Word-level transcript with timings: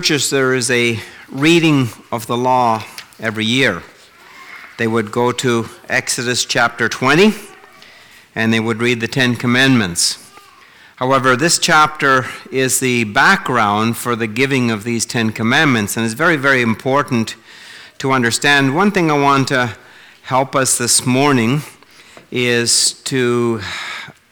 churches, 0.00 0.30
there 0.30 0.54
is 0.54 0.70
a 0.70 0.98
reading 1.30 1.86
of 2.10 2.26
the 2.26 2.36
law 2.36 2.82
every 3.18 3.44
year. 3.44 3.82
They 4.78 4.86
would 4.86 5.12
go 5.12 5.30
to 5.30 5.66
Exodus 5.90 6.46
chapter 6.46 6.88
20 6.88 7.34
and 8.34 8.50
they 8.50 8.60
would 8.60 8.80
read 8.80 9.00
the 9.00 9.08
Ten 9.08 9.36
Commandments. 9.36 10.32
However, 10.96 11.36
this 11.36 11.58
chapter 11.58 12.24
is 12.50 12.80
the 12.80 13.04
background 13.04 13.98
for 13.98 14.16
the 14.16 14.26
giving 14.26 14.70
of 14.70 14.84
these 14.84 15.04
Ten 15.04 15.32
Commandments 15.32 15.98
and 15.98 16.06
it's 16.06 16.14
very, 16.14 16.36
very 16.38 16.62
important 16.62 17.36
to 17.98 18.12
understand. 18.12 18.74
One 18.74 18.92
thing 18.92 19.10
I 19.10 19.20
want 19.20 19.48
to 19.48 19.76
help 20.22 20.56
us 20.56 20.78
this 20.78 21.04
morning 21.04 21.60
is 22.30 22.94
to 23.02 23.60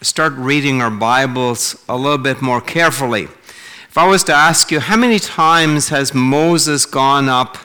start 0.00 0.32
reading 0.32 0.80
our 0.80 0.90
Bibles 0.90 1.84
a 1.90 1.96
little 1.98 2.16
bit 2.16 2.40
more 2.40 2.62
carefully. 2.62 3.28
I 3.98 4.06
was 4.06 4.22
to 4.24 4.32
ask 4.32 4.70
you, 4.70 4.78
how 4.78 4.96
many 4.96 5.18
times 5.18 5.88
has 5.88 6.14
Moses 6.14 6.86
gone 6.86 7.28
up 7.28 7.58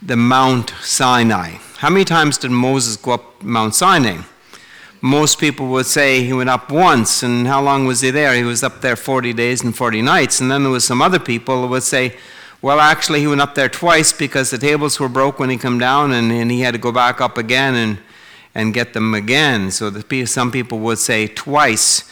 the 0.00 0.16
Mount 0.16 0.70
Sinai? 0.80 1.58
How 1.76 1.90
many 1.90 2.06
times 2.06 2.38
did 2.38 2.50
Moses 2.50 2.96
go 2.96 3.12
up 3.12 3.42
Mount 3.42 3.74
Sinai? 3.74 4.22
Most 5.02 5.38
people 5.38 5.68
would 5.68 5.84
say 5.84 6.24
he 6.24 6.32
went 6.32 6.48
up 6.48 6.72
once, 6.72 7.22
and 7.22 7.46
how 7.46 7.60
long 7.60 7.84
was 7.84 8.00
he 8.00 8.10
there? 8.10 8.32
He 8.34 8.44
was 8.44 8.62
up 8.62 8.80
there 8.80 8.96
40 8.96 9.34
days 9.34 9.62
and 9.62 9.76
40 9.76 10.00
nights. 10.00 10.40
And 10.40 10.50
then 10.50 10.62
there 10.62 10.72
was 10.72 10.86
some 10.86 11.02
other 11.02 11.18
people 11.18 11.60
who 11.60 11.68
would 11.68 11.82
say, 11.82 12.16
well, 12.62 12.80
actually, 12.80 13.20
he 13.20 13.26
went 13.26 13.42
up 13.42 13.54
there 13.54 13.68
twice 13.68 14.10
because 14.10 14.48
the 14.48 14.56
tables 14.56 14.98
were 14.98 15.10
broke 15.10 15.38
when 15.38 15.50
he 15.50 15.58
came 15.58 15.78
down, 15.78 16.12
and, 16.12 16.32
and 16.32 16.50
he 16.50 16.62
had 16.62 16.72
to 16.72 16.78
go 16.78 16.92
back 16.92 17.20
up 17.20 17.36
again 17.36 17.74
and, 17.74 17.98
and 18.54 18.72
get 18.72 18.94
them 18.94 19.12
again. 19.12 19.70
So 19.70 19.90
the, 19.90 20.24
some 20.24 20.50
people 20.50 20.78
would 20.78 20.98
say 20.98 21.26
twice. 21.26 22.10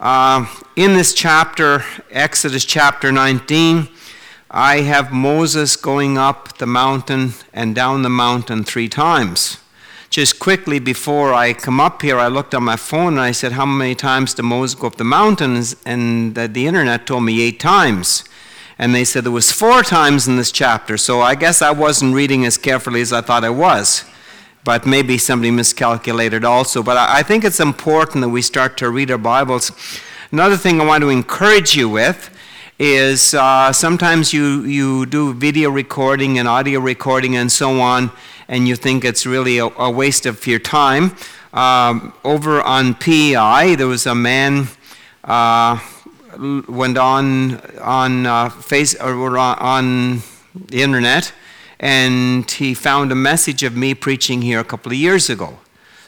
Uh, 0.00 0.46
in 0.76 0.94
this 0.94 1.12
chapter, 1.12 1.82
Exodus 2.12 2.64
chapter 2.64 3.10
19, 3.10 3.88
I 4.48 4.82
have 4.82 5.12
Moses 5.12 5.74
going 5.74 6.16
up 6.16 6.58
the 6.58 6.66
mountain 6.66 7.32
and 7.52 7.74
down 7.74 8.02
the 8.02 8.08
mountain 8.08 8.62
three 8.62 8.88
times. 8.88 9.58
Just 10.08 10.38
quickly 10.38 10.78
before 10.78 11.34
I 11.34 11.52
come 11.52 11.80
up 11.80 12.02
here, 12.02 12.16
I 12.16 12.28
looked 12.28 12.54
on 12.54 12.62
my 12.62 12.76
phone 12.76 13.14
and 13.14 13.20
I 13.20 13.32
said, 13.32 13.52
How 13.52 13.66
many 13.66 13.96
times 13.96 14.34
did 14.34 14.44
Moses 14.44 14.78
go 14.78 14.86
up 14.86 14.96
the 14.96 15.04
mountains? 15.04 15.74
And 15.84 16.36
the, 16.36 16.46
the 16.46 16.68
internet 16.68 17.04
told 17.04 17.24
me 17.24 17.42
eight 17.42 17.58
times. 17.58 18.22
And 18.78 18.94
they 18.94 19.04
said 19.04 19.24
there 19.24 19.32
was 19.32 19.50
four 19.50 19.82
times 19.82 20.28
in 20.28 20.36
this 20.36 20.52
chapter. 20.52 20.96
So 20.96 21.20
I 21.20 21.34
guess 21.34 21.60
I 21.60 21.72
wasn't 21.72 22.14
reading 22.14 22.46
as 22.46 22.56
carefully 22.56 23.00
as 23.00 23.12
I 23.12 23.20
thought 23.20 23.42
I 23.42 23.50
was 23.50 24.04
but 24.64 24.86
maybe 24.86 25.18
somebody 25.18 25.50
miscalculated 25.50 26.44
also. 26.44 26.82
But 26.82 26.96
I 26.96 27.22
think 27.22 27.44
it's 27.44 27.60
important 27.60 28.22
that 28.22 28.28
we 28.28 28.42
start 28.42 28.76
to 28.78 28.90
read 28.90 29.10
our 29.10 29.18
Bibles. 29.18 29.72
Another 30.30 30.56
thing 30.56 30.80
I 30.80 30.84
want 30.84 31.02
to 31.02 31.08
encourage 31.08 31.74
you 31.76 31.88
with 31.88 32.30
is 32.78 33.34
uh, 33.34 33.72
sometimes 33.72 34.32
you, 34.32 34.62
you 34.64 35.06
do 35.06 35.32
video 35.34 35.70
recording 35.70 36.38
and 36.38 36.46
audio 36.46 36.80
recording 36.80 37.36
and 37.36 37.50
so 37.50 37.80
on, 37.80 38.10
and 38.46 38.68
you 38.68 38.76
think 38.76 39.04
it's 39.04 39.26
really 39.26 39.58
a, 39.58 39.66
a 39.66 39.90
waste 39.90 40.26
of 40.26 40.46
your 40.46 40.58
time. 40.58 41.16
Um, 41.52 42.12
over 42.24 42.62
on 42.62 42.94
PEI, 42.94 43.74
there 43.74 43.86
was 43.86 44.06
a 44.06 44.14
man 44.14 44.68
uh, 45.24 45.80
went 46.68 46.98
on 46.98 47.60
on 47.80 48.26
uh, 48.26 48.48
face 48.48 48.94
or 48.94 49.38
on 49.38 50.22
the 50.54 50.82
internet 50.82 51.32
and 51.80 52.50
he 52.50 52.74
found 52.74 53.12
a 53.12 53.14
message 53.14 53.62
of 53.62 53.76
me 53.76 53.94
preaching 53.94 54.42
here 54.42 54.60
a 54.60 54.64
couple 54.64 54.92
of 54.92 54.98
years 54.98 55.30
ago. 55.30 55.58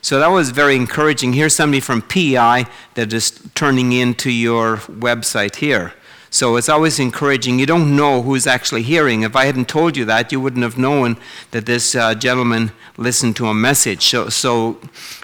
So 0.03 0.19
that 0.19 0.29
was 0.29 0.51
very 0.51 0.77
encouraging. 0.77 1.35
Here's 1.35 1.55
somebody 1.55 1.81
from 1.81 2.03
PI 2.03 2.67
that 2.95 3.13
is 3.13 3.39
turning 3.55 3.93
into 3.93 4.31
your 4.31 4.79
website 4.79 5.57
here. 5.57 5.93
So 6.33 6.57
it's 6.57 6.69
always 6.69 7.01
encouraging. 7.01 7.59
You 7.59 7.67
don't 7.67 7.97
know 7.97 8.23
who's 8.23 8.47
actually 8.47 8.85
hearing. 8.85 9.23
If 9.23 9.35
I 9.35 9.47
hadn't 9.47 9.69
told 9.69 9.97
you 9.97 10.05
that, 10.05 10.31
you 10.31 10.41
wouldn't 10.41 10.63
have 10.63 10.79
known 10.79 11.17
that 11.51 11.67
this 11.67 11.97
uh, 11.97 12.15
gentleman 12.15 12.71
listened 12.97 13.35
to 13.37 13.47
a 13.47 13.55
message. 13.55 14.07
So, 14.07 14.29
so 14.29 14.79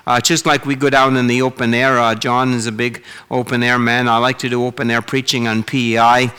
uh, 0.04 0.20
just 0.20 0.46
like 0.46 0.66
we 0.66 0.74
go 0.74 0.90
down 0.90 1.16
in 1.16 1.28
the 1.28 1.42
open 1.42 1.72
air, 1.74 1.98
uh, 1.98 2.16
John 2.16 2.52
is 2.52 2.66
a 2.66 2.72
big 2.72 3.04
open 3.30 3.62
air 3.62 3.78
man. 3.78 4.08
I 4.08 4.18
like 4.18 4.38
to 4.40 4.48
do 4.48 4.64
open 4.64 4.90
air 4.90 5.00
preaching 5.00 5.46
on 5.46 5.62
PEI. 5.62 6.32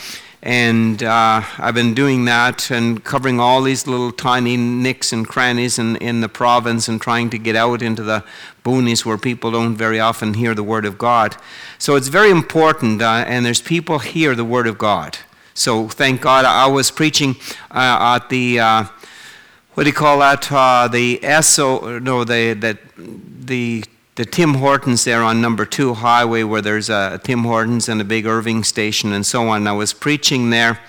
And 0.44 1.02
uh, 1.02 1.42
I've 1.58 1.74
been 1.74 1.94
doing 1.94 2.26
that 2.26 2.70
and 2.70 3.04
covering 3.04 3.40
all 3.40 3.64
these 3.64 3.88
little 3.88 4.12
tiny 4.12 4.56
nicks 4.56 5.12
and 5.12 5.28
crannies 5.28 5.80
in, 5.80 5.96
in 5.98 6.22
the 6.22 6.30
province 6.30 6.88
and 6.88 7.02
trying 7.02 7.30
to 7.32 7.40
get 7.40 7.56
out 7.56 7.82
into 7.82 8.04
the 8.04 8.24
boonies 8.64 9.04
where 9.04 9.18
people 9.18 9.52
don't 9.52 9.76
very 9.76 10.00
often 10.00 10.36
hear 10.36 10.54
the 10.54 10.64
Word 10.64 10.86
of 10.86 10.98
God. 10.98 11.36
So 11.80 11.96
it's 11.96 12.10
very 12.10 12.30
important, 12.30 13.02
uh, 13.02 13.26
and 13.28 13.46
there's 13.46 13.62
people 13.62 14.00
hear 14.00 14.36
the 14.36 14.46
Word 14.46 14.68
of 14.68 14.78
God. 14.78 15.18
So 15.54 15.88
thank 15.88 16.22
God. 16.22 16.46
I 16.46 16.68
was 16.68 16.92
preaching 16.92 17.36
uh, 17.72 18.16
at 18.16 18.30
the, 18.30 18.60
uh, 18.60 18.84
what 19.74 19.84
do 19.84 19.90
you 19.90 19.96
call 19.96 20.20
that? 20.20 20.52
Uh, 20.52 20.88
the 20.88 21.20
SO, 21.42 21.98
no, 21.98 22.24
the, 22.24 22.54
the, 22.54 22.78
the 22.96 23.84
the 24.18 24.26
Tim 24.26 24.56
Hortons 24.56 25.04
there 25.04 25.22
on 25.22 25.42
number 25.42 25.64
two 25.64 25.94
highway 25.94 26.42
where 26.42 26.60
there's 26.60 26.90
a 26.90 27.22
Tim 27.24 27.44
Hortons 27.44 27.88
and 27.88 28.02
a 28.02 28.04
big 28.04 28.26
Irving 28.26 28.64
station 28.64 29.14
and 29.14 29.24
so 29.24 29.48
on. 29.50 29.68
I 29.68 29.74
was 29.74 29.94
preaching 29.94 30.50
there 30.50 30.80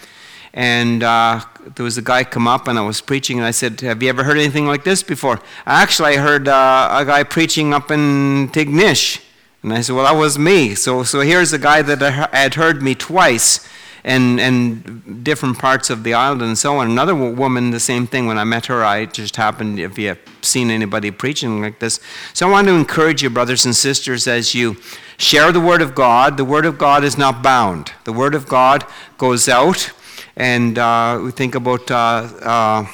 and 0.55 1.03
uh, 1.03 1.43
there 1.77 1.85
was 1.85 1.99
a 1.99 2.03
guy 2.03 2.25
come 2.25 2.49
up 2.49 2.69
and 2.69 2.79
I 2.79 2.83
was 2.83 3.03
preaching 3.03 3.37
and 3.37 3.47
I 3.47 3.51
said, 3.51 3.83
have 3.83 4.03
you 4.03 4.09
ever 4.09 4.25
heard 4.25 4.39
anything 4.39 4.67
like 4.67 4.83
this 4.83 5.03
before? 5.03 5.41
Actually, 5.67 6.17
I 6.17 6.21
heard 6.21 6.49
uh, 6.49 6.89
a 6.91 7.05
guy 7.05 7.23
preaching 7.23 7.75
up 7.75 7.91
in 7.91 8.49
Tignish. 8.49 9.23
And 9.63 9.75
I 9.75 9.83
said, 9.83 9.95
well, 9.95 10.07
that 10.07 10.19
was 10.19 10.39
me. 10.39 10.75
So, 10.75 11.03
so 11.03 11.21
here's 11.21 11.53
a 11.53 11.59
guy 11.59 11.83
that 11.83 12.01
had 12.33 12.55
heard 12.55 12.81
me 12.81 12.95
twice 12.95 13.61
and, 14.09 14.41
and 14.41 15.23
different 15.23 15.59
parts 15.59 15.91
of 15.91 16.03
the 16.03 16.15
island 16.15 16.41
and 16.41 16.57
so 16.57 16.79
on. 16.79 16.91
Another 16.91 17.15
woman, 17.15 17.71
the 17.71 17.79
same 17.79 18.07
thing. 18.07 18.27
When 18.27 18.39
I 18.39 18.45
met 18.45 18.65
her, 18.67 18.83
I 18.83 19.05
just 19.05 19.37
happened, 19.37 19.79
if 19.79 19.99
you 19.99 20.09
have 20.09 20.19
seen 20.41 20.71
anybody 20.71 21.11
preaching 21.11 21.61
like 21.61 21.79
this. 21.79 22.01
So 22.33 22.49
I 22.49 22.51
want 22.51 22.69
to 22.69 22.75
encourage 22.75 23.23
you, 23.23 23.29
brothers 23.29 23.67
and 23.67 23.77
sisters, 23.77 24.27
as 24.27 24.55
you 24.55 24.79
share 25.19 25.53
the 25.53 25.61
Word 25.61 25.83
of 25.83 25.95
God. 25.95 26.39
The 26.39 26.45
Word 26.45 26.65
of 26.65 26.79
God 26.79 27.05
is 27.05 27.19
not 27.19 27.43
bound, 27.43 27.93
the 28.05 28.13
Word 28.15 28.35
of 28.35 28.49
God 28.49 28.87
goes 29.19 29.47
out. 29.47 29.93
And 30.37 30.79
uh, 30.79 31.21
we 31.23 31.31
think 31.31 31.55
about 31.55 31.91
uh, 31.91 32.29
uh, 32.43 32.87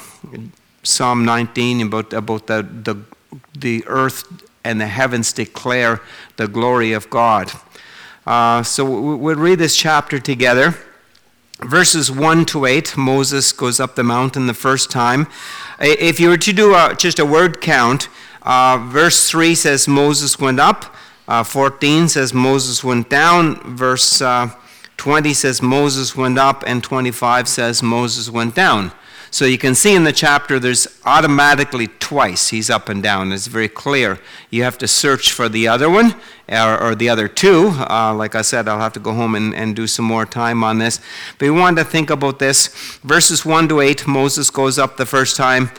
Psalm 0.83 1.23
19, 1.23 1.81
about, 1.81 2.11
about 2.11 2.47
the, 2.47 2.61
the, 2.63 2.97
the 3.57 3.83
earth 3.87 4.25
and 4.65 4.81
the 4.81 4.87
heavens 4.87 5.31
declare 5.31 6.01
the 6.35 6.47
glory 6.49 6.91
of 6.91 7.09
God. 7.09 7.51
Uh, 8.25 8.63
so 8.63 8.83
we'll 9.15 9.35
read 9.35 9.59
this 9.59 9.77
chapter 9.77 10.19
together 10.19 10.75
verses 11.65 12.11
1 12.11 12.45
to 12.45 12.65
8, 12.65 12.95
Moses 12.97 13.51
goes 13.51 13.79
up 13.79 13.95
the 13.95 14.03
mountain 14.03 14.47
the 14.47 14.53
first 14.53 14.89
time. 14.91 15.27
If 15.79 16.19
you 16.19 16.29
were 16.29 16.37
to 16.37 16.53
do 16.53 16.73
a, 16.73 16.95
just 16.97 17.19
a 17.19 17.25
word 17.25 17.61
count, 17.61 18.07
uh, 18.43 18.77
verse 18.89 19.29
3 19.29 19.55
says 19.55 19.87
Moses 19.87 20.39
went 20.39 20.59
up, 20.59 20.95
uh, 21.27 21.43
14 21.43 22.07
says 22.07 22.33
Moses 22.33 22.83
went 22.83 23.09
down, 23.09 23.75
verse 23.75 24.21
uh, 24.21 24.49
20 24.97 25.33
says 25.33 25.61
Moses 25.61 26.15
went 26.15 26.37
up, 26.37 26.63
and 26.65 26.83
25 26.83 27.47
says 27.47 27.81
Moses 27.83 28.29
went 28.29 28.55
down. 28.55 28.91
So 29.35 29.43
you 29.43 29.57
can 29.57 29.75
see 29.75 29.93
in 29.93 30.05
the 30.05 30.13
chapter 30.13 30.61
there's 30.61 30.87
automatically 31.03 31.87
twice 31.87 32.51
he's 32.51 32.69
up 32.69 32.87
and 32.87 33.03
down. 33.03 33.33
It's 33.33 33.47
very 33.47 33.67
clear. 33.67 34.17
You 34.49 34.63
have 34.63 34.77
to 34.77 34.87
search 34.87 35.33
for 35.33 35.49
the 35.49 35.67
other 35.67 35.89
one 35.89 36.15
or, 36.47 36.81
or 36.81 36.95
the 36.95 37.09
other 37.09 37.27
two. 37.27 37.73
Uh, 37.77 38.15
like 38.15 38.33
I 38.33 38.41
said, 38.41 38.69
I'll 38.69 38.79
have 38.79 38.93
to 38.93 39.01
go 39.01 39.11
home 39.11 39.35
and, 39.35 39.53
and 39.53 39.75
do 39.75 39.87
some 39.87 40.05
more 40.05 40.25
time 40.25 40.63
on 40.63 40.77
this. 40.77 41.01
But 41.37 41.47
we 41.47 41.51
wanted 41.51 41.83
to 41.83 41.89
think 41.89 42.09
about 42.09 42.39
this. 42.39 42.67
Verses 43.03 43.45
1 43.45 43.67
to 43.67 43.81
8, 43.81 44.07
Moses 44.07 44.49
goes 44.49 44.79
up 44.79 44.95
the 44.95 45.05
first 45.05 45.35
time. 45.35 45.69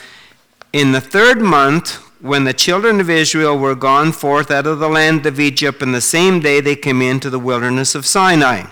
In 0.74 0.92
the 0.92 1.00
third 1.00 1.40
month, 1.40 1.94
when 2.20 2.44
the 2.44 2.52
children 2.52 3.00
of 3.00 3.08
Israel 3.08 3.58
were 3.58 3.74
gone 3.74 4.12
forth 4.12 4.50
out 4.50 4.66
of 4.66 4.80
the 4.80 4.88
land 4.90 5.24
of 5.24 5.40
Egypt, 5.40 5.80
and 5.80 5.94
the 5.94 6.02
same 6.02 6.40
day 6.40 6.60
they 6.60 6.76
came 6.76 7.00
into 7.00 7.30
the 7.30 7.38
wilderness 7.38 7.94
of 7.94 8.04
Sinai. 8.04 8.70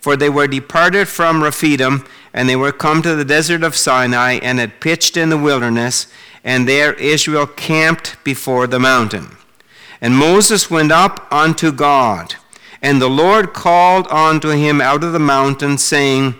For 0.00 0.16
they 0.16 0.28
were 0.28 0.48
departed 0.48 1.08
from 1.08 1.42
Rephidim 1.42 2.04
and 2.34 2.48
they 2.48 2.56
were 2.56 2.72
come 2.72 3.02
to 3.02 3.14
the 3.14 3.24
desert 3.24 3.62
of 3.62 3.76
Sinai 3.76 4.38
and 4.42 4.58
had 4.58 4.80
pitched 4.80 5.16
in 5.16 5.28
the 5.28 5.38
wilderness, 5.38 6.06
and 6.44 6.66
there 6.68 6.94
Israel 6.94 7.46
camped 7.46 8.22
before 8.24 8.66
the 8.66 8.80
mountain. 8.80 9.36
And 10.00 10.16
Moses 10.16 10.70
went 10.70 10.90
up 10.90 11.26
unto 11.30 11.70
God, 11.70 12.34
and 12.80 13.00
the 13.00 13.10
Lord 13.10 13.52
called 13.52 14.08
unto 14.08 14.50
him 14.50 14.80
out 14.80 15.04
of 15.04 15.12
the 15.12 15.20
mountain, 15.20 15.78
saying, 15.78 16.34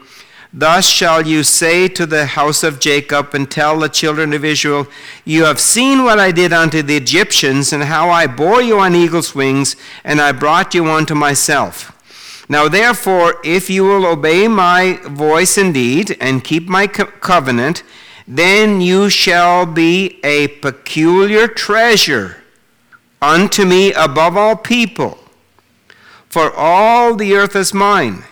Thus 0.53 0.87
shall 0.87 1.27
you 1.27 1.45
say 1.45 1.89
to 1.89 2.05
the 2.05 2.27
house 2.27 2.63
of 2.63 2.81
Jacob, 2.81 3.35
and 3.35 3.51
tell 3.51 3.79
the 3.79 3.89
children 3.89 4.33
of 4.33 4.45
Israel, 4.45 4.87
You 5.25 5.45
have 5.45 5.61
seen 5.61 6.05
what 6.05 6.19
I 6.19 6.33
did 6.33 6.53
unto 6.53 6.83
the 6.83 6.97
Egyptians, 6.97 7.73
and 7.73 7.85
how 7.85 8.11
I 8.11 8.27
bore 8.27 8.61
you 8.61 8.81
on 8.81 8.95
eagle's 8.95 9.35
wings, 9.35 9.77
and 10.03 10.21
I 10.21 10.33
brought 10.33 10.75
you 10.75 10.91
unto 10.91 11.15
myself. 11.15 11.97
Now, 12.53 12.69
therefore, 12.69 13.37
if 13.43 13.71
you 13.71 13.83
will 13.83 14.05
obey 14.05 14.47
my 14.47 15.01
voice 15.05 15.57
indeed 15.57 16.19
and 16.21 16.45
keep 16.45 16.69
my 16.69 16.87
co- 16.87 17.07
covenant, 17.07 17.83
then 18.29 18.83
you 18.83 19.09
shall 19.09 19.65
be 19.65 20.21
a 20.23 20.49
peculiar 20.49 21.49
treasure 21.49 22.45
unto 23.23 23.65
me 23.65 23.95
above 23.95 24.37
all 24.37 24.55
people. 24.55 25.17
For 26.29 26.53
all 26.55 27.17
the 27.17 27.33
earth 27.33 27.57
is 27.57 27.73
mine. 27.73 28.25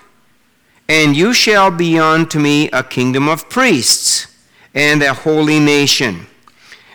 And 0.87 1.17
you 1.17 1.33
shall 1.33 1.71
be 1.71 1.99
unto 1.99 2.39
me 2.39 2.69
a 2.73 2.83
kingdom 2.83 3.27
of 3.27 3.49
priests 3.49 4.27
and 4.75 5.03
a 5.03 5.15
holy 5.15 5.59
nation. 5.59 6.27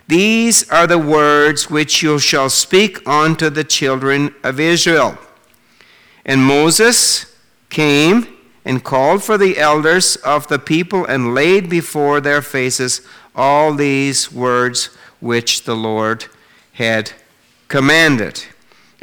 These 0.08 0.70
are 0.70 0.86
the 0.86 1.00
words 1.00 1.72
which 1.72 2.04
you 2.04 2.20
shall 2.20 2.52
speak 2.52 3.02
unto 3.10 3.50
the 3.50 3.64
children 3.64 4.36
of 4.44 4.60
Israel. 4.60 5.18
And 6.26 6.44
Moses 6.44 7.34
came 7.70 8.28
and 8.66 8.84
called 8.84 9.24
for 9.24 9.38
the 9.38 9.60
elders 9.60 10.16
of 10.18 10.48
the 10.48 10.58
people 10.58 11.06
and 11.06 11.36
laid 11.36 11.70
before 11.70 12.20
their 12.20 12.42
faces 12.42 13.02
all 13.36 13.74
these 13.74 14.32
words 14.32 14.86
which 15.20 15.64
the 15.64 15.76
Lord 15.76 16.26
had 16.74 17.12
commanded. 17.68 18.44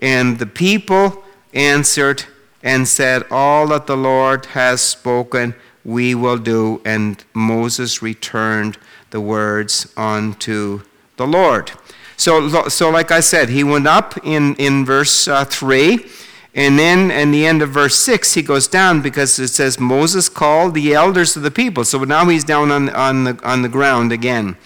And 0.01 0.39
the 0.39 0.47
people 0.47 1.23
answered 1.55 2.25
and 2.63 2.89
said, 2.89 3.25
All 3.31 3.69
that 3.69 3.87
the 3.87 3.97
Lord 3.97 4.47
has 4.47 4.81
spoken, 4.81 5.55
we 5.85 6.15
will 6.15 6.39
do. 6.39 6.81
And 6.85 7.23
Moses 7.35 8.03
returned 8.03 8.79
the 9.11 9.21
words 9.21 9.93
unto 9.97 10.83
the 11.17 11.27
Lord. 11.27 11.73
So, 12.17 12.69
so 12.69 12.91
like 12.91 13.11
I 13.11 13.21
said, 13.21 13.49
he 13.49 13.65
went 13.65 13.87
up 13.87 14.17
in, 14.25 14.55
in 14.57 14.85
verse 14.85 15.29
uh, 15.29 15.45
3, 15.45 16.07
and 16.55 16.79
then 16.79 17.11
in 17.11 17.31
the 17.31 17.47
end 17.47 17.63
of 17.63 17.71
verse 17.71 17.99
6, 18.01 18.35
he 18.35 18.43
goes 18.43 18.69
down 18.69 19.01
because 19.01 19.39
it 19.39 19.49
says 19.49 19.81
Moses 19.81 20.29
called 20.29 20.75
the 20.75 20.93
elders 20.93 21.35
of 21.35 21.43
the 21.43 21.51
people. 21.51 21.85
So 21.85 22.05
now 22.05 22.27
he's 22.29 22.45
down 22.45 22.71
on, 22.71 22.91
on, 22.91 23.25
the, 23.25 23.41
on 23.43 23.63
the 23.63 23.71
ground 23.71 24.13
again, 24.13 24.57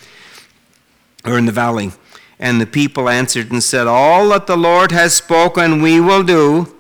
or 1.25 1.39
in 1.39 1.47
the 1.47 1.53
valley. 1.53 1.93
And 2.41 2.61
the 2.61 2.67
people 2.67 3.09
answered 3.09 3.53
and 3.53 3.63
said, 3.63 3.87
All 3.87 4.29
that 4.31 4.49
the 4.49 4.57
Lord 4.57 4.91
has 4.91 5.15
spoken, 5.15 5.81
we 5.81 6.01
will 6.01 6.25
do. 6.25 6.75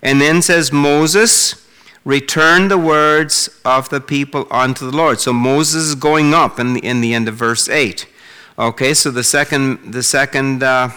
And 0.00 0.20
then 0.20 0.42
says 0.42 0.72
Moses, 0.72 1.68
return 2.04 2.68
the 2.68 2.78
words 2.78 3.60
of 3.64 3.88
the 3.88 4.00
people 4.00 4.46
unto 4.50 4.88
the 4.88 4.96
Lord. 4.96 5.20
So 5.20 5.32
Moses 5.32 5.84
is 5.84 5.94
going 5.94 6.34
up 6.34 6.58
in 6.58 6.74
the, 6.74 6.80
in 6.80 7.00
the 7.00 7.14
end 7.14 7.28
of 7.28 7.34
verse 7.34 7.68
8. 7.68 8.06
Okay, 8.58 8.94
so 8.94 9.10
the 9.10 9.24
second, 9.24 9.92
the 9.92 10.02
second 10.02 10.62
uh, 10.62 10.90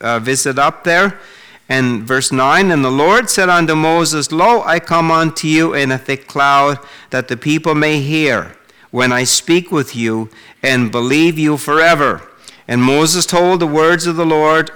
uh, 0.00 0.18
visit 0.18 0.58
up 0.58 0.84
there. 0.84 1.18
And 1.68 2.02
verse 2.02 2.32
9 2.32 2.70
And 2.70 2.84
the 2.84 2.90
Lord 2.90 3.30
said 3.30 3.48
unto 3.48 3.74
Moses, 3.74 4.32
Lo, 4.32 4.62
I 4.62 4.80
come 4.80 5.10
unto 5.10 5.46
you 5.46 5.74
in 5.74 5.90
a 5.90 5.98
thick 5.98 6.26
cloud, 6.26 6.78
that 7.10 7.28
the 7.28 7.36
people 7.36 7.74
may 7.74 8.00
hear 8.00 8.56
when 8.90 9.12
I 9.12 9.24
speak 9.24 9.72
with 9.72 9.96
you, 9.96 10.28
and 10.62 10.92
believe 10.92 11.38
you 11.38 11.56
forever. 11.56 12.28
And 12.68 12.82
Moses 12.82 13.26
told 13.26 13.60
the 13.60 13.66
words 13.66 14.06
of 14.06 14.16
the 14.16 14.26
Lord, 14.26 14.70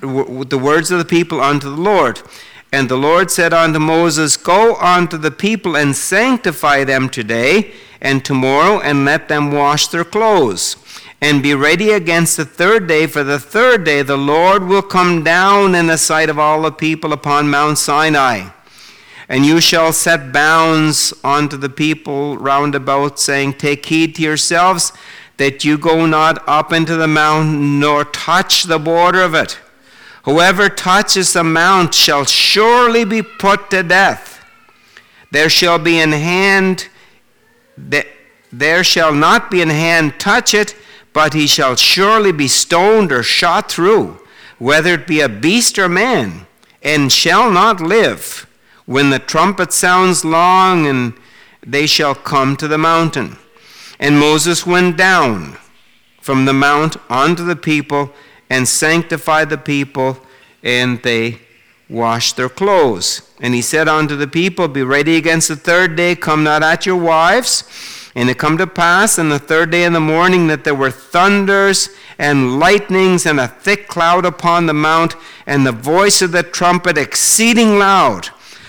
the 0.00 0.60
words 0.60 0.90
of 0.90 0.98
the 0.98 1.04
people 1.04 1.40
unto 1.40 1.70
the 1.70 1.80
Lord. 1.80 2.20
And 2.72 2.88
the 2.88 2.96
Lord 2.96 3.30
said 3.30 3.54
unto 3.54 3.78
Moses, 3.78 4.36
Go 4.36 4.74
unto 4.76 5.16
the 5.16 5.30
people 5.30 5.76
and 5.76 5.94
sanctify 5.94 6.82
them 6.82 7.08
today 7.08 7.72
and 8.00 8.24
tomorrow, 8.24 8.80
and 8.80 9.04
let 9.04 9.28
them 9.28 9.52
wash 9.52 9.86
their 9.86 10.04
clothes 10.04 10.76
and 11.24 11.42
be 11.42 11.54
ready 11.54 11.92
against 11.92 12.36
the 12.36 12.44
third 12.44 12.86
day, 12.86 13.06
for 13.06 13.24
the 13.24 13.38
third 13.38 13.82
day 13.82 14.02
the 14.02 14.14
Lord 14.14 14.64
will 14.64 14.82
come 14.82 15.24
down 15.24 15.74
in 15.74 15.86
the 15.86 15.96
sight 15.96 16.28
of 16.28 16.38
all 16.38 16.60
the 16.60 16.70
people 16.70 17.14
upon 17.14 17.48
Mount 17.48 17.78
Sinai. 17.78 18.50
And 19.26 19.46
you 19.46 19.58
shall 19.58 19.94
set 19.94 20.34
bounds 20.34 21.14
unto 21.24 21.56
the 21.56 21.70
people 21.70 22.36
round 22.36 22.74
about, 22.74 23.18
saying, 23.18 23.54
Take 23.54 23.86
heed 23.86 24.16
to 24.16 24.22
yourselves 24.22 24.92
that 25.38 25.64
you 25.64 25.78
go 25.78 26.04
not 26.04 26.46
up 26.46 26.74
into 26.74 26.94
the 26.94 27.08
mountain, 27.08 27.80
nor 27.80 28.04
touch 28.04 28.64
the 28.64 28.78
border 28.78 29.22
of 29.22 29.32
it. 29.32 29.58
Whoever 30.24 30.68
touches 30.68 31.32
the 31.32 31.42
mount 31.42 31.94
shall 31.94 32.26
surely 32.26 33.06
be 33.06 33.22
put 33.22 33.70
to 33.70 33.82
death. 33.82 34.44
There 35.30 35.48
shall 35.48 35.78
be 35.78 36.00
an 36.00 36.12
hand, 36.12 36.88
there 38.52 38.84
shall 38.84 39.14
not 39.14 39.50
be 39.50 39.62
an 39.62 39.70
hand 39.70 40.20
touch 40.20 40.52
it, 40.52 40.76
but 41.14 41.32
he 41.32 41.46
shall 41.46 41.76
surely 41.76 42.32
be 42.32 42.48
stoned 42.48 43.10
or 43.10 43.22
shot 43.22 43.70
through, 43.70 44.18
whether 44.58 44.94
it 44.94 45.06
be 45.06 45.20
a 45.20 45.28
beast 45.28 45.78
or 45.78 45.88
man, 45.88 46.46
and 46.82 47.10
shall 47.10 47.50
not 47.50 47.80
live. 47.80 48.46
When 48.84 49.08
the 49.08 49.20
trumpet 49.20 49.72
sounds 49.72 50.24
long, 50.24 50.86
and 50.86 51.14
they 51.64 51.86
shall 51.86 52.14
come 52.14 52.56
to 52.56 52.68
the 52.68 52.76
mountain. 52.76 53.38
And 53.98 54.18
Moses 54.18 54.66
went 54.66 54.98
down 54.98 55.56
from 56.20 56.44
the 56.44 56.52
mount 56.52 56.96
unto 57.08 57.44
the 57.44 57.56
people, 57.56 58.12
and 58.50 58.68
sanctified 58.68 59.48
the 59.48 59.58
people, 59.58 60.18
and 60.62 61.00
they 61.02 61.38
washed 61.88 62.36
their 62.36 62.48
clothes. 62.48 63.30
And 63.40 63.54
he 63.54 63.62
said 63.62 63.88
unto 63.88 64.16
the 64.16 64.26
people, 64.26 64.66
Be 64.66 64.82
ready 64.82 65.16
against 65.16 65.48
the 65.48 65.56
third 65.56 65.94
day, 65.96 66.16
come 66.16 66.42
not 66.42 66.62
at 66.62 66.86
your 66.86 66.96
wives 66.96 68.03
and 68.14 68.30
it 68.30 68.38
come 68.38 68.56
to 68.58 68.66
pass 68.66 69.18
in 69.18 69.28
the 69.28 69.38
third 69.38 69.70
day 69.70 69.84
in 69.84 69.92
the 69.92 70.00
morning 70.00 70.46
that 70.46 70.62
there 70.64 70.74
were 70.74 70.90
thunders 70.90 71.88
and 72.18 72.60
lightnings 72.60 73.26
and 73.26 73.40
a 73.40 73.48
thick 73.48 73.88
cloud 73.88 74.24
upon 74.24 74.66
the 74.66 74.74
mount, 74.74 75.16
and 75.46 75.66
the 75.66 75.72
voice 75.72 76.22
of 76.22 76.32
the 76.32 76.42
trumpet 76.42 76.96
exceeding 76.96 77.78
loud, 77.78 78.28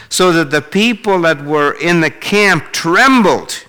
so 0.10 0.32
that 0.32 0.50
the 0.50 0.62
people 0.62 1.22
that 1.22 1.44
were 1.44 1.74
in 1.74 2.02
the 2.02 2.10
camp 2.10 2.72
trembled. 2.72 3.64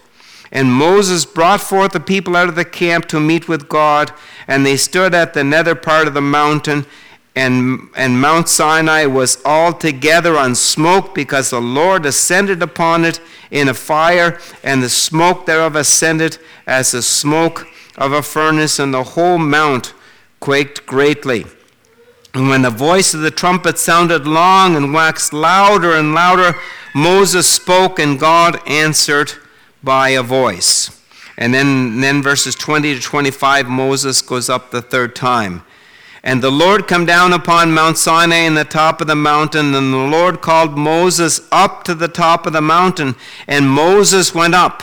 And 0.50 0.72
Moses 0.72 1.26
brought 1.26 1.60
forth 1.60 1.92
the 1.92 2.00
people 2.00 2.36
out 2.36 2.48
of 2.48 2.54
the 2.54 2.64
camp 2.64 3.06
to 3.08 3.20
meet 3.20 3.48
with 3.48 3.68
God, 3.68 4.12
and 4.48 4.64
they 4.64 4.76
stood 4.76 5.14
at 5.14 5.34
the 5.34 5.44
nether 5.44 5.74
part 5.74 6.08
of 6.08 6.14
the 6.14 6.22
mountain 6.22 6.86
and, 7.36 7.90
and 7.94 8.18
Mount 8.18 8.48
Sinai 8.48 9.04
was 9.04 9.44
altogether 9.44 10.38
on 10.38 10.54
smoke 10.54 11.14
because 11.14 11.50
the 11.50 11.60
Lord 11.60 12.06
ascended 12.06 12.62
upon 12.62 13.04
it 13.04 13.20
in 13.50 13.68
a 13.68 13.74
fire, 13.74 14.40
and 14.64 14.82
the 14.82 14.88
smoke 14.88 15.44
thereof 15.44 15.76
ascended 15.76 16.38
as 16.66 16.92
the 16.92 17.02
smoke 17.02 17.68
of 17.98 18.12
a 18.12 18.22
furnace, 18.22 18.78
and 18.78 18.92
the 18.92 19.02
whole 19.02 19.36
mount 19.36 19.92
quaked 20.40 20.86
greatly. 20.86 21.44
And 22.32 22.48
when 22.48 22.62
the 22.62 22.70
voice 22.70 23.12
of 23.12 23.20
the 23.20 23.30
trumpet 23.30 23.78
sounded 23.78 24.26
long 24.26 24.74
and 24.74 24.94
waxed 24.94 25.34
louder 25.34 25.92
and 25.92 26.14
louder, 26.14 26.58
Moses 26.94 27.46
spoke, 27.46 27.98
and 27.98 28.18
God 28.18 28.58
answered 28.66 29.32
by 29.82 30.10
a 30.10 30.22
voice. 30.22 31.02
And 31.36 31.52
then, 31.52 32.00
then 32.00 32.22
verses 32.22 32.54
20 32.54 32.94
to 32.94 33.00
25, 33.00 33.68
Moses 33.68 34.22
goes 34.22 34.48
up 34.48 34.70
the 34.70 34.80
third 34.80 35.14
time. 35.14 35.64
And 36.26 36.42
the 36.42 36.50
Lord 36.50 36.88
come 36.88 37.06
down 37.06 37.32
upon 37.32 37.72
Mount 37.72 37.96
Sinai 37.96 38.38
in 38.38 38.54
the 38.54 38.64
top 38.64 39.00
of 39.00 39.06
the 39.06 39.14
mountain, 39.14 39.72
and 39.76 39.92
the 39.92 39.96
Lord 39.96 40.42
called 40.42 40.76
Moses 40.76 41.40
up 41.52 41.84
to 41.84 41.94
the 41.94 42.08
top 42.08 42.46
of 42.46 42.52
the 42.52 42.60
mountain, 42.60 43.14
and 43.46 43.70
Moses 43.70 44.34
went 44.34 44.52
up. 44.52 44.82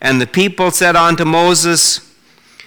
And 0.00 0.20
the 0.20 0.26
people 0.28 0.70
said 0.70 0.94
unto 0.94 1.24
Moses, 1.24 2.14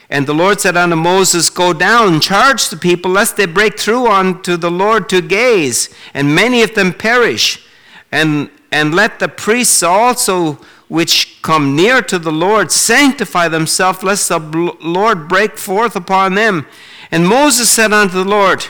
and 0.09 0.27
the 0.27 0.33
Lord 0.33 0.59
said 0.59 0.75
unto 0.75 0.97
Moses, 0.97 1.49
Go 1.49 1.71
down, 1.71 2.19
charge 2.19 2.67
the 2.67 2.75
people, 2.75 3.11
lest 3.11 3.37
they 3.37 3.45
break 3.45 3.79
through 3.79 4.07
unto 4.07 4.57
the 4.57 4.71
Lord 4.71 5.07
to 5.07 5.21
gaze, 5.21 5.87
and 6.13 6.35
many 6.35 6.61
of 6.63 6.75
them 6.75 6.91
perish. 6.91 7.65
And, 8.11 8.49
and 8.73 8.93
let 8.93 9.19
the 9.19 9.29
priests 9.29 9.81
also 9.83 10.59
which 10.89 11.41
come 11.41 11.77
near 11.77 12.01
to 12.01 12.19
the 12.19 12.33
Lord 12.33 12.73
sanctify 12.73 13.47
themselves, 13.47 14.03
lest 14.03 14.27
the 14.27 14.39
Lord 14.81 15.29
break 15.29 15.57
forth 15.57 15.95
upon 15.95 16.35
them. 16.35 16.65
And 17.11 17.27
Moses 17.27 17.69
said 17.69 17.93
unto 17.93 18.15
the 18.15 18.29
Lord, 18.29 18.65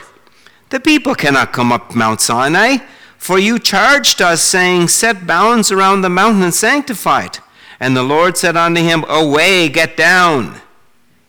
The 0.69 0.79
people 0.79 1.15
cannot 1.15 1.53
come 1.53 1.71
up 1.71 1.95
Mount 1.95 2.21
Sinai, 2.21 2.77
for 3.17 3.39
you 3.39 3.59
charged 3.59 4.21
us, 4.21 4.41
saying, 4.41 4.89
Set 4.89 5.25
bounds 5.25 5.71
around 5.71 6.01
the 6.01 6.09
mountain 6.09 6.43
and 6.43 6.53
sanctify 6.53 7.25
it. 7.25 7.41
And 7.79 7.95
the 7.95 8.03
Lord 8.03 8.37
said 8.37 8.55
unto 8.55 8.81
him, 8.81 9.05
Away, 9.07 9.69
get 9.69 9.97
down. 9.97 10.61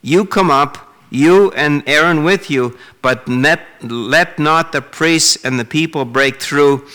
You 0.03 0.25
come 0.25 0.51
up, 0.51 0.95
you 1.11 1.51
and 1.53 1.83
Aaron 1.87 2.25
with 2.25 2.51
you, 2.51 2.79
but 3.03 3.29
let, 3.29 3.61
let 3.83 4.39
not 4.39 4.73
the 4.73 4.83
priests 4.83 5.43
and 5.45 5.59
the 5.59 5.65
people 5.65 6.05
break 6.05 6.41
through 6.41 6.87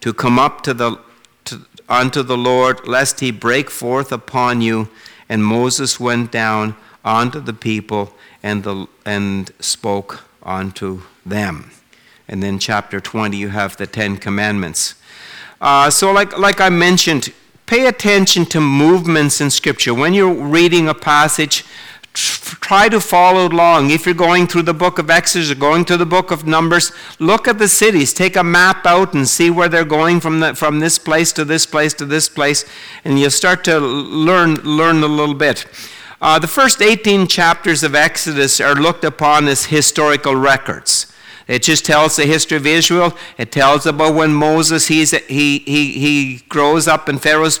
to 0.00 0.12
come 0.12 0.38
up 0.38 0.62
to 0.62 0.74
the, 0.74 0.98
to, 1.46 1.62
unto 1.88 2.22
the 2.22 2.36
Lord, 2.36 2.86
lest 2.86 3.20
he 3.20 3.30
break 3.30 3.70
forth 3.70 4.12
upon 4.12 4.60
you. 4.60 4.88
And 5.28 5.44
Moses 5.44 5.98
went 5.98 6.30
down 6.30 6.76
unto 7.04 7.40
the 7.40 7.54
people 7.54 8.14
and, 8.44 8.62
the, 8.62 8.86
and 9.06 9.50
spoke 9.58 10.24
unto 10.42 11.00
them. 11.24 11.72
And 12.28 12.42
then, 12.42 12.58
chapter 12.58 13.00
20, 13.00 13.36
you 13.36 13.48
have 13.48 13.76
the 13.76 13.86
Ten 13.86 14.18
Commandments. 14.18 14.94
Uh, 15.60 15.90
so, 15.90 16.12
like, 16.12 16.38
like 16.38 16.60
I 16.60 16.68
mentioned, 16.68 17.32
pay 17.66 17.86
attention 17.86 18.44
to 18.46 18.60
movements 18.60 19.40
in 19.40 19.50
Scripture. 19.50 19.94
When 19.94 20.12
you're 20.12 20.32
reading 20.32 20.88
a 20.88 20.94
passage, 20.94 21.64
try 22.12 22.88
to 22.90 23.00
follow 23.00 23.48
along. 23.48 23.90
If 23.90 24.04
you're 24.04 24.14
going 24.14 24.46
through 24.46 24.62
the 24.62 24.74
book 24.74 24.98
of 24.98 25.08
Exodus 25.10 25.50
or 25.50 25.54
going 25.54 25.86
through 25.86 25.98
the 25.98 26.06
book 26.06 26.30
of 26.30 26.46
Numbers, 26.46 26.92
look 27.18 27.48
at 27.48 27.58
the 27.58 27.68
cities. 27.68 28.12
Take 28.12 28.36
a 28.36 28.44
map 28.44 28.84
out 28.84 29.14
and 29.14 29.26
see 29.26 29.50
where 29.50 29.68
they're 29.68 29.84
going 29.84 30.20
from, 30.20 30.40
the, 30.40 30.54
from 30.54 30.80
this 30.80 30.98
place 30.98 31.32
to 31.32 31.46
this 31.46 31.64
place 31.64 31.94
to 31.94 32.04
this 32.04 32.28
place, 32.28 32.64
and 33.04 33.18
you'll 33.18 33.30
start 33.30 33.64
to 33.64 33.80
learn, 33.80 34.56
learn 34.56 35.02
a 35.02 35.08
little 35.08 35.34
bit. 35.34 35.64
Uh, 36.20 36.38
the 36.38 36.46
first 36.46 36.80
18 36.80 37.26
chapters 37.26 37.82
of 37.82 37.94
Exodus 37.94 38.60
are 38.60 38.74
looked 38.74 39.04
upon 39.04 39.48
as 39.48 39.66
historical 39.66 40.34
records. 40.34 41.12
It 41.46 41.62
just 41.62 41.84
tells 41.84 42.16
the 42.16 42.24
history 42.24 42.56
of 42.56 42.66
Israel. 42.66 43.12
It 43.36 43.52
tells 43.52 43.84
about 43.84 44.14
when 44.14 44.32
Moses 44.32 44.86
he's, 44.86 45.10
he, 45.26 45.58
he, 45.58 45.92
he 45.92 46.36
grows 46.48 46.88
up 46.88 47.08
in 47.08 47.18
Pharaoh's 47.18 47.60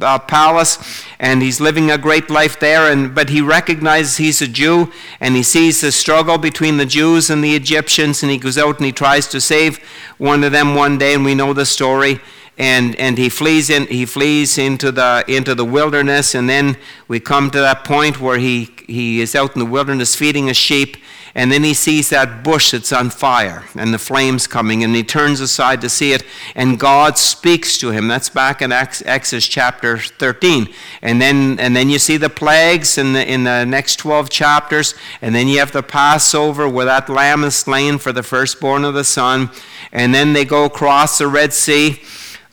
uh, 0.00 0.18
palace 0.18 1.04
and 1.18 1.40
he's 1.40 1.60
living 1.60 1.90
a 1.90 1.98
great 1.98 2.28
life 2.28 2.58
there 2.58 2.90
and 2.90 3.14
but 3.14 3.28
he 3.28 3.40
recognizes 3.40 4.16
he's 4.16 4.42
a 4.42 4.48
Jew 4.48 4.90
and 5.20 5.36
he 5.36 5.42
sees 5.42 5.80
the 5.80 5.92
struggle 5.92 6.36
between 6.36 6.78
the 6.78 6.86
Jews 6.86 7.30
and 7.30 7.44
the 7.44 7.54
Egyptians 7.54 8.22
and 8.22 8.32
he 8.32 8.38
goes 8.38 8.58
out 8.58 8.78
and 8.78 8.86
he 8.86 8.92
tries 8.92 9.28
to 9.28 9.40
save 9.40 9.78
one 10.18 10.42
of 10.42 10.52
them 10.52 10.74
one 10.74 10.98
day 10.98 11.14
and 11.14 11.24
we 11.24 11.34
know 11.34 11.52
the 11.52 11.64
story 11.64 12.20
and 12.56 12.94
and 12.96 13.18
he 13.18 13.28
flees 13.28 13.68
in 13.70 13.86
he 13.86 14.06
flees 14.06 14.58
into 14.58 14.92
the 14.92 15.24
into 15.26 15.54
the 15.54 15.64
wilderness 15.64 16.34
and 16.34 16.48
then 16.48 16.76
we 17.08 17.18
come 17.18 17.50
to 17.50 17.58
that 17.58 17.84
point 17.84 18.20
where 18.20 18.38
he 18.38 18.70
he 18.86 19.20
is 19.20 19.34
out 19.34 19.54
in 19.54 19.58
the 19.58 19.66
wilderness 19.66 20.14
feeding 20.14 20.46
his 20.46 20.56
sheep 20.56 20.96
and 21.36 21.50
then 21.50 21.64
he 21.64 21.74
sees 21.74 22.10
that 22.10 22.44
bush 22.44 22.70
that's 22.70 22.92
on 22.92 23.10
fire 23.10 23.64
and 23.74 23.92
the 23.92 23.98
flames 23.98 24.46
coming, 24.46 24.84
and 24.84 24.94
he 24.94 25.02
turns 25.02 25.40
aside 25.40 25.80
to 25.80 25.90
see 25.90 26.12
it, 26.12 26.24
and 26.54 26.78
God 26.78 27.18
speaks 27.18 27.76
to 27.78 27.90
him. 27.90 28.06
That's 28.06 28.28
back 28.28 28.62
in 28.62 28.70
Exodus 28.70 29.48
chapter 29.48 29.98
13. 29.98 30.72
And 31.02 31.20
then, 31.20 31.58
and 31.58 31.74
then 31.74 31.90
you 31.90 31.98
see 31.98 32.18
the 32.18 32.30
plagues 32.30 32.98
in 32.98 33.14
the, 33.14 33.28
in 33.28 33.42
the 33.42 33.64
next 33.64 33.96
12 33.96 34.30
chapters, 34.30 34.94
and 35.20 35.34
then 35.34 35.48
you 35.48 35.58
have 35.58 35.72
the 35.72 35.82
Passover 35.82 36.68
where 36.68 36.86
that 36.86 37.08
lamb 37.08 37.42
is 37.42 37.56
slain 37.56 37.98
for 37.98 38.12
the 38.12 38.22
firstborn 38.22 38.84
of 38.84 38.94
the 38.94 39.04
son, 39.04 39.50
and 39.90 40.14
then 40.14 40.34
they 40.34 40.44
go 40.44 40.64
across 40.64 41.18
the 41.18 41.26
Red 41.26 41.52
Sea. 41.52 42.00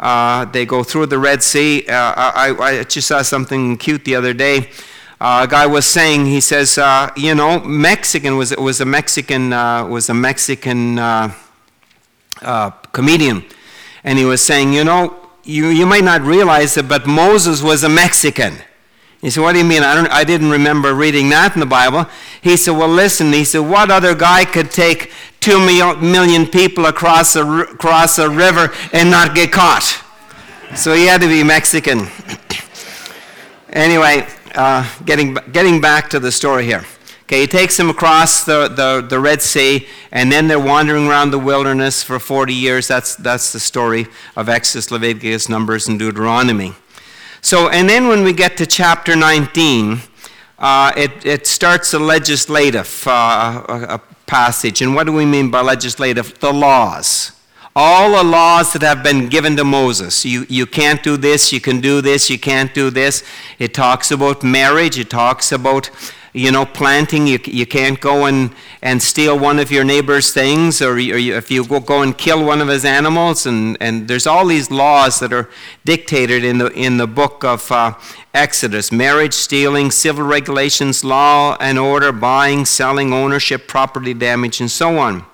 Uh, 0.01 0.45
they 0.45 0.65
go 0.65 0.83
through 0.83 1.05
the 1.05 1.19
Red 1.19 1.43
Sea. 1.43 1.85
Uh, 1.87 1.93
I, 1.93 2.55
I 2.59 2.83
just 2.83 3.07
saw 3.07 3.21
something 3.21 3.77
cute 3.77 4.03
the 4.03 4.15
other 4.15 4.33
day 4.33 4.69
uh, 5.21 5.41
a 5.43 5.47
guy 5.47 5.67
was 5.67 5.85
saying, 5.85 6.25
he 6.25 6.41
says, 6.41 6.79
uh, 6.79 7.07
you 7.15 7.35
know, 7.35 7.59
Mexican 7.59 8.37
was 8.37 8.57
was 8.57 8.81
a 8.81 8.85
Mexican 8.85 9.53
uh, 9.53 9.85
was 9.85 10.09
a 10.09 10.15
Mexican 10.15 10.97
uh, 10.97 11.31
comedian, 12.91 13.45
and 14.03 14.17
he 14.17 14.25
was 14.25 14.41
saying, 14.41 14.73
you 14.73 14.83
know, 14.83 15.15
you, 15.43 15.67
you 15.67 15.85
might 15.85 16.03
not 16.03 16.21
realize 16.21 16.75
it, 16.75 16.87
but 16.87 17.05
Moses 17.05 17.61
was 17.61 17.83
a 17.83 17.89
Mexican. 17.89 18.55
He 19.21 19.29
said, 19.29 19.41
what 19.41 19.53
do 19.53 19.59
you 19.59 19.65
mean? 19.65 19.83
I, 19.83 19.93
don't, 19.93 20.11
I 20.11 20.23
didn't 20.23 20.49
remember 20.49 20.95
reading 20.95 21.29
that 21.29 21.53
in 21.53 21.59
the 21.59 21.67
Bible. 21.67 22.07
He 22.41 22.57
said, 22.57 22.71
well, 22.71 22.89
listen. 22.89 23.31
He 23.31 23.43
said, 23.43 23.59
what 23.59 23.91
other 23.91 24.15
guy 24.15 24.45
could 24.45 24.71
take 24.71 25.11
two 25.39 25.59
million 25.59 26.47
people 26.47 26.87
across 26.87 27.35
a, 27.35 27.45
across 27.45 28.17
a 28.17 28.27
river 28.27 28.73
and 28.93 29.11
not 29.11 29.35
get 29.35 29.51
caught? 29.51 30.03
So 30.75 30.93
he 30.93 31.05
had 31.05 31.21
to 31.21 31.27
be 31.27 31.43
Mexican. 31.43 32.07
anyway, 33.69 34.27
uh, 34.55 34.89
getting, 35.05 35.35
getting 35.51 35.79
back 35.81 36.09
to 36.09 36.19
the 36.19 36.31
story 36.31 36.65
here. 36.65 36.83
Okay, 37.23 37.41
he 37.41 37.47
takes 37.47 37.77
them 37.77 37.89
across 37.89 38.43
the, 38.43 38.67
the, 38.67 39.05
the 39.07 39.19
Red 39.19 39.41
Sea, 39.41 39.87
and 40.11 40.31
then 40.31 40.47
they're 40.47 40.59
wandering 40.59 41.07
around 41.07 41.31
the 41.31 41.39
wilderness 41.39 42.03
for 42.03 42.19
40 42.19 42.53
years. 42.53 42.87
That's, 42.87 43.15
that's 43.15 43.53
the 43.53 43.59
story 43.59 44.07
of 44.35 44.49
Exodus, 44.49 44.91
Leviticus, 44.91 45.47
Numbers, 45.47 45.87
and 45.87 45.99
Deuteronomy. 45.99 46.73
So, 47.41 47.69
and 47.69 47.89
then 47.89 48.07
when 48.07 48.23
we 48.23 48.33
get 48.33 48.57
to 48.57 48.65
chapter 48.65 49.15
19, 49.15 49.99
uh, 50.59 50.91
it, 50.95 51.25
it 51.25 51.47
starts 51.47 51.93
a 51.93 51.99
legislative 51.99 53.03
uh, 53.07 53.97
passage. 54.27 54.81
And 54.81 54.95
what 54.95 55.05
do 55.05 55.13
we 55.13 55.25
mean 55.25 55.49
by 55.51 55.61
legislative? 55.61 56.39
The 56.39 56.53
laws 56.53 57.33
all 57.75 58.17
the 58.17 58.23
laws 58.23 58.73
that 58.73 58.81
have 58.81 59.03
been 59.03 59.29
given 59.29 59.55
to 59.55 59.63
Moses. 59.63 60.25
You, 60.25 60.45
you 60.49 60.65
can't 60.65 61.01
do 61.01 61.15
this, 61.15 61.53
you 61.53 61.61
can 61.61 61.79
do 61.79 62.01
this, 62.01 62.29
you 62.29 62.37
can't 62.37 62.73
do 62.73 62.89
this. 62.89 63.23
It 63.59 63.73
talks 63.73 64.11
about 64.11 64.43
marriage, 64.43 64.99
it 64.99 65.09
talks 65.09 65.51
about, 65.51 65.89
you 66.33 66.51
know, 66.51 66.65
planting. 66.65 67.27
You, 67.27 67.39
you 67.43 67.65
can't 67.65 67.99
go 67.99 68.25
and, 68.25 68.51
and 68.81 69.01
steal 69.01 69.37
one 69.37 69.59
of 69.59 69.71
your 69.71 69.83
neighbor's 69.83 70.33
things, 70.33 70.81
or, 70.81 70.97
you, 70.99 71.35
if 71.35 71.51
you 71.51 71.65
go, 71.65 71.79
go 71.79 72.01
and 72.01 72.17
kill 72.17 72.45
one 72.45 72.61
of 72.61 72.67
his 72.67 72.85
animals. 72.85 73.45
And, 73.45 73.77
and 73.81 74.07
there's 74.07 74.27
all 74.27 74.45
these 74.45 74.71
laws 74.71 75.19
that 75.19 75.33
are 75.33 75.49
dictated 75.85 76.43
in 76.43 76.57
the, 76.57 76.67
in 76.67 76.97
the 76.97 77.07
book 77.07 77.43
of 77.43 77.71
uh, 77.71 77.93
Exodus 78.33 78.91
marriage, 78.91 79.33
stealing, 79.33 79.91
civil 79.91 80.25
regulations, 80.25 81.03
law 81.03 81.57
and 81.59 81.77
order, 81.77 82.11
buying, 82.11 82.65
selling, 82.65 83.13
ownership, 83.13 83.67
property 83.67 84.13
damage, 84.13 84.61
and 84.61 84.71
so 84.71 84.97
on. 84.97 85.25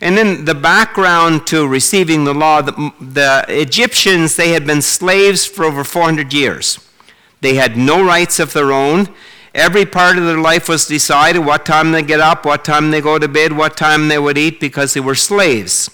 And 0.00 0.16
then 0.16 0.46
the 0.46 0.54
background 0.54 1.46
to 1.48 1.66
receiving 1.66 2.24
the 2.24 2.34
law 2.34 2.60
the, 2.60 2.92
the 3.00 3.44
Egyptians, 3.48 4.34
they 4.34 4.50
had 4.50 4.66
been 4.66 4.82
slaves 4.82 5.46
for 5.46 5.64
over 5.64 5.84
400 5.84 6.32
years. 6.32 6.80
They 7.40 7.54
had 7.54 7.76
no 7.76 8.04
rights 8.04 8.40
of 8.40 8.52
their 8.52 8.72
own. 8.72 9.08
Every 9.54 9.84
part 9.84 10.16
of 10.16 10.24
their 10.24 10.38
life 10.38 10.68
was 10.68 10.86
decided 10.86 11.40
what 11.40 11.66
time 11.66 11.92
they 11.92 12.02
get 12.02 12.20
up, 12.20 12.46
what 12.46 12.64
time 12.64 12.90
they 12.90 13.00
go 13.02 13.18
to 13.18 13.28
bed, 13.28 13.52
what 13.52 13.76
time 13.76 14.08
they 14.08 14.18
would 14.18 14.38
eat 14.38 14.60
because 14.60 14.94
they 14.94 15.00
were 15.00 15.14
slaves. 15.14 15.90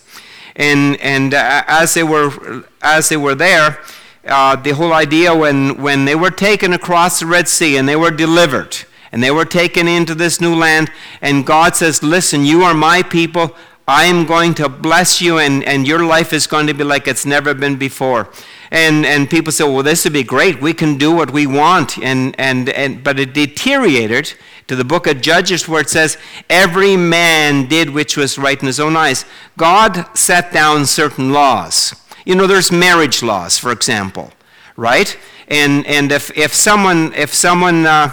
And, 0.55 1.01
and 1.01 1.35
uh, 1.35 1.65
as, 1.67 1.95
they 1.95 2.05
were, 2.05 2.65
as 2.83 3.09
they 3.09 3.17
were 3.17 3.35
there, 3.35 3.81
uh, 4.27 4.57
the 4.57 4.73
whole 4.75 4.93
idea 4.93 5.35
when, 5.35 5.81
when 5.81 6.05
they 6.05 6.15
were 6.15 6.31
taken 6.31 6.73
across 6.73 7.21
the 7.21 7.27
Red 7.27 7.49
Sea 7.49 7.77
and 7.77 7.89
they 7.89 7.97
were 7.97 8.11
delivered 8.11 8.77
and 9.11 9.23
they 9.23 9.31
were 9.31 9.45
taken 9.45 9.89
into 9.89 10.15
this 10.15 10.41
new 10.41 10.55
land, 10.55 10.91
and 11.23 11.47
God 11.47 11.75
says, 11.75 12.03
Listen, 12.03 12.45
you 12.45 12.63
are 12.63 12.75
my 12.75 13.03
people, 13.03 13.57
I 13.89 14.05
am 14.05 14.27
going 14.27 14.53
to 14.57 14.69
bless 14.69 15.23
you, 15.23 15.39
and, 15.39 15.65
and 15.65 15.89
your 15.89 16.05
life 16.05 16.35
is 16.35 16.47
going 16.47 16.67
to 16.67 16.75
be 16.75 16.85
like 16.85 17.09
it's 17.09 17.25
never 17.25 17.55
been 17.55 17.77
before. 17.77 18.29
And, 18.71 19.07
and 19.07 19.31
people 19.31 19.51
say, 19.51 19.65
well, 19.65 19.83
this 19.83 20.05
would 20.05 20.13
be 20.13 20.23
great. 20.23 20.61
We 20.61 20.75
can 20.75 20.99
do 20.99 21.11
what 21.11 21.31
we 21.31 21.47
want. 21.47 21.97
And, 21.97 22.35
and, 22.39 22.69
and, 22.69 23.03
but 23.03 23.19
it 23.19 23.33
deteriorated 23.33 24.35
to 24.67 24.77
the 24.77 24.85
book 24.85 25.07
of 25.07 25.23
Judges 25.23 25.67
where 25.67 25.81
it 25.81 25.89
says, 25.89 26.19
every 26.51 26.99
man 26.99 27.67
did 27.67 27.89
which 27.89 28.15
was 28.15 28.37
right 28.37 28.61
in 28.61 28.67
his 28.67 28.79
own 28.79 28.95
eyes. 28.95 29.25
God 29.57 30.07
set 30.15 30.53
down 30.53 30.85
certain 30.85 31.33
laws. 31.33 31.95
You 32.27 32.35
know, 32.35 32.47
there's 32.47 32.71
marriage 32.71 33.23
laws, 33.23 33.57
for 33.57 33.73
example, 33.73 34.33
right? 34.77 35.17
And, 35.49 35.87
and 35.87 36.13
if, 36.13 36.37
if 36.37 36.55
someone, 36.55 37.15
if 37.15 37.33
someone 37.33 37.87
uh, 37.87 38.11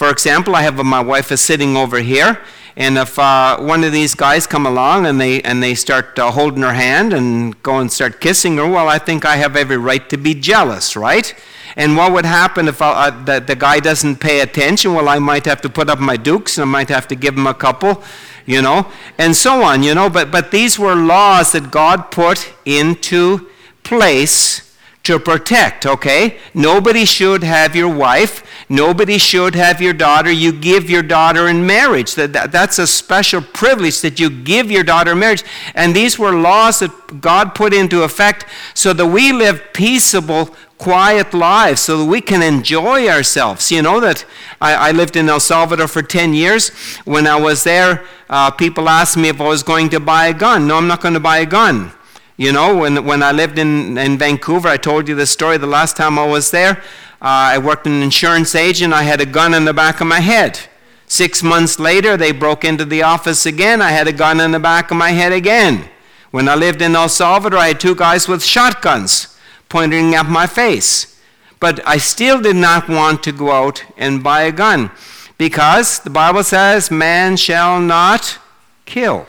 for 0.00 0.08
example, 0.08 0.56
I 0.56 0.62
have 0.62 0.82
my 0.82 1.00
wife 1.00 1.30
is 1.30 1.42
sitting 1.42 1.76
over 1.76 1.98
here, 1.98 2.40
and 2.76 2.96
if 2.98 3.18
uh, 3.18 3.58
one 3.58 3.84
of 3.84 3.92
these 3.92 4.14
guys 4.14 4.46
come 4.46 4.66
along 4.66 5.06
and 5.06 5.20
they, 5.20 5.42
and 5.42 5.62
they 5.62 5.74
start 5.74 6.18
uh, 6.18 6.30
holding 6.30 6.62
her 6.62 6.72
hand 6.72 7.12
and 7.12 7.60
go 7.62 7.78
and 7.78 7.90
start 7.90 8.20
kissing 8.20 8.56
her, 8.56 8.68
well, 8.68 8.88
I 8.88 8.98
think 8.98 9.24
I 9.24 9.36
have 9.36 9.56
every 9.56 9.76
right 9.76 10.08
to 10.10 10.16
be 10.16 10.34
jealous, 10.34 10.96
right? 10.96 11.34
And 11.76 11.96
what 11.96 12.12
would 12.12 12.24
happen 12.24 12.68
if 12.68 12.82
I, 12.82 13.08
uh, 13.08 13.24
the, 13.24 13.40
the 13.40 13.56
guy 13.56 13.80
doesn't 13.80 14.16
pay 14.16 14.40
attention? 14.40 14.94
Well, 14.94 15.08
I 15.08 15.18
might 15.18 15.46
have 15.46 15.60
to 15.62 15.68
put 15.68 15.88
up 15.88 15.98
my 15.98 16.16
dukes 16.16 16.58
and 16.58 16.62
I 16.62 16.70
might 16.70 16.88
have 16.88 17.08
to 17.08 17.16
give 17.16 17.36
him 17.36 17.46
a 17.46 17.54
couple, 17.54 18.02
you 18.46 18.62
know, 18.62 18.90
and 19.18 19.34
so 19.34 19.62
on, 19.62 19.82
you 19.82 19.94
know. 19.94 20.10
But, 20.10 20.30
but 20.30 20.50
these 20.50 20.78
were 20.78 20.94
laws 20.94 21.52
that 21.52 21.70
God 21.70 22.10
put 22.10 22.52
into 22.64 23.48
place 23.82 24.69
to 25.02 25.18
protect, 25.18 25.86
okay? 25.86 26.36
Nobody 26.52 27.04
should 27.06 27.42
have 27.42 27.74
your 27.74 27.88
wife. 27.88 28.42
Nobody 28.68 29.16
should 29.16 29.54
have 29.54 29.80
your 29.80 29.94
daughter. 29.94 30.30
You 30.30 30.52
give 30.52 30.90
your 30.90 31.02
daughter 31.02 31.48
in 31.48 31.66
marriage. 31.66 32.14
That, 32.16 32.34
that, 32.34 32.52
that's 32.52 32.78
a 32.78 32.86
special 32.86 33.40
privilege 33.40 34.02
that 34.02 34.20
you 34.20 34.28
give 34.28 34.70
your 34.70 34.84
daughter 34.84 35.12
in 35.12 35.18
marriage. 35.18 35.42
And 35.74 35.96
these 35.96 36.18
were 36.18 36.32
laws 36.32 36.80
that 36.80 37.20
God 37.20 37.54
put 37.54 37.72
into 37.72 38.02
effect 38.02 38.44
so 38.74 38.92
that 38.92 39.06
we 39.06 39.32
live 39.32 39.72
peaceable, 39.72 40.54
quiet 40.76 41.32
lives, 41.32 41.80
so 41.80 41.98
that 41.98 42.04
we 42.04 42.20
can 42.20 42.42
enjoy 42.42 43.08
ourselves. 43.08 43.72
You 43.72 43.80
know 43.80 44.00
that 44.00 44.26
I, 44.60 44.74
I 44.74 44.92
lived 44.92 45.16
in 45.16 45.30
El 45.30 45.40
Salvador 45.40 45.88
for 45.88 46.02
10 46.02 46.34
years. 46.34 46.68
When 47.06 47.26
I 47.26 47.36
was 47.36 47.64
there, 47.64 48.04
uh, 48.28 48.50
people 48.50 48.86
asked 48.86 49.16
me 49.16 49.30
if 49.30 49.40
I 49.40 49.48
was 49.48 49.62
going 49.62 49.88
to 49.90 50.00
buy 50.00 50.26
a 50.26 50.34
gun. 50.34 50.66
No, 50.66 50.76
I'm 50.76 50.86
not 50.86 51.00
going 51.00 51.14
to 51.14 51.20
buy 51.20 51.38
a 51.38 51.46
gun. 51.46 51.92
You 52.40 52.52
know, 52.52 52.74
when, 52.74 53.04
when 53.04 53.22
I 53.22 53.32
lived 53.32 53.58
in, 53.58 53.98
in 53.98 54.16
Vancouver, 54.16 54.66
I 54.66 54.78
told 54.78 55.08
you 55.08 55.14
this 55.14 55.30
story 55.30 55.58
the 55.58 55.66
last 55.66 55.94
time 55.94 56.18
I 56.18 56.26
was 56.26 56.50
there. 56.50 56.78
Uh, 57.20 57.52
I 57.52 57.58
worked 57.58 57.86
in 57.86 57.92
an 57.92 58.02
insurance 58.02 58.54
agent. 58.54 58.94
I 58.94 59.02
had 59.02 59.20
a 59.20 59.26
gun 59.26 59.52
in 59.52 59.66
the 59.66 59.74
back 59.74 60.00
of 60.00 60.06
my 60.06 60.20
head. 60.20 60.58
Six 61.06 61.42
months 61.42 61.78
later, 61.78 62.16
they 62.16 62.32
broke 62.32 62.64
into 62.64 62.86
the 62.86 63.02
office 63.02 63.44
again. 63.44 63.82
I 63.82 63.90
had 63.90 64.08
a 64.08 64.12
gun 64.14 64.40
in 64.40 64.52
the 64.52 64.58
back 64.58 64.90
of 64.90 64.96
my 64.96 65.10
head 65.10 65.34
again. 65.34 65.90
When 66.30 66.48
I 66.48 66.54
lived 66.54 66.80
in 66.80 66.96
El 66.96 67.10
Salvador, 67.10 67.58
I 67.58 67.68
had 67.68 67.78
two 67.78 67.94
guys 67.94 68.26
with 68.26 68.42
shotguns 68.42 69.36
pointing 69.68 70.14
at 70.14 70.24
my 70.24 70.46
face. 70.46 71.20
But 71.58 71.86
I 71.86 71.98
still 71.98 72.40
did 72.40 72.56
not 72.56 72.88
want 72.88 73.22
to 73.24 73.32
go 73.32 73.52
out 73.52 73.84
and 73.98 74.22
buy 74.22 74.44
a 74.44 74.52
gun 74.52 74.92
because 75.36 75.98
the 75.98 76.08
Bible 76.08 76.42
says, 76.42 76.90
man 76.90 77.36
shall 77.36 77.78
not 77.78 78.38
kill. 78.86 79.26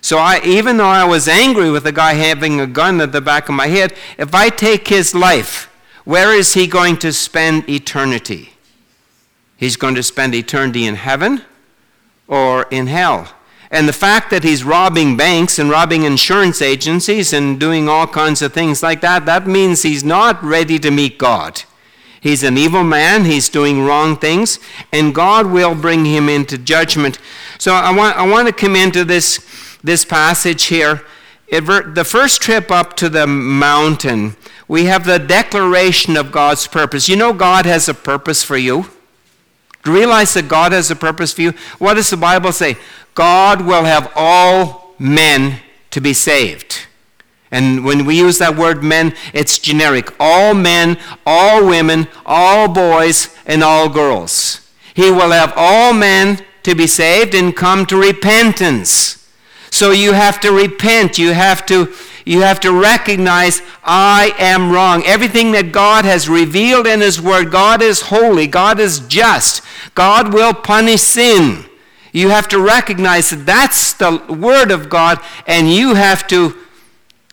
So 0.00 0.18
I, 0.18 0.40
even 0.44 0.76
though 0.76 0.86
I 0.86 1.04
was 1.04 1.28
angry 1.28 1.70
with 1.70 1.84
the 1.84 1.92
guy 1.92 2.14
having 2.14 2.60
a 2.60 2.66
gun 2.66 3.00
at 3.00 3.12
the 3.12 3.20
back 3.20 3.48
of 3.48 3.54
my 3.54 3.66
head, 3.66 3.94
if 4.16 4.34
I 4.34 4.48
take 4.48 4.88
his 4.88 5.14
life, 5.14 5.64
where 6.04 6.32
is 6.32 6.54
he 6.54 6.66
going 6.66 6.96
to 6.98 7.12
spend 7.12 7.68
eternity? 7.68 8.54
He's 9.56 9.76
going 9.76 9.96
to 9.96 10.02
spend 10.02 10.34
eternity 10.34 10.86
in 10.86 10.94
heaven 10.94 11.42
or 12.28 12.66
in 12.70 12.86
hell. 12.86 13.34
And 13.70 13.86
the 13.86 13.92
fact 13.92 14.30
that 14.30 14.44
he's 14.44 14.64
robbing 14.64 15.16
banks 15.16 15.58
and 15.58 15.68
robbing 15.68 16.04
insurance 16.04 16.62
agencies 16.62 17.32
and 17.32 17.60
doing 17.60 17.88
all 17.88 18.06
kinds 18.06 18.40
of 18.40 18.54
things 18.54 18.82
like 18.82 19.02
that, 19.02 19.26
that 19.26 19.46
means 19.46 19.82
he's 19.82 20.04
not 20.04 20.42
ready 20.42 20.78
to 20.78 20.90
meet 20.90 21.18
God. 21.18 21.62
He's 22.20 22.42
an 22.42 22.56
evil 22.56 22.82
man, 22.82 23.26
he's 23.26 23.48
doing 23.48 23.84
wrong 23.84 24.16
things, 24.16 24.58
and 24.92 25.14
God 25.14 25.46
will 25.46 25.74
bring 25.74 26.04
him 26.04 26.28
into 26.28 26.58
judgment. 26.58 27.18
So 27.58 27.74
I 27.74 27.94
want, 27.94 28.16
I 28.16 28.26
want 28.26 28.48
to 28.48 28.54
come 28.54 28.74
into 28.74 29.04
this 29.04 29.67
this 29.82 30.04
passage 30.04 30.64
here 30.64 31.02
the 31.50 32.06
first 32.06 32.42
trip 32.42 32.70
up 32.70 32.94
to 32.96 33.08
the 33.08 33.26
mountain, 33.26 34.36
we 34.68 34.84
have 34.84 35.06
the 35.06 35.18
declaration 35.18 36.14
of 36.14 36.30
God's 36.30 36.66
purpose. 36.66 37.08
You 37.08 37.16
know, 37.16 37.32
God 37.32 37.64
has 37.64 37.88
a 37.88 37.94
purpose 37.94 38.44
for 38.44 38.58
you 38.58 38.84
realize 39.88 40.34
that 40.34 40.48
God 40.48 40.72
has 40.72 40.90
a 40.90 40.96
purpose 40.96 41.32
for 41.32 41.42
you? 41.42 41.52
What 41.78 41.94
does 41.94 42.10
the 42.10 42.16
Bible 42.16 42.52
say? 42.52 42.76
God 43.14 43.62
will 43.62 43.84
have 43.84 44.12
all 44.14 44.94
men 44.98 45.60
to 45.90 46.00
be 46.00 46.12
saved. 46.12 46.86
And 47.50 47.84
when 47.84 48.04
we 48.04 48.18
use 48.18 48.38
that 48.38 48.56
word 48.56 48.82
men, 48.82 49.14
it's 49.32 49.58
generic. 49.58 50.14
All 50.20 50.52
men, 50.52 50.98
all 51.24 51.66
women, 51.66 52.08
all 52.26 52.68
boys, 52.68 53.34
and 53.46 53.64
all 53.64 53.88
girls. 53.88 54.70
He 54.94 55.10
will 55.10 55.30
have 55.30 55.54
all 55.56 55.94
men 55.94 56.44
to 56.64 56.74
be 56.74 56.86
saved 56.86 57.34
and 57.34 57.56
come 57.56 57.86
to 57.86 57.96
repentance. 57.96 59.17
So 59.78 59.92
you 59.92 60.12
have 60.12 60.40
to 60.40 60.50
repent. 60.50 61.18
You 61.18 61.32
have 61.34 61.64
to, 61.66 61.94
you 62.24 62.40
have 62.40 62.58
to 62.62 62.72
recognize, 62.72 63.62
I 63.84 64.34
am 64.36 64.72
wrong. 64.72 65.04
Everything 65.06 65.52
that 65.52 65.70
God 65.70 66.04
has 66.04 66.28
revealed 66.28 66.88
in 66.88 67.00
His 67.00 67.20
Word, 67.20 67.52
God 67.52 67.80
is 67.80 68.00
holy, 68.00 68.48
God 68.48 68.80
is 68.80 68.98
just, 68.98 69.62
God 69.94 70.34
will 70.34 70.52
punish 70.52 71.02
sin. 71.02 71.64
You 72.10 72.30
have 72.30 72.48
to 72.48 72.58
recognize 72.58 73.30
that 73.30 73.46
that's 73.46 73.92
the 73.92 74.20
Word 74.28 74.72
of 74.72 74.90
God, 74.90 75.20
and 75.46 75.72
you 75.72 75.94
have 75.94 76.26
to 76.26 76.56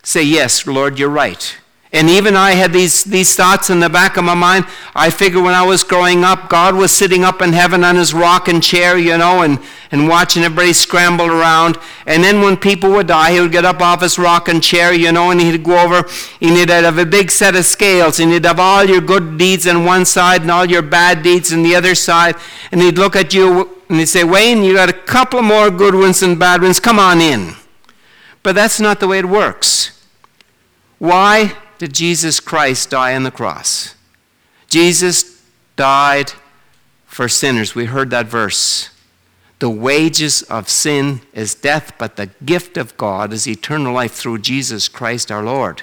say, 0.03 0.21
Yes, 0.21 0.67
Lord, 0.67 0.99
you're 0.99 1.09
right. 1.09 1.57
And 1.95 2.09
even 2.09 2.35
I 2.35 2.51
had 2.51 2.73
these, 2.73 3.05
these 3.05 3.37
thoughts 3.37 3.69
in 3.69 3.79
the 3.79 3.89
back 3.89 4.17
of 4.17 4.25
my 4.25 4.33
mind. 4.33 4.65
I 4.93 5.09
figured 5.09 5.41
when 5.41 5.53
I 5.53 5.63
was 5.63 5.81
growing 5.81 6.25
up, 6.25 6.49
God 6.49 6.75
was 6.75 6.91
sitting 6.91 7.23
up 7.23 7.41
in 7.41 7.53
heaven 7.53 7.85
on 7.85 7.95
his 7.95 8.13
rocking 8.13 8.59
chair, 8.59 8.97
you 8.97 9.17
know, 9.17 9.43
and, 9.43 9.59
and 9.93 10.09
watching 10.09 10.43
everybody 10.43 10.73
scramble 10.73 11.27
around. 11.27 11.77
And 12.05 12.21
then 12.21 12.41
when 12.41 12.57
people 12.57 12.91
would 12.91 13.07
die, 13.07 13.31
he 13.31 13.39
would 13.39 13.53
get 13.53 13.63
up 13.63 13.79
off 13.79 14.01
his 14.01 14.19
rocking 14.19 14.59
chair, 14.59 14.93
you 14.93 15.13
know, 15.13 15.31
and 15.31 15.39
he'd 15.39 15.63
go 15.63 15.85
over, 15.85 16.05
and 16.41 16.57
he'd 16.57 16.67
have 16.67 16.97
a 16.97 17.05
big 17.05 17.31
set 17.31 17.55
of 17.55 17.65
scales, 17.65 18.19
and 18.19 18.29
he'd 18.29 18.43
have 18.43 18.59
all 18.59 18.83
your 18.83 18.99
good 18.99 19.37
deeds 19.37 19.65
on 19.65 19.85
one 19.85 20.03
side 20.03 20.41
and 20.41 20.51
all 20.51 20.65
your 20.65 20.81
bad 20.81 21.23
deeds 21.23 21.53
on 21.53 21.63
the 21.63 21.77
other 21.77 21.95
side. 21.95 22.35
And 22.73 22.81
he'd 22.81 22.97
look 22.97 23.15
at 23.15 23.33
you 23.33 23.73
and 23.87 23.99
he'd 23.99 24.07
say, 24.07 24.25
Wayne, 24.25 24.63
you 24.63 24.73
got 24.73 24.89
a 24.89 24.93
couple 24.93 25.41
more 25.41 25.71
good 25.71 25.95
ones 25.95 26.21
and 26.21 26.37
bad 26.37 26.61
ones. 26.61 26.81
Come 26.81 26.99
on 26.99 27.21
in. 27.21 27.53
But 28.43 28.53
that's 28.53 28.81
not 28.81 28.99
the 28.99 29.07
way 29.07 29.19
it 29.19 29.25
works. 29.25 30.03
Why? 30.97 31.55
Did 31.77 31.93
Jesus 31.93 32.39
Christ 32.39 32.89
die 32.89 33.15
on 33.15 33.23
the 33.23 33.31
cross? 33.31 33.95
Jesus 34.69 35.43
died 35.75 36.31
for 37.05 37.27
sinners. 37.27 37.75
We 37.75 37.85
heard 37.85 38.09
that 38.09 38.27
verse. 38.27 38.89
The 39.59 39.69
wages 39.69 40.41
of 40.43 40.69
sin 40.69 41.21
is 41.33 41.55
death, 41.55 41.93
but 41.97 42.17
the 42.17 42.27
gift 42.45 42.77
of 42.77 42.97
God 42.97 43.31
is 43.31 43.47
eternal 43.47 43.93
life 43.93 44.13
through 44.13 44.39
Jesus 44.39 44.87
Christ 44.89 45.31
our 45.31 45.43
Lord. 45.43 45.81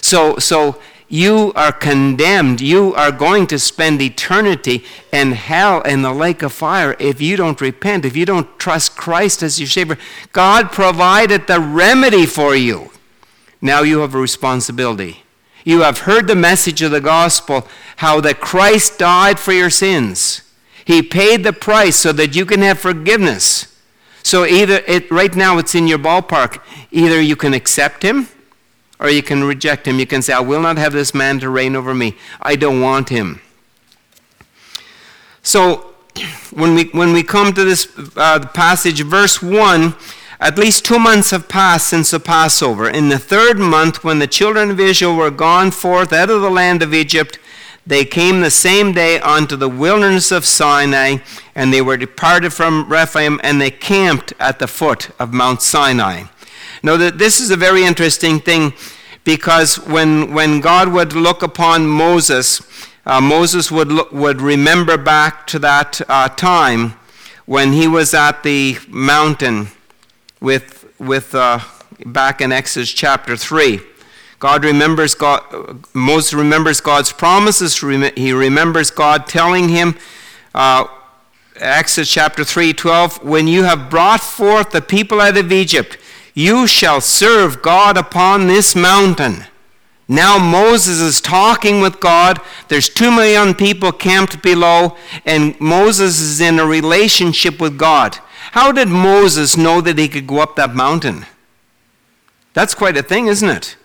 So, 0.00 0.38
so 0.38 0.80
you 1.08 1.52
are 1.54 1.72
condemned. 1.72 2.60
You 2.60 2.94
are 2.94 3.12
going 3.12 3.46
to 3.48 3.58
spend 3.58 4.02
eternity 4.02 4.84
in 5.12 5.32
hell 5.32 5.80
in 5.82 6.02
the 6.02 6.12
lake 6.12 6.42
of 6.42 6.52
fire 6.52 6.96
if 6.98 7.20
you 7.20 7.36
don't 7.36 7.60
repent, 7.60 8.04
if 8.04 8.16
you 8.16 8.26
don't 8.26 8.58
trust 8.58 8.96
Christ 8.96 9.42
as 9.42 9.60
your 9.60 9.68
Savior. 9.68 9.98
God 10.32 10.72
provided 10.72 11.46
the 11.46 11.60
remedy 11.60 12.26
for 12.26 12.56
you. 12.56 12.90
Now 13.60 13.82
you 13.82 14.00
have 14.00 14.14
a 14.14 14.18
responsibility. 14.18 15.23
You 15.64 15.80
have 15.80 16.00
heard 16.00 16.26
the 16.26 16.36
message 16.36 16.82
of 16.82 16.90
the 16.90 17.00
gospel, 17.00 17.66
how 17.96 18.20
that 18.20 18.40
Christ 18.40 18.98
died 18.98 19.40
for 19.40 19.52
your 19.52 19.70
sins. 19.70 20.42
He 20.84 21.00
paid 21.02 21.42
the 21.42 21.54
price 21.54 21.96
so 21.96 22.12
that 22.12 22.36
you 22.36 22.44
can 22.44 22.60
have 22.60 22.78
forgiveness. 22.78 23.74
So 24.22 24.44
either 24.44 24.82
it 24.86 25.10
right 25.10 25.34
now 25.34 25.58
it's 25.58 25.74
in 25.74 25.86
your 25.86 25.98
ballpark. 25.98 26.60
Either 26.90 27.20
you 27.20 27.36
can 27.36 27.54
accept 27.54 28.02
him 28.02 28.28
or 29.00 29.08
you 29.08 29.22
can 29.22 29.44
reject 29.44 29.86
him. 29.86 29.98
You 29.98 30.06
can 30.06 30.22
say, 30.22 30.34
I 30.34 30.40
will 30.40 30.60
not 30.60 30.76
have 30.76 30.92
this 30.92 31.14
man 31.14 31.40
to 31.40 31.48
reign 31.48 31.74
over 31.74 31.94
me. 31.94 32.16
I 32.40 32.56
don't 32.56 32.80
want 32.80 33.08
him. 33.08 33.40
So 35.42 35.94
when 36.52 36.74
we 36.74 36.84
when 36.84 37.12
we 37.14 37.22
come 37.22 37.54
to 37.54 37.64
this 37.64 37.88
uh, 38.16 38.46
passage, 38.52 39.02
verse 39.02 39.42
1 39.42 39.94
at 40.44 40.58
least 40.58 40.84
two 40.84 40.98
months 40.98 41.30
have 41.30 41.48
passed 41.48 41.88
since 41.88 42.10
the 42.10 42.20
Passover. 42.20 42.90
In 42.90 43.08
the 43.08 43.18
third 43.18 43.58
month, 43.58 44.04
when 44.04 44.18
the 44.18 44.26
children 44.26 44.70
of 44.70 44.78
Israel 44.78 45.16
were 45.16 45.30
gone 45.30 45.70
forth 45.70 46.12
out 46.12 46.28
of 46.28 46.42
the 46.42 46.50
land 46.50 46.82
of 46.82 46.92
Egypt, 46.92 47.38
they 47.86 48.04
came 48.04 48.42
the 48.42 48.50
same 48.50 48.92
day 48.92 49.18
unto 49.20 49.56
the 49.56 49.70
wilderness 49.70 50.30
of 50.30 50.44
Sinai, 50.44 51.16
and 51.54 51.72
they 51.72 51.80
were 51.80 51.96
departed 51.96 52.52
from 52.52 52.86
Rephidim, 52.90 53.40
and 53.42 53.58
they 53.58 53.70
camped 53.70 54.34
at 54.38 54.58
the 54.58 54.66
foot 54.66 55.08
of 55.18 55.32
Mount 55.32 55.62
Sinai. 55.62 56.24
Now, 56.82 56.98
this 56.98 57.40
is 57.40 57.50
a 57.50 57.56
very 57.56 57.82
interesting 57.82 58.38
thing 58.38 58.74
because 59.24 59.76
when, 59.76 60.34
when 60.34 60.60
God 60.60 60.92
would 60.92 61.14
look 61.14 61.42
upon 61.42 61.86
Moses, 61.86 62.60
uh, 63.06 63.18
Moses 63.18 63.72
would, 63.72 63.88
look, 63.88 64.12
would 64.12 64.42
remember 64.42 64.98
back 64.98 65.46
to 65.46 65.58
that 65.60 66.02
uh, 66.06 66.28
time 66.28 66.98
when 67.46 67.72
he 67.72 67.88
was 67.88 68.12
at 68.12 68.42
the 68.42 68.76
mountain 68.88 69.68
with, 70.44 70.92
with 71.00 71.34
uh, 71.34 71.58
back 72.04 72.42
in 72.42 72.52
Exodus 72.52 72.92
chapter 72.92 73.34
3. 73.34 73.80
God 74.38 74.62
remembers 74.62 75.14
God, 75.14 75.86
Moses 75.94 76.34
remembers 76.34 76.82
God's 76.82 77.12
promises. 77.12 77.80
He 78.14 78.32
remembers 78.32 78.90
God 78.90 79.26
telling 79.26 79.70
him, 79.70 79.96
uh, 80.54 80.86
Exodus 81.56 82.10
chapter 82.10 82.44
3 82.44 82.74
12, 82.74 83.24
when 83.24 83.48
you 83.48 83.62
have 83.62 83.88
brought 83.88 84.20
forth 84.20 84.70
the 84.70 84.82
people 84.82 85.20
out 85.20 85.38
of 85.38 85.50
Egypt, 85.50 85.96
you 86.34 86.66
shall 86.66 87.00
serve 87.00 87.62
God 87.62 87.96
upon 87.96 88.46
this 88.46 88.76
mountain. 88.76 89.44
Now 90.08 90.36
Moses 90.36 91.00
is 91.00 91.22
talking 91.22 91.80
with 91.80 92.00
God. 92.00 92.38
There's 92.68 92.90
two 92.90 93.10
million 93.10 93.54
people 93.54 93.92
camped 93.92 94.42
below, 94.42 94.96
and 95.24 95.58
Moses 95.58 96.20
is 96.20 96.40
in 96.42 96.58
a 96.58 96.66
relationship 96.66 97.60
with 97.60 97.78
God. 97.78 98.18
How 98.54 98.70
did 98.70 98.86
Moses 98.86 99.56
know 99.56 99.80
that 99.80 99.98
he 99.98 100.06
could 100.06 100.28
go 100.28 100.38
up 100.38 100.54
that 100.54 100.76
mountain? 100.76 101.26
That's 102.52 102.72
quite 102.72 102.96
a 102.96 103.02
thing, 103.02 103.26
isn't 103.26 103.48
it? 103.48 103.76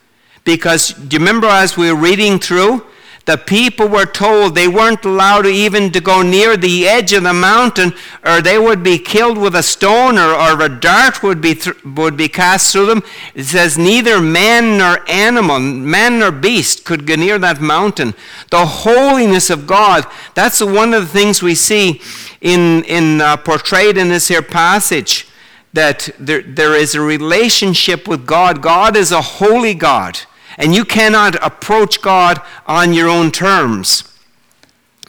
Because 0.43 0.89
do 0.89 1.15
you 1.15 1.19
remember 1.19 1.47
as 1.47 1.75
we 1.75 1.91
were 1.91 1.99
reading 1.99 2.37
through? 2.37 2.85
The 3.25 3.37
people 3.37 3.87
were 3.87 4.05
told 4.05 4.53
they 4.53 4.67
weren't 4.67 5.03
allowed 5.05 5.47
even 5.47 5.91
to 5.91 5.99
go 5.99 6.21
near 6.21 6.55
the 6.55 6.87
edge 6.87 7.13
of 7.13 7.23
the 7.23 7.33
mountain, 7.33 7.93
or 8.23 8.41
they 8.41 8.59
would 8.59 8.83
be 8.83 8.99
killed 8.99 9.39
with 9.39 9.55
a 9.55 9.63
stone, 9.63 10.19
or, 10.19 10.35
or 10.35 10.61
a 10.61 10.69
dart 10.69 11.23
would 11.23 11.41
be, 11.41 11.55
th- 11.55 11.83
would 11.83 12.15
be 12.15 12.27
cast 12.27 12.71
through 12.71 12.85
them. 12.85 13.03
It 13.33 13.45
says, 13.45 13.75
Neither 13.75 14.21
man 14.21 14.77
nor 14.77 14.99
animal, 15.09 15.59
man 15.59 16.19
nor 16.19 16.31
beast 16.31 16.85
could 16.85 17.07
go 17.07 17.15
near 17.15 17.39
that 17.39 17.59
mountain. 17.59 18.13
The 18.51 18.67
holiness 18.67 19.49
of 19.49 19.65
God, 19.65 20.05
that's 20.35 20.61
one 20.61 20.93
of 20.93 21.01
the 21.01 21.19
things 21.19 21.41
we 21.41 21.55
see 21.55 22.01
in, 22.41 22.83
in 22.83 23.21
uh, 23.21 23.37
portrayed 23.37 23.97
in 23.97 24.09
this 24.09 24.27
here 24.27 24.41
passage 24.41 25.27
that 25.73 26.09
there, 26.19 26.41
there 26.41 26.75
is 26.75 26.95
a 26.95 27.01
relationship 27.01 28.07
with 28.07 28.25
God. 28.25 28.61
God 28.61 28.95
is 28.95 29.11
a 29.11 29.21
holy 29.21 29.73
God, 29.73 30.19
and 30.57 30.73
you 30.73 30.85
cannot 30.85 31.35
approach 31.45 32.01
God 32.01 32.41
on 32.65 32.93
your 32.93 33.07
own 33.09 33.31
terms. 33.31 34.03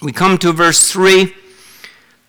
We 0.02 0.12
come 0.12 0.38
to 0.38 0.52
verse 0.52 0.90
3 0.90 1.34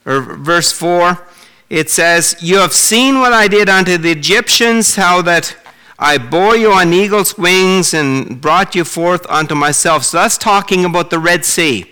or 0.05 0.21
verse 0.21 0.71
4. 0.71 1.25
It 1.69 1.89
says, 1.89 2.35
You 2.41 2.57
have 2.57 2.73
seen 2.73 3.19
what 3.19 3.33
I 3.33 3.47
did 3.47 3.69
unto 3.69 3.97
the 3.97 4.11
Egyptians, 4.11 4.95
how 4.95 5.21
that 5.23 5.55
I 5.97 6.17
bore 6.17 6.55
you 6.55 6.71
on 6.71 6.93
eagle's 6.93 7.37
wings 7.37 7.93
and 7.93 8.41
brought 8.41 8.75
you 8.75 8.83
forth 8.83 9.25
unto 9.29 9.55
myself. 9.55 10.03
So 10.03 10.17
that's 10.17 10.37
talking 10.37 10.83
about 10.83 11.11
the 11.11 11.19
Red 11.19 11.45
Sea. 11.45 11.91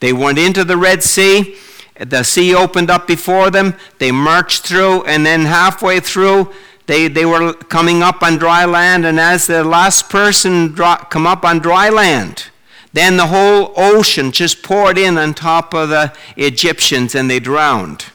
They 0.00 0.12
went 0.12 0.38
into 0.38 0.64
the 0.64 0.76
Red 0.76 1.02
Sea 1.02 1.56
the 2.00 2.22
sea 2.22 2.54
opened 2.54 2.90
up 2.90 3.06
before 3.06 3.50
them. 3.50 3.74
They 3.98 4.10
marched 4.10 4.66
through, 4.66 5.04
and 5.04 5.24
then 5.26 5.42
halfway 5.42 6.00
through, 6.00 6.52
they, 6.86 7.08
they 7.08 7.26
were 7.26 7.52
coming 7.52 8.02
up 8.02 8.22
on 8.22 8.38
dry 8.38 8.64
land. 8.64 9.04
And 9.04 9.20
as 9.20 9.46
the 9.46 9.62
last 9.62 10.08
person 10.08 10.68
dry, 10.68 11.04
come 11.10 11.26
up 11.26 11.44
on 11.44 11.58
dry 11.58 11.90
land, 11.90 12.46
then 12.92 13.16
the 13.16 13.26
whole 13.26 13.72
ocean 13.76 14.32
just 14.32 14.62
poured 14.62 14.98
in 14.98 15.18
on 15.18 15.34
top 15.34 15.74
of 15.74 15.90
the 15.90 16.12
Egyptians, 16.36 17.14
and 17.14 17.30
they 17.30 17.38
drowned. 17.38 18.06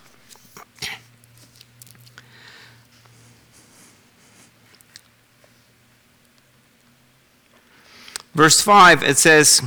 Verse 8.33 8.59
5, 8.59 9.01
it 9.03 9.17
says, 9.17 9.61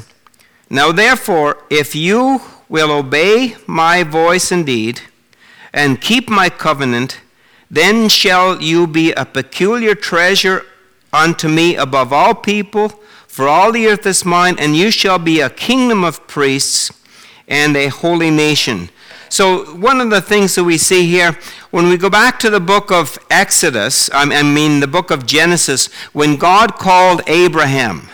Now 0.69 0.93
therefore, 0.93 1.65
if 1.71 1.95
you 1.95 2.43
will 2.69 2.91
obey 2.91 3.57
my 3.67 4.03
voice 4.03 4.53
indeed, 4.53 5.01
and 5.73 6.01
keep 6.01 6.29
my 6.29 6.49
covenant, 6.49 7.21
then 7.71 8.09
shall 8.09 8.61
you 8.63 8.87
be 8.87 9.13
a 9.13 9.25
peculiar 9.25 9.95
treasure 9.95 10.65
unto 11.13 11.49
me 11.49 11.77
above 11.77 12.13
all 12.13 12.35
people, 12.35 12.89
for 13.27 13.49
all 13.49 13.73
the 13.73 13.87
earth 13.87 14.07
is 14.07 14.25
mine, 14.25 14.57
and 14.59 14.77
you 14.77 14.91
shall 14.91 15.19
be 15.19 15.41
a 15.41 15.51
kingdom 15.51 16.05
of 16.05 16.27
priests 16.27 16.91
and 17.47 17.77
a 17.77 17.89
holy 17.89 18.31
nation. 18.31 18.91
So, 19.31 19.65
one 19.77 20.01
of 20.01 20.09
the 20.09 20.23
things 20.23 20.55
that 20.55 20.65
we 20.65 20.79
see 20.79 21.07
here, 21.07 21.39
when 21.71 21.89
we 21.89 21.99
go 21.99 22.09
back 22.09 22.39
to 22.41 22.51
the 22.51 22.61
book 22.61 22.91
of 22.91 23.19
Exodus, 23.31 24.09
I 24.13 24.43
mean 24.43 24.81
the 24.81 24.87
book 24.87 25.11
of 25.11 25.27
Genesis, 25.27 25.93
when 26.13 26.37
God 26.37 26.77
called 26.77 27.21
Abraham, 27.27 28.09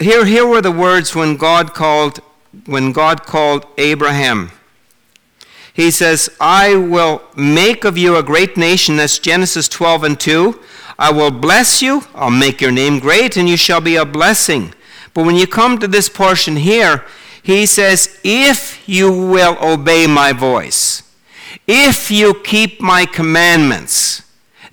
here, 0.00 0.24
here 0.24 0.46
were 0.46 0.62
the 0.62 0.72
words 0.72 1.14
when 1.14 1.36
God 1.36 1.74
called, 1.74 2.20
when 2.66 2.92
God 2.92 3.24
called 3.24 3.66
Abraham. 3.76 4.50
He 5.72 5.90
says, 5.90 6.28
I 6.40 6.74
will 6.74 7.22
make 7.36 7.84
of 7.84 7.96
you 7.96 8.16
a 8.16 8.22
great 8.22 8.56
nation. 8.56 8.96
That's 8.96 9.18
Genesis 9.18 9.68
12 9.68 10.04
and 10.04 10.20
2. 10.20 10.60
I 10.98 11.12
will 11.12 11.30
bless 11.30 11.80
you, 11.80 12.02
I'll 12.12 12.30
make 12.30 12.60
your 12.60 12.72
name 12.72 12.98
great, 12.98 13.36
and 13.36 13.48
you 13.48 13.56
shall 13.56 13.80
be 13.80 13.94
a 13.94 14.04
blessing. 14.04 14.74
But 15.14 15.24
when 15.24 15.36
you 15.36 15.46
come 15.46 15.78
to 15.78 15.86
this 15.86 16.08
portion 16.08 16.56
here, 16.56 17.04
he 17.42 17.66
says, 17.66 18.18
If 18.24 18.88
you 18.88 19.12
will 19.12 19.56
obey 19.62 20.08
my 20.08 20.32
voice, 20.32 21.04
if 21.68 22.10
you 22.10 22.34
keep 22.42 22.80
my 22.80 23.06
commandments, 23.06 24.22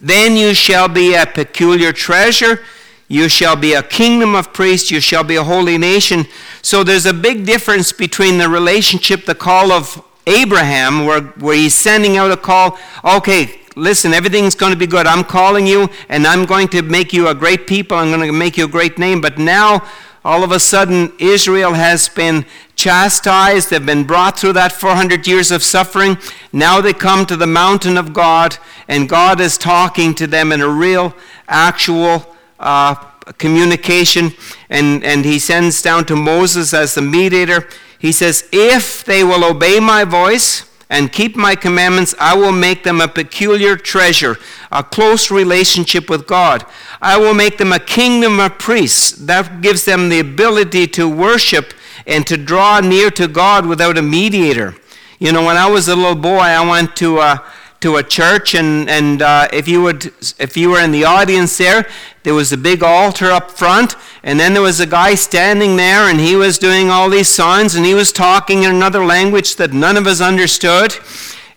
then 0.01 0.35
you 0.35 0.53
shall 0.53 0.87
be 0.87 1.13
a 1.13 1.25
peculiar 1.25 1.93
treasure. 1.93 2.63
You 3.07 3.29
shall 3.29 3.55
be 3.55 3.73
a 3.73 3.83
kingdom 3.83 4.33
of 4.33 4.51
priests. 4.51 4.89
You 4.89 4.99
shall 4.99 5.23
be 5.23 5.35
a 5.35 5.43
holy 5.43 5.77
nation. 5.77 6.25
So 6.61 6.83
there's 6.83 7.05
a 7.05 7.13
big 7.13 7.45
difference 7.45 7.91
between 7.91 8.37
the 8.37 8.49
relationship, 8.49 9.25
the 9.25 9.35
call 9.35 9.71
of 9.71 10.03
Abraham, 10.25 11.05
where, 11.05 11.21
where 11.21 11.55
he's 11.55 11.75
sending 11.75 12.17
out 12.17 12.31
a 12.31 12.37
call. 12.37 12.79
Okay, 13.03 13.59
listen, 13.75 14.11
everything's 14.11 14.55
going 14.55 14.73
to 14.73 14.77
be 14.77 14.87
good. 14.87 15.05
I'm 15.05 15.23
calling 15.23 15.67
you, 15.67 15.87
and 16.09 16.25
I'm 16.25 16.45
going 16.45 16.67
to 16.69 16.81
make 16.81 17.13
you 17.13 17.27
a 17.27 17.35
great 17.35 17.67
people. 17.67 17.95
I'm 17.95 18.09
going 18.09 18.25
to 18.25 18.33
make 18.33 18.57
you 18.57 18.65
a 18.65 18.69
great 18.69 18.97
name. 18.97 19.21
But 19.21 19.37
now, 19.37 19.87
all 20.23 20.43
of 20.43 20.51
a 20.51 20.59
sudden, 20.59 21.13
Israel 21.19 21.73
has 21.73 22.09
been 22.09 22.47
chastised, 22.75 23.69
they've 23.69 23.85
been 23.85 24.05
brought 24.05 24.39
through 24.39 24.53
that 24.53 24.71
400 24.71 25.27
years 25.27 25.51
of 25.51 25.63
suffering. 25.63 26.17
Now 26.51 26.81
they 26.81 26.93
come 26.93 27.27
to 27.27 27.37
the 27.37 27.45
mountain 27.45 27.95
of 27.95 28.11
God, 28.11 28.57
and 28.87 29.07
God 29.07 29.39
is 29.39 29.57
talking 29.57 30.15
to 30.15 30.25
them 30.25 30.51
in 30.51 30.61
a 30.61 30.67
real, 30.67 31.13
actual 31.47 32.34
uh, 32.65 32.95
communication. 33.37 34.31
And, 34.69 35.03
and 35.03 35.23
he 35.23 35.39
sends 35.39 35.81
down 35.81 36.05
to 36.05 36.15
Moses 36.15 36.73
as 36.73 36.95
the 36.95 37.01
mediator. 37.01 37.67
He 37.97 38.11
says, 38.11 38.49
If 38.51 39.05
they 39.05 39.23
will 39.23 39.45
obey 39.45 39.79
my 39.79 40.03
voice, 40.03 40.69
and 40.89 41.11
keep 41.11 41.35
my 41.35 41.55
commandments, 41.55 42.13
I 42.19 42.35
will 42.35 42.51
make 42.51 42.83
them 42.83 43.01
a 43.01 43.07
peculiar 43.07 43.75
treasure, 43.75 44.37
a 44.71 44.83
close 44.83 45.31
relationship 45.31 46.09
with 46.09 46.27
God. 46.27 46.63
I 47.01 47.17
will 47.17 47.33
make 47.33 47.57
them 47.57 47.73
a 47.73 47.79
kingdom 47.79 48.39
of 48.39 48.59
priests. 48.59 49.11
That 49.11 49.61
gives 49.61 49.85
them 49.85 50.09
the 50.09 50.19
ability 50.19 50.87
to 50.89 51.09
worship 51.09 51.73
and 52.05 52.25
to 52.27 52.37
draw 52.37 52.81
near 52.81 53.09
to 53.11 53.27
God 53.27 53.65
without 53.65 53.97
a 53.97 54.01
mediator. 54.03 54.75
You 55.17 55.31
know, 55.31 55.43
when 55.43 55.57
I 55.57 55.67
was 55.67 55.87
a 55.87 55.95
little 55.95 56.13
boy, 56.13 56.39
I 56.39 56.69
went 56.69 56.95
to 56.97 57.19
a, 57.19 57.43
to 57.81 57.97
a 57.97 58.03
church, 58.03 58.55
and, 58.55 58.89
and 58.89 59.21
uh, 59.21 59.47
if, 59.53 59.67
you 59.67 59.81
would, 59.81 60.05
if 60.39 60.57
you 60.57 60.69
were 60.69 60.79
in 60.79 60.91
the 60.91 61.03
audience 61.03 61.57
there, 61.57 61.87
there 62.23 62.33
was 62.33 62.51
a 62.51 62.57
big 62.57 62.81
altar 62.83 63.31
up 63.31 63.51
front, 63.51 63.95
and 64.23 64.39
then 64.39 64.53
there 64.53 64.61
was 64.61 64.79
a 64.79 64.85
guy 64.85 65.15
standing 65.15 65.75
there, 65.75 66.09
and 66.09 66.19
he 66.19 66.35
was 66.35 66.57
doing 66.57 66.89
all 66.89 67.09
these 67.09 67.27
signs, 67.27 67.75
and 67.75 67.85
he 67.85 67.93
was 67.93 68.11
talking 68.11 68.63
in 68.63 68.71
another 68.71 69.05
language 69.05 69.55
that 69.57 69.73
none 69.73 69.97
of 69.97 70.07
us 70.07 70.21
understood. 70.21 70.95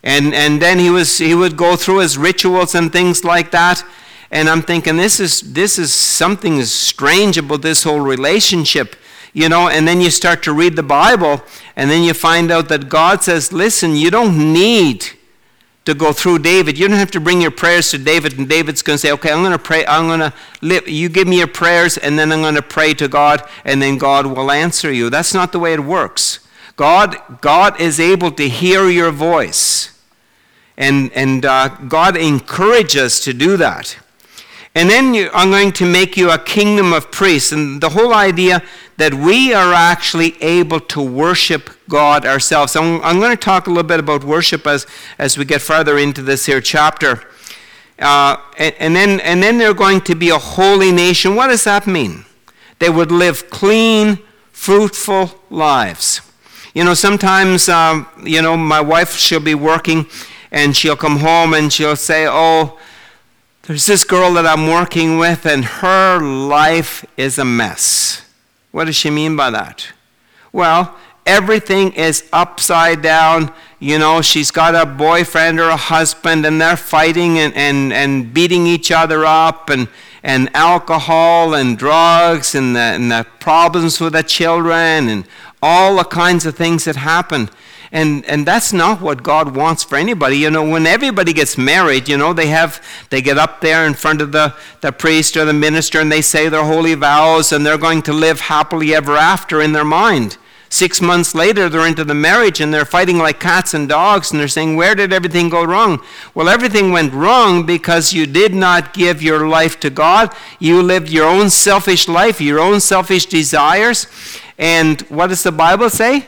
And, 0.03 0.33
and 0.33 0.61
then 0.61 0.79
he, 0.79 0.89
was, 0.89 1.17
he 1.17 1.35
would 1.35 1.57
go 1.57 1.75
through 1.75 1.99
his 1.99 2.17
rituals 2.17 2.75
and 2.75 2.91
things 2.91 3.23
like 3.23 3.51
that. 3.51 3.83
And 4.31 4.47
I'm 4.47 4.61
thinking, 4.61 4.97
this 4.97 5.19
is, 5.19 5.41
this 5.41 5.77
is 5.77 5.91
something 5.91 6.63
strange 6.63 7.37
about 7.37 7.63
this 7.63 7.83
whole 7.83 7.99
relationship 7.99 8.95
you 9.33 9.47
know, 9.47 9.69
and 9.69 9.87
then 9.87 10.01
you 10.01 10.09
start 10.09 10.41
to 10.43 10.53
read 10.53 10.75
the 10.75 10.83
Bible, 10.83 11.43
and 11.75 11.89
then 11.89 12.03
you 12.03 12.13
find 12.13 12.51
out 12.51 12.67
that 12.69 12.89
God 12.89 13.21
says, 13.21 13.53
listen, 13.53 13.95
you 13.95 14.09
don't 14.09 14.53
need 14.53 15.05
to 15.89 15.95
go 15.95 16.13
through 16.13 16.39
David. 16.39 16.77
You 16.77 16.87
don't 16.87 16.97
have 16.97 17.11
to 17.11 17.19
bring 17.19 17.41
your 17.41 17.51
prayers 17.51 17.91
to 17.91 17.97
David, 17.97 18.37
and 18.37 18.47
David's 18.47 18.81
going 18.81 18.95
to 18.95 18.99
say, 18.99 19.11
okay, 19.11 19.31
I'm 19.31 19.41
going 19.41 19.51
to 19.51 19.59
pray, 19.59 19.85
I'm 19.85 20.07
going 20.07 20.19
to 20.19 20.33
live. 20.61 20.87
You 20.87 21.09
give 21.09 21.27
me 21.27 21.39
your 21.39 21.47
prayers, 21.47 21.97
and 21.97 22.17
then 22.17 22.31
I'm 22.31 22.41
going 22.41 22.55
to 22.55 22.61
pray 22.61 22.93
to 22.93 23.07
God, 23.07 23.43
and 23.65 23.81
then 23.81 23.97
God 23.97 24.25
will 24.27 24.51
answer 24.51 24.91
you. 24.91 25.09
That's 25.09 25.33
not 25.33 25.51
the 25.51 25.59
way 25.59 25.73
it 25.73 25.79
works. 25.79 26.39
God, 26.75 27.17
God 27.41 27.81
is 27.81 27.99
able 27.99 28.31
to 28.31 28.47
hear 28.47 28.87
your 28.87 29.11
voice. 29.11 29.99
And, 30.77 31.11
and 31.13 31.43
uh, 31.43 31.69
God 31.87 32.15
encourages 32.15 33.01
us 33.01 33.19
to 33.21 33.33
do 33.33 33.57
that. 33.57 33.97
And 34.75 34.89
then 34.89 35.13
you, 35.13 35.29
I'm 35.33 35.49
going 35.49 35.71
to 35.73 35.85
make 35.85 36.15
you 36.15 36.29
a 36.29 36.37
kingdom 36.37 36.93
of 36.93 37.11
priests. 37.11 37.51
And 37.51 37.81
the 37.81 37.89
whole 37.89 38.13
idea 38.13 38.61
that 38.97 39.13
we 39.13 39.53
are 39.53 39.73
actually 39.73 40.41
able 40.43 40.79
to 40.79 41.01
worship 41.01 41.69
God 41.87 42.25
ourselves. 42.25 42.75
I'm, 42.75 43.01
I'm 43.01 43.19
going 43.19 43.31
to 43.31 43.37
talk 43.37 43.67
a 43.67 43.69
little 43.69 43.83
bit 43.83 43.99
about 43.99 44.23
worship 44.23 44.67
as, 44.67 44.85
as 45.17 45.37
we 45.37 45.45
get 45.45 45.61
further 45.61 45.97
into 45.97 46.21
this 46.21 46.45
here 46.45 46.61
chapter. 46.61 47.23
Uh, 47.97 48.37
and, 48.57 48.75
and, 48.79 48.95
then, 48.95 49.19
and 49.21 49.41
then 49.41 49.57
they're 49.57 49.73
going 49.73 50.01
to 50.01 50.15
be 50.15 50.29
a 50.29 50.37
holy 50.37 50.91
nation. 50.91 51.35
What 51.35 51.47
does 51.47 51.63
that 51.63 51.87
mean? 51.87 52.25
They 52.77 52.89
would 52.89 53.11
live 53.11 53.49
clean, 53.49 54.19
fruitful 54.51 55.31
lives. 55.49 56.21
You 56.73 56.83
know, 56.83 56.93
sometimes, 56.93 57.67
um, 57.67 58.07
you 58.23 58.41
know, 58.41 58.55
my 58.55 58.79
wife, 58.79 59.15
she'll 59.17 59.39
be 59.39 59.55
working 59.55 60.05
and 60.51 60.75
she'll 60.75 60.95
come 60.95 61.17
home 61.17 61.53
and 61.53 61.73
she'll 61.73 61.95
say, 61.95 62.27
Oh, 62.27 62.79
there's 63.69 63.85
this 63.85 64.03
girl 64.03 64.33
that 64.33 64.47
I'm 64.47 64.65
working 64.65 65.19
with, 65.19 65.45
and 65.45 65.63
her 65.63 66.19
life 66.19 67.05
is 67.17 67.37
a 67.37 67.45
mess. 67.45 68.25
What 68.71 68.85
does 68.85 68.95
she 68.95 69.11
mean 69.11 69.35
by 69.35 69.51
that? 69.51 69.89
Well, 70.51 70.97
everything 71.23 71.91
is 71.91 72.27
upside 72.33 73.03
down. 73.03 73.53
You 73.77 73.99
know, 73.99 74.23
she's 74.23 74.49
got 74.49 74.73
a 74.73 74.87
boyfriend 74.87 75.59
or 75.59 75.69
a 75.69 75.77
husband, 75.77 76.47
and 76.47 76.59
they're 76.59 76.75
fighting 76.75 77.37
and, 77.37 77.53
and, 77.53 77.93
and 77.93 78.33
beating 78.33 78.65
each 78.65 78.91
other 78.91 79.23
up, 79.23 79.69
and, 79.69 79.87
and 80.23 80.49
alcohol 80.55 81.53
and 81.53 81.77
drugs, 81.77 82.55
and 82.55 82.75
the, 82.75 82.79
and 82.79 83.11
the 83.11 83.27
problems 83.39 84.01
with 84.01 84.13
the 84.13 84.23
children, 84.23 85.09
and 85.09 85.27
all 85.61 85.95
the 85.95 86.05
kinds 86.05 86.47
of 86.47 86.55
things 86.55 86.85
that 86.85 86.95
happen. 86.95 87.51
And, 87.91 88.23
and 88.25 88.45
that's 88.45 88.71
not 88.71 89.01
what 89.01 89.23
God 89.23 89.55
wants 89.55 89.83
for 89.83 89.95
anybody. 89.95 90.37
You 90.37 90.51
know, 90.51 90.67
when 90.67 90.85
everybody 90.85 91.33
gets 91.33 91.57
married, 91.57 92.07
you 92.07 92.17
know, 92.17 92.33
they 92.33 92.47
have, 92.47 92.83
they 93.09 93.21
get 93.21 93.39
up 93.39 93.61
there 93.61 93.85
in 93.87 93.95
front 93.95 94.21
of 94.21 94.31
the, 94.31 94.53
the 94.81 94.91
priest 94.91 95.35
or 95.35 95.45
the 95.45 95.53
minister 95.53 95.99
and 95.99 96.11
they 96.11 96.21
say 96.21 96.49
their 96.49 96.63
holy 96.63 96.93
vows 96.93 97.51
and 97.51 97.65
they're 97.65 97.79
going 97.79 98.03
to 98.03 98.13
live 98.13 98.41
happily 98.41 98.93
ever 98.93 99.15
after 99.15 99.61
in 99.61 99.71
their 99.71 99.85
mind. 99.85 100.37
Six 100.71 101.01
months 101.01 101.33
later, 101.33 101.67
they're 101.67 101.87
into 101.87 102.03
the 102.03 102.13
marriage 102.13 102.61
and 102.61 102.71
they're 102.71 102.85
fighting 102.85 103.17
like 103.17 103.39
cats 103.39 103.73
and 103.73 103.89
dogs 103.89 104.29
and 104.29 104.39
they're 104.39 104.47
saying, 104.47 104.75
Where 104.75 104.93
did 104.93 105.11
everything 105.11 105.49
go 105.49 105.63
wrong? 105.63 105.99
Well, 106.35 106.47
everything 106.47 106.91
went 106.91 107.11
wrong 107.11 107.65
because 107.65 108.13
you 108.13 108.27
did 108.27 108.53
not 108.53 108.93
give 108.93 109.19
your 109.19 109.47
life 109.47 109.79
to 109.79 109.89
God. 109.89 110.31
You 110.59 110.83
lived 110.83 111.09
your 111.09 111.27
own 111.27 111.49
selfish 111.49 112.07
life, 112.07 112.39
your 112.39 112.59
own 112.59 112.81
selfish 112.81 113.25
desires. 113.25 114.05
And 114.59 115.01
what 115.09 115.27
does 115.27 115.41
the 115.41 115.51
Bible 115.51 115.89
say? 115.89 116.27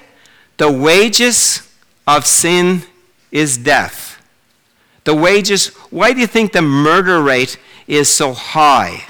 The 0.61 0.71
wages 0.71 1.67
of 2.05 2.27
sin 2.27 2.83
is 3.31 3.57
death. 3.57 4.21
The 5.05 5.15
wages, 5.15 5.69
why 5.89 6.13
do 6.13 6.19
you 6.19 6.27
think 6.27 6.51
the 6.51 6.61
murder 6.61 7.19
rate 7.19 7.57
is 7.87 8.07
so 8.13 8.33
high? 8.33 9.07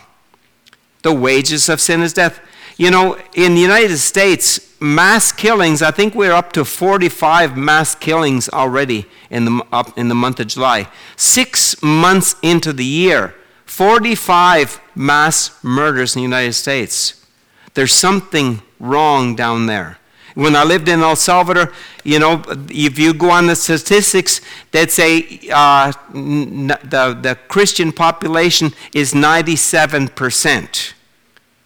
The 1.01 1.13
wages 1.13 1.67
of 1.67 1.81
sin 1.81 2.03
is 2.03 2.13
death. 2.13 2.39
You 2.77 2.89
know, 2.89 3.19
in 3.33 3.53
the 3.55 3.59
United 3.59 3.97
States, 3.97 4.79
mass 4.79 5.33
killings, 5.33 5.81
I 5.81 5.91
think 5.91 6.15
we're 6.15 6.31
up 6.31 6.53
to 6.53 6.63
45 6.63 7.57
mass 7.57 7.95
killings 7.95 8.47
already 8.47 9.05
in 9.29 9.43
the, 9.43 9.65
up 9.73 9.97
in 9.97 10.07
the 10.07 10.15
month 10.15 10.39
of 10.39 10.47
July. 10.47 10.87
Six 11.17 11.83
months 11.83 12.37
into 12.41 12.71
the 12.71 12.85
year, 12.85 13.35
45 13.65 14.79
mass 14.95 15.61
murders 15.61 16.15
in 16.15 16.21
the 16.21 16.23
United 16.23 16.53
States. 16.53 17.25
There's 17.73 17.91
something 17.91 18.61
wrong 18.79 19.35
down 19.35 19.65
there. 19.65 19.97
When 20.35 20.55
I 20.55 20.63
lived 20.63 20.87
in 20.87 21.01
El 21.01 21.15
Salvador, 21.15 21.73
you 22.03 22.19
know, 22.19 22.43
if 22.69 22.97
you 22.97 23.13
go 23.13 23.29
on 23.29 23.47
the 23.47 23.55
statistics, 23.55 24.41
they'd 24.71 24.91
say 24.91 25.41
uh, 25.51 25.91
the, 26.13 27.19
the 27.21 27.37
Christian 27.47 27.91
population 27.91 28.71
is 28.93 29.13
97%. 29.13 30.93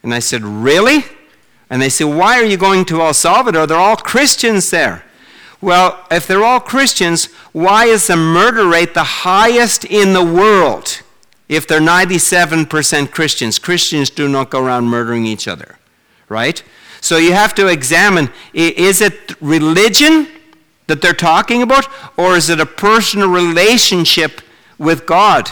And 0.03 0.13
I 0.13 0.19
said, 0.19 0.43
Really? 0.43 1.03
And 1.69 1.81
they 1.81 1.89
said, 1.89 2.05
Why 2.05 2.39
are 2.39 2.45
you 2.45 2.57
going 2.57 2.85
to 2.85 3.01
El 3.01 3.13
Salvador? 3.13 3.67
They're 3.67 3.77
all 3.77 3.97
Christians 3.97 4.69
there. 4.71 5.03
Well, 5.61 6.05
if 6.11 6.27
they're 6.27 6.43
all 6.43 6.59
Christians, 6.59 7.25
why 7.51 7.85
is 7.85 8.07
the 8.07 8.15
murder 8.15 8.67
rate 8.67 8.93
the 8.93 9.03
highest 9.03 9.85
in 9.85 10.13
the 10.13 10.23
world 10.23 11.01
if 11.49 11.67
they're 11.67 11.79
97% 11.79 13.11
Christians? 13.11 13.57
Christians 13.57 14.09
do 14.09 14.27
not 14.27 14.51
go 14.51 14.63
around 14.63 14.85
murdering 14.85 15.25
each 15.25 15.47
other, 15.47 15.79
right? 16.29 16.61
So 17.05 17.17
you 17.17 17.33
have 17.33 17.53
to 17.53 17.67
examine 17.67 18.31
is 18.51 18.99
it 18.99 19.39
religion 19.39 20.27
that 20.87 21.03
they're 21.03 21.13
talking 21.13 21.61
about, 21.61 21.87
or 22.17 22.35
is 22.35 22.49
it 22.49 22.59
a 22.59 22.65
personal 22.65 23.29
relationship 23.29 24.41
with 24.79 25.05
God? 25.05 25.51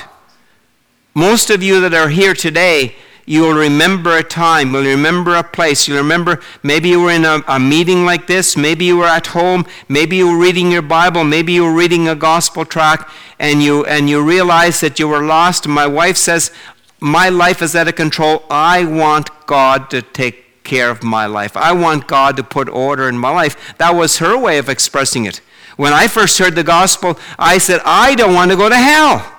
Most 1.13 1.52
of 1.52 1.62
you 1.62 1.80
that 1.82 1.94
are 1.94 2.10
here 2.10 2.34
today, 2.34 2.96
You'll 3.26 3.54
remember 3.54 4.18
a 4.18 4.24
time, 4.24 4.74
you'll 4.74 4.84
remember 4.84 5.36
a 5.36 5.46
place, 5.46 5.88
you'll 5.88 6.00
remember 6.00 6.42
maybe 6.62 6.89
you 6.89 7.00
were 7.00 7.12
in 7.12 7.24
a, 7.24 7.42
a, 7.48 7.58
meeting 7.58 8.04
like 8.04 8.28
this, 8.28 8.58
maybe 8.58 8.84
you 8.84 8.98
were 8.98 9.06
at 9.06 9.28
home, 9.28 9.66
maybe 9.88 10.18
you 10.18 10.28
were 10.30 10.38
reading 10.38 10.70
your 10.70 10.82
Bible, 10.82 11.24
maybe 11.24 11.54
you 11.54 11.63
were 11.63 11.74
reading 11.74 12.10
a 12.10 12.16
gospel 12.16 12.66
tract, 12.66 13.10
and 13.39 13.63
you 13.63 13.86
and 13.86 14.10
you 14.10 14.22
realized 14.22 14.82
that 14.82 15.00
you 15.00 15.08
were 15.08 15.24
lost. 15.24 15.70
My 15.70 15.88
wife 15.88 16.18
says, 16.18 16.52
My 17.00 17.30
life 17.30 17.62
is 17.62 17.78
out 17.78 17.88
of 17.88 17.96
control. 17.96 18.44
I 18.50 18.84
want 18.84 19.30
God 19.46 19.89
to 19.92 20.02
take 20.02 20.42
care 20.63 20.89
of 20.89 21.04
my 21.04 21.26
life. 21.26 21.56
I 21.58 21.71
want 21.73 22.08
God 22.08 22.38
to 22.38 22.43
put 22.43 22.69
order 22.69 23.10
in 23.10 23.17
my 23.17 23.30
life. 23.30 23.78
That 23.78 23.91
was 23.91 24.17
her 24.17 24.38
way 24.38 24.58
of 24.58 24.69
expressing 24.69 25.26
it. 25.26 25.41
When 25.76 25.93
I 25.93 26.08
first 26.08 26.38
heard 26.38 26.56
the 26.56 26.63
gospel, 26.63 27.19
I 27.39 27.58
said, 27.58 27.82
I 27.84 28.15
don't 28.15 28.34
want 28.34 28.52
to 28.52 28.58
go 28.58 28.69
to 28.69 28.76
hell. 28.76 29.34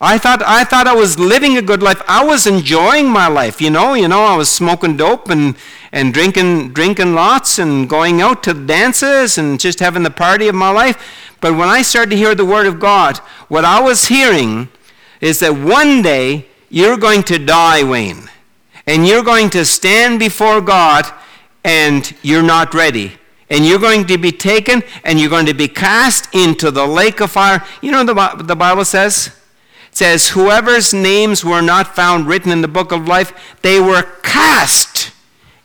I 0.00 0.16
thought 0.16 0.42
I 0.42 0.62
thought 0.62 0.86
I 0.86 0.94
was 0.94 1.18
living 1.18 1.56
a 1.56 1.62
good 1.62 1.82
life. 1.82 2.00
I 2.06 2.24
was 2.24 2.46
enjoying 2.46 3.10
my 3.10 3.26
life, 3.26 3.60
you 3.60 3.70
know. 3.70 3.94
You 3.94 4.06
know, 4.06 4.24
I 4.24 4.36
was 4.36 4.48
smoking 4.48 4.96
dope 4.96 5.28
and, 5.28 5.56
and 5.90 6.14
drinking 6.14 6.72
drinking 6.72 7.14
lots 7.14 7.58
and 7.58 7.88
going 7.88 8.20
out 8.20 8.44
to 8.44 8.54
dances 8.54 9.38
and 9.38 9.58
just 9.58 9.80
having 9.80 10.04
the 10.04 10.10
party 10.10 10.46
of 10.46 10.54
my 10.54 10.70
life. 10.70 11.36
But 11.40 11.56
when 11.56 11.68
I 11.68 11.82
started 11.82 12.10
to 12.10 12.16
hear 12.16 12.36
the 12.36 12.44
word 12.44 12.66
of 12.66 12.78
God, 12.78 13.18
what 13.48 13.64
I 13.64 13.80
was 13.80 14.06
hearing 14.06 14.68
is 15.20 15.40
that 15.40 15.54
one 15.54 16.02
day 16.02 16.46
you're 16.68 16.96
going 16.96 17.24
to 17.24 17.38
die, 17.38 17.82
Wayne, 17.82 18.30
and 18.88 19.06
you're 19.06 19.22
going 19.22 19.50
to 19.50 19.66
stand 19.66 20.18
before 20.18 20.62
God 20.62 21.04
and 21.62 22.10
you're 22.22 22.42
not 22.42 22.72
ready. 22.72 23.12
And 23.50 23.66
you're 23.66 23.78
going 23.78 24.06
to 24.06 24.16
be 24.16 24.32
taken 24.32 24.82
and 25.04 25.20
you're 25.20 25.28
going 25.28 25.44
to 25.46 25.54
be 25.54 25.68
cast 25.68 26.34
into 26.34 26.70
the 26.70 26.86
lake 26.86 27.20
of 27.20 27.30
fire. 27.30 27.62
You 27.82 27.92
know 27.92 28.02
what 28.02 28.48
the 28.48 28.56
Bible 28.56 28.86
says? 28.86 29.26
It 29.90 29.96
says, 29.96 30.30
Whoever's 30.30 30.94
names 30.94 31.44
were 31.44 31.60
not 31.60 31.94
found 31.94 32.26
written 32.26 32.50
in 32.50 32.62
the 32.62 32.68
book 32.68 32.90
of 32.90 33.06
life, 33.06 33.56
they 33.60 33.78
were 33.78 34.02
cast 34.22 35.12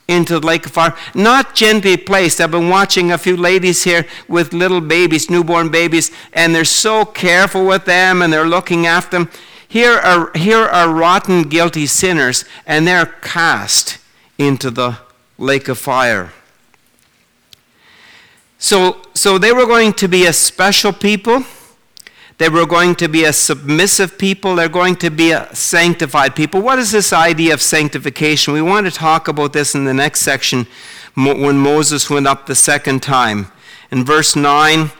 into 0.10 0.38
the 0.42 0.46
lake 0.46 0.66
of 0.66 0.74
fire. 0.74 0.94
Not 1.16 1.56
gently 1.56 1.96
placed. 1.96 2.42
I've 2.42 2.52
been 2.52 2.68
watching 2.68 3.14
a 3.14 3.18
few 3.18 3.38
ladies 3.38 3.86
here 3.86 4.06
with 4.28 4.52
little 4.52 4.82
babies, 4.82 5.30
newborn 5.30 5.70
babies, 5.70 6.12
and 6.34 6.54
they're 6.54 6.66
so 6.66 7.06
careful 7.06 7.66
with 7.66 7.86
them 7.86 8.22
and 8.22 8.34
they're 8.34 8.46
looking 8.46 8.86
after 8.86 9.20
them. 9.20 9.30
Here 9.74 9.94
are, 9.94 10.32
here 10.36 10.60
are 10.60 10.94
rotten, 10.94 11.50
guilty 11.50 11.88
sinners, 11.88 12.46
and 12.66 12.88
they're 12.88 13.08
cast 13.08 13.98
into 14.38 14.70
the 14.70 15.00
lake 15.38 15.68
of 15.68 15.80
fire. 15.80 16.32
So, 18.60 19.02
so 19.14 19.38
they 19.38 19.52
were 19.52 19.66
going 19.66 19.94
to 19.94 20.08
be 20.08 20.26
a 20.26 20.34
special 20.34 20.94
people 20.94 21.44
they 22.38 22.50
were 22.50 22.66
going 22.66 22.96
to 22.96 23.08
be 23.08 23.24
a 23.26 23.34
submissive 23.34 24.18
people. 24.18 24.56
They're 24.56 24.68
going 24.68 24.96
to 24.98 25.10
be 25.10 25.32
a 25.32 25.54
sanctified 25.56 26.36
people. 26.36 26.62
What 26.62 26.80
is 26.80 26.92
this 26.92 27.14
idea 27.14 27.54
of 27.54 27.62
sanctification? 27.62 28.54
We 28.54 28.62
want 28.62 28.88
to 28.88 28.92
talk 28.92 29.28
about 29.28 29.54
this 29.54 29.76
in 29.76 29.86
the 29.86 29.94
next 29.94 30.22
section 30.22 30.68
when 31.16 31.58
Moses 31.58 32.10
went 32.10 32.28
up 32.28 32.46
the 32.46 32.56
second 32.56 33.04
time. 33.04 33.52
In 33.92 34.04
verse 34.04 34.36
9, 34.36 34.92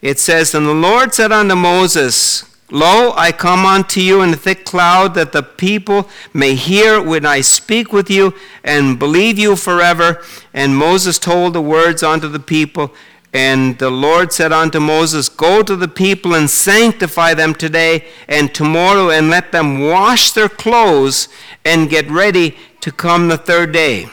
it 0.00 0.18
says, 0.18 0.54
And 0.54 0.66
the 0.66 0.74
Lord 0.74 1.14
said 1.14 1.30
unto 1.30 1.54
Moses, 1.54 2.51
Lo, 2.72 3.12
I 3.16 3.32
come 3.32 3.66
unto 3.66 4.00
you 4.00 4.22
in 4.22 4.30
a 4.30 4.36
thick 4.36 4.64
cloud, 4.64 5.12
that 5.12 5.32
the 5.32 5.42
people 5.42 6.08
may 6.32 6.54
hear 6.54 7.02
when 7.02 7.26
I 7.26 7.42
speak 7.42 7.92
with 7.92 8.08
you, 8.08 8.32
and 8.64 8.98
believe 8.98 9.38
you 9.38 9.56
forever. 9.56 10.24
And 10.54 10.74
Moses 10.74 11.18
told 11.18 11.52
the 11.52 11.60
words 11.60 12.02
unto 12.02 12.28
the 12.28 12.40
people, 12.40 12.94
and 13.30 13.78
the 13.78 13.90
Lord 13.90 14.32
said 14.32 14.52
unto 14.52 14.80
Moses, 14.80 15.28
Go 15.28 15.62
to 15.62 15.76
the 15.76 15.86
people 15.86 16.34
and 16.34 16.48
sanctify 16.48 17.34
them 17.34 17.54
today 17.54 18.06
and 18.26 18.54
tomorrow, 18.54 19.10
and 19.10 19.28
let 19.28 19.52
them 19.52 19.80
wash 19.80 20.32
their 20.32 20.48
clothes 20.48 21.28
and 21.66 21.90
get 21.90 22.10
ready 22.10 22.56
to 22.80 22.90
come 22.90 23.28
the 23.28 23.36
third 23.36 23.72
day. 23.72 24.06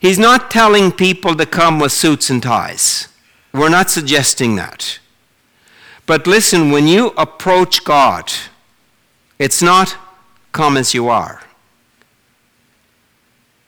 He's 0.00 0.20
not 0.20 0.52
telling 0.52 0.92
people 0.92 1.34
to 1.34 1.46
come 1.46 1.80
with 1.80 1.90
suits 1.90 2.30
and 2.30 2.40
ties. 2.40 3.08
We're 3.52 3.70
not 3.70 3.90
suggesting 3.90 4.54
that. 4.54 5.00
But 6.06 6.26
listen, 6.26 6.70
when 6.70 6.86
you 6.86 7.08
approach 7.16 7.84
God, 7.84 8.32
it's 9.38 9.62
not 9.62 9.96
come 10.52 10.76
as 10.76 10.94
you 10.94 11.08
are. 11.08 11.42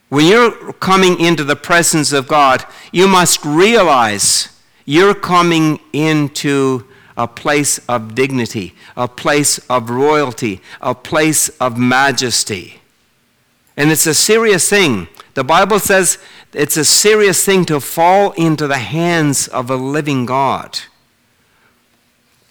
When 0.08 0.26
you're 0.26 0.72
coming 0.74 1.18
into 1.18 1.42
the 1.44 1.56
presence 1.56 2.12
of 2.12 2.28
God, 2.28 2.64
you 2.92 3.08
must 3.08 3.44
realize 3.44 4.48
you're 4.84 5.14
coming 5.14 5.80
into 5.92 6.84
a 7.16 7.26
place 7.26 7.78
of 7.88 8.14
dignity, 8.14 8.74
a 8.96 9.08
place 9.08 9.58
of 9.70 9.90
royalty, 9.90 10.60
a 10.80 10.94
place 10.94 11.48
of 11.60 11.78
majesty. 11.78 12.80
And 13.76 13.90
it's 13.90 14.06
a 14.06 14.14
serious 14.14 14.68
thing. 14.68 15.08
The 15.34 15.44
Bible 15.44 15.78
says 15.78 16.18
it's 16.52 16.76
a 16.76 16.84
serious 16.84 17.44
thing 17.44 17.64
to 17.66 17.80
fall 17.80 18.32
into 18.32 18.66
the 18.66 18.78
hands 18.78 19.48
of 19.48 19.70
a 19.70 19.76
living 19.76 20.26
God. 20.26 20.78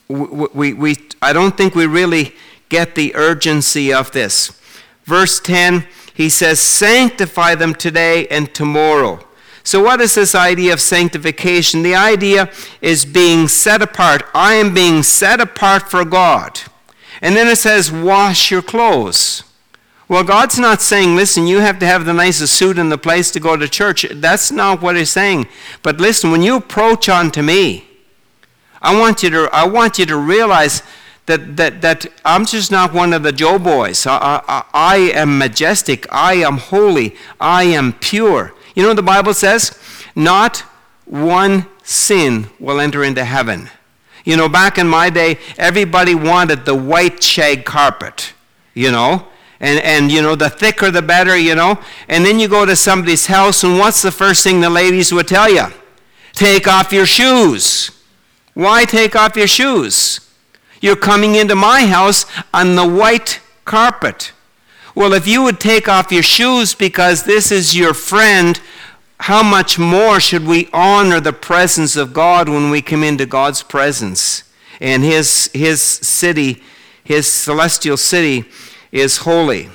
We, 0.08 0.74
we, 0.74 0.98
I 1.22 1.34
don't 1.34 1.56
think 1.58 1.76
we 1.76 1.86
really 1.86 2.34
get 2.70 2.96
the 2.96 3.16
urgency 3.16 3.94
of 3.94 4.12
this. 4.12 4.60
Verse 5.06 5.40
10, 5.40 5.86
he 6.14 6.30
says, 6.30 6.60
Sanctify 6.60 7.56
them 7.56 7.74
today 7.74 8.28
and 8.28 8.54
tomorrow 8.54 9.26
so, 9.66 9.82
what 9.82 10.02
is 10.02 10.16
this 10.16 10.36
idea 10.36 10.74
of 10.74 10.82
sanctification? 10.82 11.84
The 11.84 11.96
idea 11.96 12.52
is 12.82 13.06
being 13.06 13.48
set 13.48 13.82
apart. 13.82 14.24
I 14.34 14.56
am 14.56 14.74
being 14.74 15.04
set 15.04 15.40
apart 15.40 15.90
for 15.90 16.04
God. 16.04 16.60
And 17.22 17.36
then 17.36 17.48
it 17.48 17.58
says, 17.58 17.90
wash 17.90 18.52
your 18.52 18.62
clothes. 18.62 19.44
Well, 20.10 20.26
God's 20.26 20.60
not 20.60 20.82
saying, 20.82 21.16
listen, 21.16 21.48
you 21.48 21.60
have 21.60 21.80
to 21.80 21.86
have 21.86 22.04
the 22.04 22.14
nicest 22.14 22.56
suit 22.56 22.78
in 22.78 22.90
the 22.90 22.98
place 22.98 23.32
to 23.32 23.40
go 23.40 23.56
to 23.56 23.70
church. 23.70 24.06
That's 24.12 24.52
not 24.52 24.82
what 24.82 24.98
He's 24.98 25.12
saying. 25.12 25.48
But 25.82 26.02
listen, 26.02 26.30
when 26.30 26.42
you 26.42 26.58
approach 26.58 27.08
unto 27.08 27.42
me, 27.42 27.88
I 28.84 29.00
want 29.00 29.24
you 29.24 29.30
to, 29.32 29.50
I 29.54 29.66
want 29.66 29.98
you 29.98 30.06
to 30.06 30.18
realize 30.18 30.84
that, 31.26 31.56
that, 31.56 31.82
that 31.82 32.06
I'm 32.26 32.46
just 32.46 32.70
not 32.70 32.94
one 32.94 33.14
of 33.14 33.24
the 33.24 33.32
Joe 33.32 33.58
boys. 33.58 34.06
I, 34.06 34.42
I, 34.48 34.66
I 34.74 34.96
am 35.14 35.38
majestic. 35.38 36.06
I 36.12 36.34
am 36.36 36.58
holy. 36.58 37.16
I 37.40 37.64
am 37.64 37.94
pure. 37.94 38.54
You 38.76 38.84
know 38.84 38.90
what 38.90 38.98
the 38.98 39.04
Bible 39.04 39.34
says? 39.34 39.80
Not 40.16 40.60
one 41.06 41.66
sin 41.84 42.50
will 42.60 42.80
enter 42.80 43.04
into 43.04 43.24
heaven. 43.24 43.70
You 44.26 44.38
know, 44.38 44.50
back 44.50 44.78
in 44.78 44.88
my 44.88 45.10
day, 45.10 45.38
everybody 45.58 46.16
wanted 46.16 46.66
the 46.66 46.76
white 46.76 47.22
shag 47.22 47.66
carpet, 47.66 48.34
you 48.74 48.92
know, 48.92 49.28
and, 49.60 49.80
and 49.80 50.12
you 50.12 50.22
know, 50.22 50.36
the 50.36 50.50
thicker 50.50 50.92
the 50.92 51.02
better, 51.02 51.38
you 51.38 51.56
know. 51.56 51.80
And 52.08 52.26
then 52.26 52.40
you 52.40 52.48
go 52.48 52.66
to 52.66 52.76
somebody's 52.76 53.28
house, 53.28 53.64
and 53.64 53.78
what's 53.78 54.02
the 54.02 54.12
first 54.12 54.44
thing 54.44 54.62
the 54.62 54.70
ladies 54.70 55.14
would 55.14 55.28
tell 55.28 55.50
you? 55.50 55.66
Take 56.32 56.68
off 56.68 56.92
your 56.92 57.06
shoes. 57.06 57.92
Why 58.54 58.86
take 58.86 59.16
off 59.16 59.36
your 59.36 59.48
shoes? 59.48 60.20
You're 60.82 60.96
coming 60.96 61.36
into 61.36 61.56
my 61.56 61.86
house 61.86 62.26
on 62.54 62.76
the 62.76 62.88
white 62.88 63.40
carpet. 63.66 64.32
Well, 64.96 65.14
if 65.14 65.28
you 65.28 65.42
would 65.42 65.60
take 65.60 65.88
off 65.88 66.12
your 66.12 66.24
shoes 66.24 66.76
because 66.76 67.24
this 67.24 67.52
is 67.52 67.76
your 67.76 67.94
friend, 67.94 68.60
how 69.22 69.42
much 69.42 69.80
more 69.80 70.20
should 70.20 70.46
we 70.46 70.70
honor 70.74 71.20
the 71.20 71.34
presence 71.34 71.96
of 71.96 72.14
God 72.14 72.50
when 72.50 72.70
we 72.70 72.82
come 72.82 73.04
into 73.04 73.26
God's 73.26 73.64
presence? 73.64 74.44
And 74.80 75.04
his, 75.04 75.50
his 75.54 75.82
city, 75.82 76.62
his 77.04 77.32
celestial 77.32 77.98
city, 77.98 78.46
is 78.92 79.18
holy. 79.18 79.70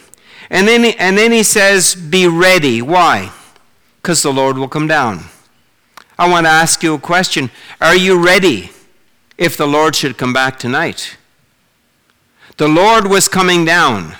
And 0.50 0.68
then, 0.68 0.84
he, 0.84 0.94
and 0.96 1.16
then 1.16 1.32
he 1.32 1.42
says, 1.42 1.94
Be 1.94 2.28
ready. 2.28 2.80
Why? 2.82 3.32
Because 4.00 4.22
the 4.22 4.32
Lord 4.32 4.58
will 4.58 4.68
come 4.68 4.86
down. 4.86 5.24
I 6.18 6.28
want 6.28 6.46
to 6.46 6.50
ask 6.50 6.82
you 6.82 6.94
a 6.94 6.98
question 6.98 7.50
Are 7.80 7.96
you 7.96 8.22
ready 8.22 8.70
if 9.36 9.56
the 9.56 9.66
Lord 9.66 9.94
should 9.94 10.18
come 10.18 10.32
back 10.32 10.58
tonight? 10.58 11.16
The 12.56 12.68
Lord 12.68 13.06
was 13.06 13.28
coming 13.28 13.64
down. 13.64 14.16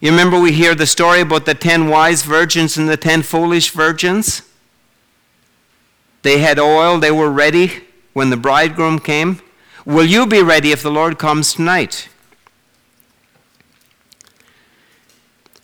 You 0.00 0.10
remember 0.10 0.38
we 0.38 0.52
hear 0.52 0.76
the 0.76 0.86
story 0.86 1.20
about 1.22 1.44
the 1.44 1.54
ten 1.54 1.88
wise 1.88 2.22
virgins 2.22 2.76
and 2.76 2.88
the 2.88 2.96
ten 2.96 3.22
foolish 3.22 3.70
virgins? 3.70 4.42
They 6.22 6.38
had 6.38 6.58
oil, 6.58 6.98
they 6.98 7.10
were 7.10 7.30
ready 7.30 7.84
when 8.12 8.30
the 8.30 8.36
bridegroom 8.36 9.00
came. 9.00 9.40
Will 9.84 10.04
you 10.04 10.26
be 10.26 10.42
ready 10.42 10.70
if 10.70 10.82
the 10.82 10.90
Lord 10.90 11.18
comes 11.18 11.54
tonight? 11.54 12.08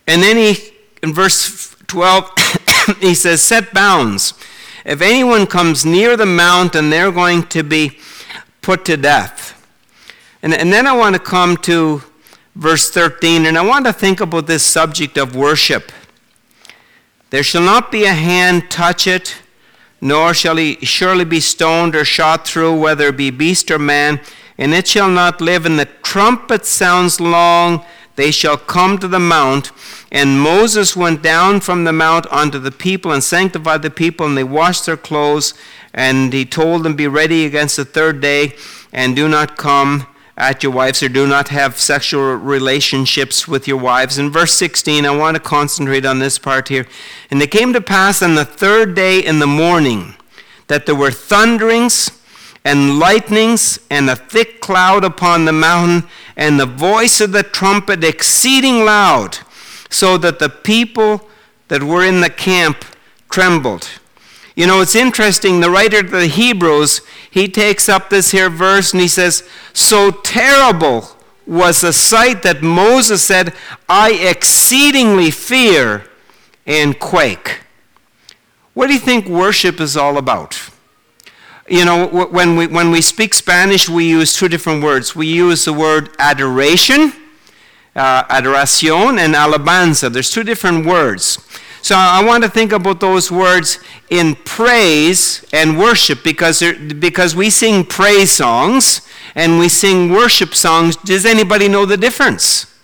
And 0.07 0.21
then 0.21 0.37
he, 0.37 0.71
in 1.01 1.13
verse 1.13 1.75
12, 1.87 2.31
he 2.99 3.15
says, 3.15 3.41
Set 3.41 3.73
bounds. 3.73 4.33
If 4.85 5.01
anyone 5.01 5.47
comes 5.47 5.83
near 5.83 6.15
the 6.15 6.27
mountain, 6.27 6.91
they're 6.91 7.11
going 7.11 7.47
to 7.47 7.63
be 7.63 7.97
put 8.61 8.85
to 8.85 8.95
death. 8.95 9.51
And, 10.43 10.53
and 10.53 10.71
then 10.71 10.85
I 10.85 10.93
want 10.93 11.15
to 11.15 11.19
come 11.19 11.57
to 11.57 12.03
verse 12.55 12.91
13, 12.91 13.47
and 13.47 13.57
I 13.57 13.65
want 13.65 13.87
to 13.87 13.93
think 13.93 14.21
about 14.21 14.45
this 14.45 14.63
subject 14.63 15.17
of 15.17 15.35
worship. 15.35 15.91
There 17.31 17.41
shall 17.41 17.63
not 17.63 17.91
be 17.91 18.05
a 18.05 18.13
hand 18.13 18.69
touch 18.69 19.07
it, 19.07 19.35
nor 20.01 20.35
shall 20.35 20.57
he 20.57 20.75
surely 20.85 21.25
be 21.25 21.39
stoned 21.39 21.95
or 21.95 22.05
shot 22.05 22.47
through, 22.47 22.79
whether 22.79 23.07
it 23.07 23.17
be 23.17 23.31
beast 23.31 23.71
or 23.71 23.79
man, 23.79 24.21
and 24.59 24.71
it 24.71 24.87
shall 24.87 25.09
not 25.09 25.41
live. 25.41 25.65
And 25.65 25.79
the 25.79 25.89
trumpet 26.03 26.63
sounds 26.63 27.19
long, 27.19 27.83
they 28.15 28.31
shall 28.31 28.57
come 28.57 28.97
to 28.99 29.07
the 29.07 29.19
mount. 29.19 29.71
And 30.11 30.39
Moses 30.39 30.95
went 30.95 31.21
down 31.21 31.59
from 31.59 31.83
the 31.83 31.93
mount 31.93 32.25
unto 32.31 32.59
the 32.59 32.71
people 32.71 33.11
and 33.11 33.23
sanctified 33.23 33.81
the 33.81 33.89
people, 33.89 34.25
and 34.25 34.37
they 34.37 34.43
washed 34.43 34.85
their 34.85 34.97
clothes. 34.97 35.53
And 35.93 36.33
he 36.33 36.45
told 36.45 36.83
them, 36.83 36.95
Be 36.95 37.07
ready 37.07 37.45
against 37.45 37.77
the 37.77 37.85
third 37.85 38.21
day, 38.21 38.55
and 38.93 39.15
do 39.15 39.27
not 39.27 39.57
come 39.57 40.07
at 40.37 40.63
your 40.63 40.71
wives, 40.71 41.01
or 41.01 41.09
do 41.09 41.25
not 41.25 41.47
have 41.49 41.79
sexual 41.79 42.35
relationships 42.35 43.47
with 43.47 43.67
your 43.67 43.77
wives. 43.77 44.17
In 44.17 44.29
verse 44.29 44.53
16, 44.53 45.05
I 45.05 45.15
want 45.15 45.35
to 45.35 45.41
concentrate 45.41 46.05
on 46.05 46.19
this 46.19 46.37
part 46.37 46.67
here. 46.67 46.85
And 47.31 47.41
it 47.41 47.51
came 47.51 47.71
to 47.73 47.81
pass 47.81 48.21
on 48.21 48.35
the 48.35 48.45
third 48.45 48.95
day 48.95 49.19
in 49.19 49.39
the 49.39 49.47
morning 49.47 50.15
that 50.67 50.85
there 50.85 50.95
were 50.95 51.11
thunderings 51.11 52.11
and 52.65 52.99
lightnings 52.99 53.79
and 53.89 54.09
a 54.09 54.15
thick 54.15 54.59
cloud 54.59 55.05
upon 55.05 55.45
the 55.45 55.53
mountain, 55.53 56.09
and 56.35 56.59
the 56.59 56.65
voice 56.65 57.21
of 57.21 57.31
the 57.31 57.43
trumpet 57.43 58.03
exceeding 58.03 58.83
loud, 58.83 59.37
so 59.89 60.17
that 60.17 60.39
the 60.39 60.49
people 60.49 61.29
that 61.69 61.83
were 61.83 62.03
in 62.03 62.19
the 62.19 62.29
camp 62.29 62.83
trembled. 63.29 63.87
You 64.55 64.67
know, 64.67 64.81
it's 64.81 64.95
interesting. 64.95 65.59
The 65.59 65.69
writer 65.69 65.99
of 65.99 66.11
the 66.11 66.27
Hebrews, 66.27 67.01
he 67.29 67.47
takes 67.47 67.87
up 67.87 68.09
this 68.09 68.31
here 68.31 68.49
verse 68.49 68.93
and 68.93 69.01
he 69.01 69.07
says, 69.07 69.47
So 69.73 70.11
terrible 70.11 71.09
was 71.45 71.81
the 71.81 71.93
sight 71.93 72.41
that 72.43 72.63
Moses 72.63 73.21
said, 73.21 73.53
I 73.87 74.13
exceedingly 74.13 75.29
fear 75.29 76.05
and 76.65 76.97
quake. 76.97 77.59
What 78.73 78.87
do 78.87 78.93
you 78.93 78.99
think 78.99 79.27
worship 79.27 79.79
is 79.79 79.95
all 79.95 80.17
about? 80.17 80.69
You 81.67 81.83
know, 81.83 82.07
when 82.07 82.55
we, 82.55 82.67
when 82.67 82.91
we 82.91 83.01
speak 83.01 83.33
Spanish, 83.33 83.89
we 83.89 84.07
use 84.07 84.33
two 84.33 84.47
different 84.47 84.83
words. 84.83 85.15
We 85.15 85.25
use 85.25 85.65
the 85.65 85.73
word 85.73 86.09
adoration, 86.19 87.11
uh, 87.95 88.23
adoración, 88.25 89.17
and 89.17 89.33
alabanza. 89.33 90.13
There's 90.13 90.29
two 90.29 90.43
different 90.43 90.85
words. 90.85 91.39
So 91.81 91.95
I 91.95 92.23
want 92.23 92.43
to 92.43 92.49
think 92.49 92.71
about 92.71 92.99
those 92.99 93.31
words 93.31 93.79
in 94.09 94.35
praise 94.35 95.43
and 95.53 95.77
worship 95.79 96.23
because, 96.23 96.61
because 96.99 97.35
we 97.35 97.49
sing 97.49 97.83
praise 97.83 98.31
songs 98.31 99.01
and 99.33 99.57
we 99.57 99.69
sing 99.69 100.11
worship 100.11 100.53
songs. 100.53 100.95
Does 100.97 101.25
anybody 101.25 101.67
know 101.67 101.85
the 101.85 101.97
difference? 101.97 102.74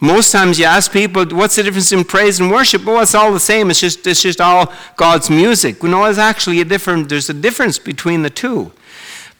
Most 0.00 0.32
times 0.32 0.58
you 0.58 0.64
ask 0.64 0.90
people, 0.90 1.26
what's 1.26 1.56
the 1.56 1.62
difference 1.62 1.92
in 1.92 2.04
praise 2.04 2.40
and 2.40 2.50
worship? 2.50 2.86
Well, 2.86 3.02
it's 3.02 3.14
all 3.14 3.32
the 3.34 3.40
same. 3.40 3.68
It's 3.68 3.80
just, 3.80 4.06
it's 4.06 4.22
just 4.22 4.40
all 4.40 4.72
God's 4.96 5.28
music. 5.28 5.82
No, 5.82 6.04
it's 6.06 6.18
actually 6.18 6.62
a 6.62 6.64
different, 6.64 7.10
there's 7.10 7.28
a 7.28 7.34
difference 7.34 7.78
between 7.78 8.22
the 8.22 8.30
two. 8.30 8.72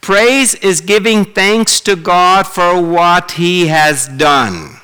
Praise 0.03 0.55
is 0.57 0.83
giving 0.83 1.25
thanks 1.25 1.81
to 1.81 1.97
God 1.97 2.47
for 2.47 2.81
what 2.81 3.33
he 3.33 3.69
has 3.69 4.07
done. 4.07 4.77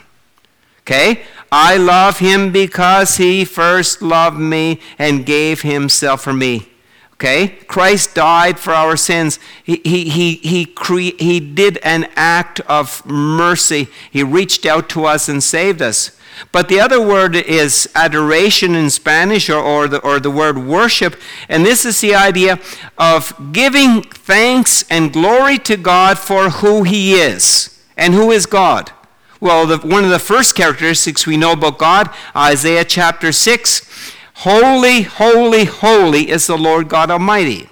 Okay? 0.80 1.22
I 1.52 1.76
love 1.76 2.18
him 2.20 2.52
because 2.52 3.18
he 3.18 3.44
first 3.44 4.00
loved 4.00 4.38
me 4.38 4.80
and 4.98 5.26
gave 5.26 5.60
himself 5.62 6.22
for 6.22 6.32
me. 6.32 6.68
Okay? 7.16 7.48
Christ 7.66 8.14
died 8.14 8.58
for 8.58 8.74
our 8.74 8.96
sins. 8.96 9.38
He, 9.64 9.80
he, 9.84 10.10
he, 10.10 10.34
he, 10.34 10.66
cre- 10.66 11.16
he 11.18 11.40
did 11.40 11.78
an 11.78 12.08
act 12.14 12.60
of 12.60 13.04
mercy. 13.06 13.88
He 14.10 14.22
reached 14.22 14.66
out 14.66 14.90
to 14.90 15.06
us 15.06 15.28
and 15.28 15.42
saved 15.42 15.80
us. 15.80 16.18
But 16.52 16.68
the 16.68 16.78
other 16.78 17.00
word 17.00 17.34
is 17.34 17.88
adoration 17.94 18.74
in 18.74 18.90
Spanish 18.90 19.48
or, 19.48 19.58
or, 19.58 19.88
the, 19.88 19.98
or 20.00 20.20
the 20.20 20.30
word 20.30 20.58
worship. 20.58 21.16
And 21.48 21.64
this 21.64 21.86
is 21.86 22.02
the 22.02 22.14
idea 22.14 22.60
of 22.98 23.52
giving 23.52 24.02
thanks 24.02 24.84
and 24.90 25.10
glory 25.10 25.56
to 25.60 25.78
God 25.78 26.18
for 26.18 26.50
who 26.50 26.82
He 26.82 27.14
is. 27.14 27.82
And 27.96 28.12
who 28.12 28.30
is 28.30 28.44
God? 28.44 28.92
Well, 29.40 29.66
the, 29.66 29.78
one 29.78 30.04
of 30.04 30.10
the 30.10 30.18
first 30.18 30.54
characteristics 30.54 31.26
we 31.26 31.38
know 31.38 31.52
about 31.52 31.78
God, 31.78 32.14
Isaiah 32.34 32.84
chapter 32.84 33.32
6 33.32 34.14
Holy, 34.40 35.02
holy, 35.02 35.64
holy 35.64 36.30
is 36.30 36.46
the 36.46 36.58
Lord 36.58 36.90
God 36.90 37.10
Almighty. 37.10 37.70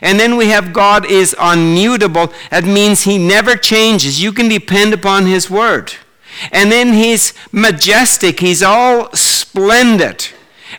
And 0.00 0.18
then 0.18 0.36
we 0.36 0.48
have 0.48 0.72
God 0.72 1.06
is 1.06 1.36
unmutable. 1.38 2.32
That 2.50 2.64
means 2.64 3.02
he 3.02 3.18
never 3.18 3.54
changes. 3.54 4.20
You 4.20 4.32
can 4.32 4.48
depend 4.48 4.92
upon 4.94 5.26
his 5.26 5.48
word. 5.48 5.94
And 6.50 6.72
then 6.72 6.92
he's 6.94 7.32
majestic. 7.52 8.40
He's 8.40 8.64
all 8.64 9.12
splendid. 9.12 10.26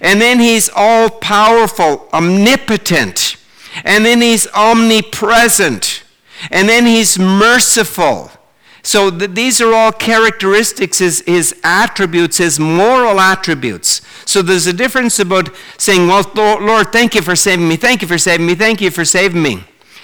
And 0.01 0.19
then 0.19 0.39
he's 0.39 0.69
all 0.75 1.09
powerful, 1.09 2.09
omnipotent. 2.11 3.37
And 3.85 4.03
then 4.05 4.21
he's 4.21 4.45
omnipresent. 4.47 6.03
And 6.51 6.67
then 6.67 6.85
he's 6.85 7.17
merciful. 7.17 8.29
So 8.83 9.09
th- 9.09 9.31
these 9.31 9.61
are 9.61 9.73
all 9.73 9.93
characteristics, 9.93 10.99
his, 10.99 11.23
his 11.25 11.55
attributes, 11.63 12.37
his 12.37 12.59
moral 12.59 13.19
attributes. 13.19 14.01
So 14.25 14.41
there's 14.41 14.67
a 14.67 14.73
difference 14.73 15.19
about 15.19 15.49
saying, 15.77 16.07
Well, 16.07 16.29
Lord, 16.35 16.91
thank 16.91 17.15
you 17.15 17.21
for 17.21 17.35
saving 17.35 17.67
me, 17.67 17.77
thank 17.77 18.01
you 18.01 18.07
for 18.07 18.17
saving 18.17 18.45
me, 18.45 18.55
thank 18.55 18.81
you 18.81 18.91
for 18.91 19.05
saving 19.05 19.41
me. 19.41 19.63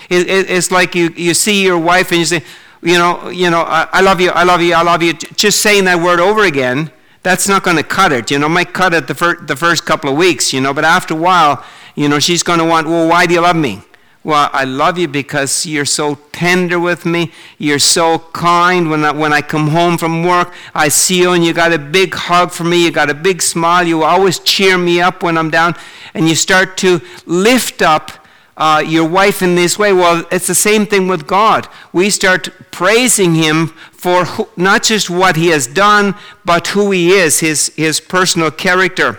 It, 0.09 0.29
it, 0.29 0.49
it's 0.49 0.71
like 0.71 0.95
you, 0.95 1.09
you 1.15 1.33
see 1.33 1.63
your 1.63 1.77
wife 1.77 2.11
and 2.11 2.19
you 2.19 2.25
say, 2.25 2.43
You 2.81 2.97
know, 2.97 3.29
you 3.29 3.49
know 3.49 3.61
I, 3.61 3.87
I 3.91 4.01
love 4.01 4.21
you, 4.21 4.31
I 4.31 4.43
love 4.43 4.61
you, 4.61 4.73
I 4.73 4.81
love 4.81 5.03
you. 5.03 5.13
Just 5.13 5.61
saying 5.61 5.83
that 5.85 6.01
word 6.01 6.21
over 6.21 6.45
again, 6.45 6.89
that's 7.21 7.49
not 7.49 7.63
going 7.63 7.77
to 7.77 7.83
cut 7.83 8.13
it. 8.13 8.31
You 8.31 8.39
know, 8.39 8.47
might 8.47 8.73
cut 8.73 8.93
it 8.93 9.07
the, 9.07 9.15
fir- 9.15 9.41
the 9.41 9.57
first 9.57 9.85
couple 9.85 10.09
of 10.09 10.15
weeks, 10.15 10.53
you 10.53 10.61
know, 10.61 10.73
but 10.73 10.85
after 10.85 11.13
a 11.13 11.17
while, 11.17 11.65
you 11.95 12.07
know, 12.07 12.17
she's 12.17 12.43
going 12.43 12.59
to 12.59 12.65
want, 12.65 12.87
Well, 12.87 13.09
why 13.09 13.25
do 13.25 13.33
you 13.33 13.41
love 13.41 13.57
me? 13.57 13.81
Well, 14.21 14.49
I 14.51 14.65
love 14.65 14.97
you 14.97 15.07
because 15.07 15.65
you're 15.65 15.85
so 15.85 16.15
tender 16.33 16.77
with 16.77 17.05
me. 17.05 17.31
You're 17.57 17.79
so 17.79 18.19
kind. 18.19 18.89
When 18.89 19.05
I, 19.05 19.11
when 19.11 19.31
I 19.31 19.41
come 19.41 19.69
home 19.69 19.97
from 19.97 20.23
work, 20.23 20.53
I 20.75 20.89
see 20.89 21.21
you 21.21 21.31
and 21.31 21.45
you 21.45 21.53
got 21.53 21.71
a 21.71 21.79
big 21.79 22.13
hug 22.13 22.51
for 22.51 22.65
me. 22.65 22.83
You 22.83 22.91
got 22.91 23.09
a 23.09 23.13
big 23.13 23.41
smile. 23.41 23.87
You 23.87 24.03
always 24.03 24.39
cheer 24.39 24.77
me 24.77 24.99
up 24.99 25.23
when 25.23 25.37
I'm 25.37 25.49
down. 25.49 25.73
And 26.13 26.27
you 26.27 26.35
start 26.35 26.75
to 26.77 26.99
lift 27.25 27.81
up 27.81 28.11
uh, 28.57 28.83
your 28.85 29.07
wife 29.07 29.41
in 29.41 29.55
this 29.55 29.79
way. 29.79 29.93
Well, 29.93 30.25
it's 30.31 30.47
the 30.47 30.55
same 30.55 30.85
thing 30.85 31.07
with 31.07 31.25
God. 31.25 31.69
We 31.93 32.09
start 32.09 32.49
praising 32.71 33.35
Him 33.35 33.67
for 33.93 34.25
who, 34.25 34.49
not 34.57 34.83
just 34.83 35.09
what 35.09 35.37
He 35.37 35.47
has 35.47 35.65
done, 35.65 36.13
but 36.43 36.67
who 36.67 36.91
He 36.91 37.11
is, 37.11 37.39
His, 37.39 37.73
his 37.77 38.01
personal 38.01 38.51
character. 38.51 39.17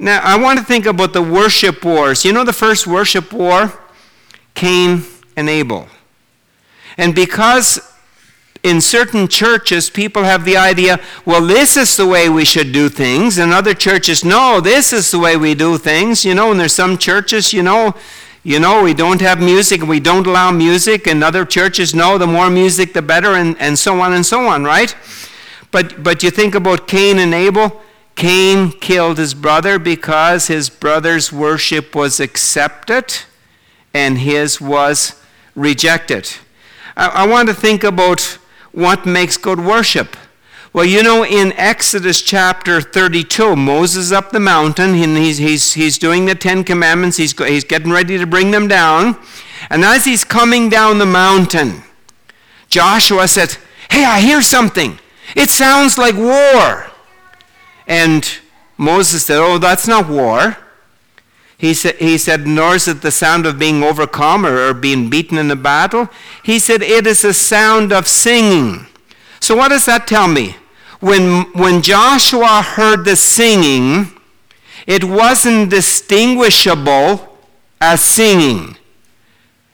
Now, 0.00 0.20
I 0.24 0.36
want 0.36 0.58
to 0.58 0.64
think 0.64 0.86
about 0.86 1.12
the 1.12 1.22
worship 1.22 1.84
wars. 1.84 2.24
You 2.24 2.32
know 2.32 2.42
the 2.42 2.52
first 2.52 2.88
worship 2.88 3.32
war? 3.32 3.72
Cain 4.54 5.02
and 5.36 5.48
Abel. 5.48 5.88
And 6.96 7.14
because 7.14 7.80
in 8.62 8.80
certain 8.80 9.26
churches 9.26 9.90
people 9.90 10.22
have 10.22 10.44
the 10.44 10.56
idea, 10.56 11.00
well, 11.24 11.44
this 11.44 11.76
is 11.76 11.96
the 11.96 12.06
way 12.06 12.28
we 12.28 12.44
should 12.44 12.72
do 12.72 12.88
things, 12.88 13.38
and 13.38 13.52
other 13.52 13.74
churches, 13.74 14.24
no, 14.24 14.60
this 14.60 14.92
is 14.92 15.10
the 15.10 15.18
way 15.18 15.36
we 15.36 15.54
do 15.54 15.78
things, 15.78 16.24
you 16.24 16.34
know, 16.34 16.50
and 16.50 16.60
there's 16.60 16.74
some 16.74 16.96
churches, 16.96 17.52
you 17.52 17.62
know, 17.62 17.94
you 18.44 18.58
know, 18.58 18.82
we 18.82 18.94
don't 18.94 19.20
have 19.20 19.40
music 19.40 19.82
we 19.82 20.00
don't 20.00 20.26
allow 20.26 20.50
music, 20.50 21.06
and 21.06 21.24
other 21.24 21.44
churches, 21.44 21.94
no, 21.94 22.18
the 22.18 22.26
more 22.26 22.50
music 22.50 22.92
the 22.92 23.02
better, 23.02 23.34
and, 23.34 23.56
and 23.58 23.78
so 23.78 24.00
on 24.00 24.12
and 24.12 24.24
so 24.24 24.46
on, 24.46 24.64
right? 24.64 24.94
But, 25.70 26.02
but 26.02 26.22
you 26.22 26.30
think 26.30 26.54
about 26.54 26.86
Cain 26.86 27.18
and 27.18 27.32
Abel. 27.34 27.80
Cain 28.14 28.70
killed 28.70 29.16
his 29.16 29.32
brother 29.32 29.78
because 29.78 30.48
his 30.48 30.68
brother's 30.68 31.32
worship 31.32 31.94
was 31.94 32.20
accepted 32.20 33.22
and 33.94 34.18
his 34.18 34.60
was 34.60 35.20
rejected. 35.54 36.30
I, 36.96 37.08
I 37.08 37.26
want 37.26 37.48
to 37.48 37.54
think 37.54 37.84
about 37.84 38.38
what 38.72 39.06
makes 39.06 39.36
good 39.36 39.60
worship. 39.60 40.16
Well, 40.72 40.86
you 40.86 41.02
know, 41.02 41.22
in 41.22 41.52
Exodus 41.52 42.22
chapter 42.22 42.80
32, 42.80 43.56
Moses 43.56 44.10
up 44.10 44.30
the 44.30 44.40
mountain, 44.40 44.94
and 44.94 45.18
he's, 45.18 45.36
he's, 45.36 45.74
he's 45.74 45.98
doing 45.98 46.24
the 46.24 46.34
Ten 46.34 46.64
Commandments, 46.64 47.18
he's, 47.18 47.36
he's 47.38 47.64
getting 47.64 47.90
ready 47.90 48.16
to 48.16 48.26
bring 48.26 48.52
them 48.52 48.68
down. 48.68 49.18
And 49.68 49.84
as 49.84 50.06
he's 50.06 50.24
coming 50.24 50.70
down 50.70 50.98
the 50.98 51.06
mountain, 51.06 51.82
Joshua 52.70 53.28
said, 53.28 53.58
Hey, 53.90 54.04
I 54.04 54.20
hear 54.20 54.40
something. 54.40 54.98
It 55.36 55.50
sounds 55.50 55.98
like 55.98 56.14
war. 56.14 56.90
And 57.86 58.38
Moses 58.78 59.26
said, 59.26 59.38
Oh, 59.38 59.58
that's 59.58 59.86
not 59.86 60.08
war. 60.08 60.56
He 61.62 61.74
said, 61.74 61.94
he 61.98 62.18
said, 62.18 62.44
nor 62.44 62.74
is 62.74 62.88
it 62.88 63.02
the 63.02 63.12
sound 63.12 63.46
of 63.46 63.56
being 63.56 63.84
overcome 63.84 64.44
or, 64.44 64.70
or 64.70 64.74
being 64.74 65.08
beaten 65.08 65.38
in 65.38 65.48
a 65.48 65.54
battle. 65.54 66.08
He 66.42 66.58
said, 66.58 66.82
it 66.82 67.06
is 67.06 67.24
a 67.24 67.32
sound 67.32 67.92
of 67.92 68.08
singing. 68.08 68.88
So, 69.38 69.54
what 69.54 69.68
does 69.68 69.86
that 69.86 70.08
tell 70.08 70.26
me? 70.26 70.56
When, 70.98 71.42
when 71.52 71.80
Joshua 71.80 72.62
heard 72.62 73.04
the 73.04 73.14
singing, 73.14 74.10
it 74.88 75.04
wasn't 75.04 75.70
distinguishable 75.70 77.38
as 77.80 78.02
singing. 78.02 78.76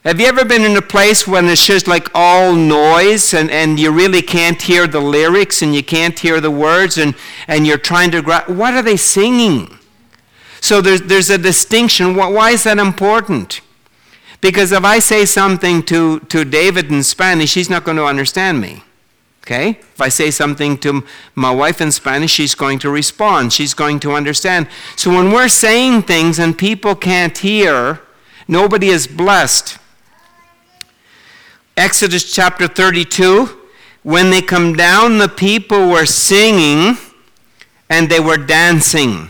Have 0.03 0.19
you 0.19 0.27
ever 0.27 0.45
been 0.45 0.65
in 0.65 0.77
a 0.77 0.83
place 0.83 1.27
when 1.27 1.47
it's 1.47 1.65
just 1.65 1.87
like 1.87 2.07
all 2.13 2.53
noise 2.53 3.33
and, 3.33 3.49
and 3.49 3.79
you 3.79 3.91
really 3.91 4.21
can't 4.21 4.61
hear 4.61 4.85
the 4.85 4.99
lyrics 5.01 5.63
and 5.63 5.73
you 5.73 5.83
can't 5.83 6.19
hear 6.19 6.39
the 6.39 6.51
words 6.51 6.99
and, 6.99 7.15
and 7.47 7.65
you're 7.65 7.79
trying 7.79 8.11
to 8.11 8.21
grasp? 8.21 8.47
What 8.47 8.75
are 8.75 8.83
they 8.83 8.95
singing? 8.95 9.78
So 10.61 10.81
there's, 10.81 11.01
there's 11.01 11.29
a 11.29 11.37
distinction. 11.37 12.15
Why 12.15 12.51
is 12.51 12.63
that 12.63 12.77
important? 12.77 13.61
Because 14.41 14.71
if 14.71 14.83
I 14.83 14.99
say 14.99 15.25
something 15.25 15.83
to, 15.83 16.19
to 16.21 16.45
David 16.45 16.91
in 16.91 17.03
Spanish, 17.03 17.53
he's 17.53 17.69
not 17.69 17.83
going 17.83 17.97
to 17.97 18.05
understand 18.05 18.61
me. 18.61 18.83
Okay? 19.43 19.69
If 19.69 19.99
I 19.99 20.09
say 20.09 20.31
something 20.31 20.77
to 20.79 21.03
my 21.35 21.51
wife 21.51 21.81
in 21.81 21.91
Spanish, 21.91 22.31
she's 22.31 22.55
going 22.55 22.79
to 22.79 22.89
respond. 22.89 23.51
She's 23.51 23.73
going 23.73 23.99
to 24.01 24.11
understand. 24.11 24.67
So 24.95 25.09
when 25.09 25.31
we're 25.31 25.49
saying 25.49 26.03
things 26.03 26.39
and 26.39 26.57
people 26.57 26.95
can't 26.95 27.37
hear, 27.37 28.01
nobody 28.47 28.89
is 28.89 29.07
blessed. 29.07 29.79
Exodus 31.75 32.31
chapter 32.31 32.67
32, 32.67 33.57
when 34.03 34.29
they 34.29 34.41
come 34.41 34.73
down, 34.73 35.17
the 35.17 35.29
people 35.29 35.89
were 35.89 36.05
singing 36.05 36.97
and 37.89 38.09
they 38.09 38.19
were 38.19 38.37
dancing. 38.37 39.29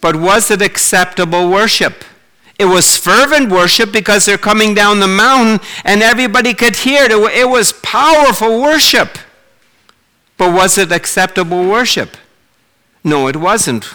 But 0.00 0.16
was 0.16 0.50
it 0.50 0.62
acceptable 0.62 1.50
worship? 1.50 2.04
It 2.58 2.66
was 2.66 2.96
fervent 2.96 3.50
worship 3.50 3.90
because 3.90 4.26
they're 4.26 4.38
coming 4.38 4.74
down 4.74 5.00
the 5.00 5.08
mountain 5.08 5.66
and 5.84 6.02
everybody 6.02 6.52
could 6.52 6.76
hear 6.76 7.04
it. 7.04 7.12
It 7.12 7.48
was 7.48 7.72
powerful 7.72 8.60
worship. 8.60 9.18
But 10.36 10.52
was 10.52 10.76
it 10.78 10.92
acceptable 10.92 11.68
worship? 11.68 12.16
No, 13.02 13.28
it 13.28 13.36
wasn't. 13.36 13.94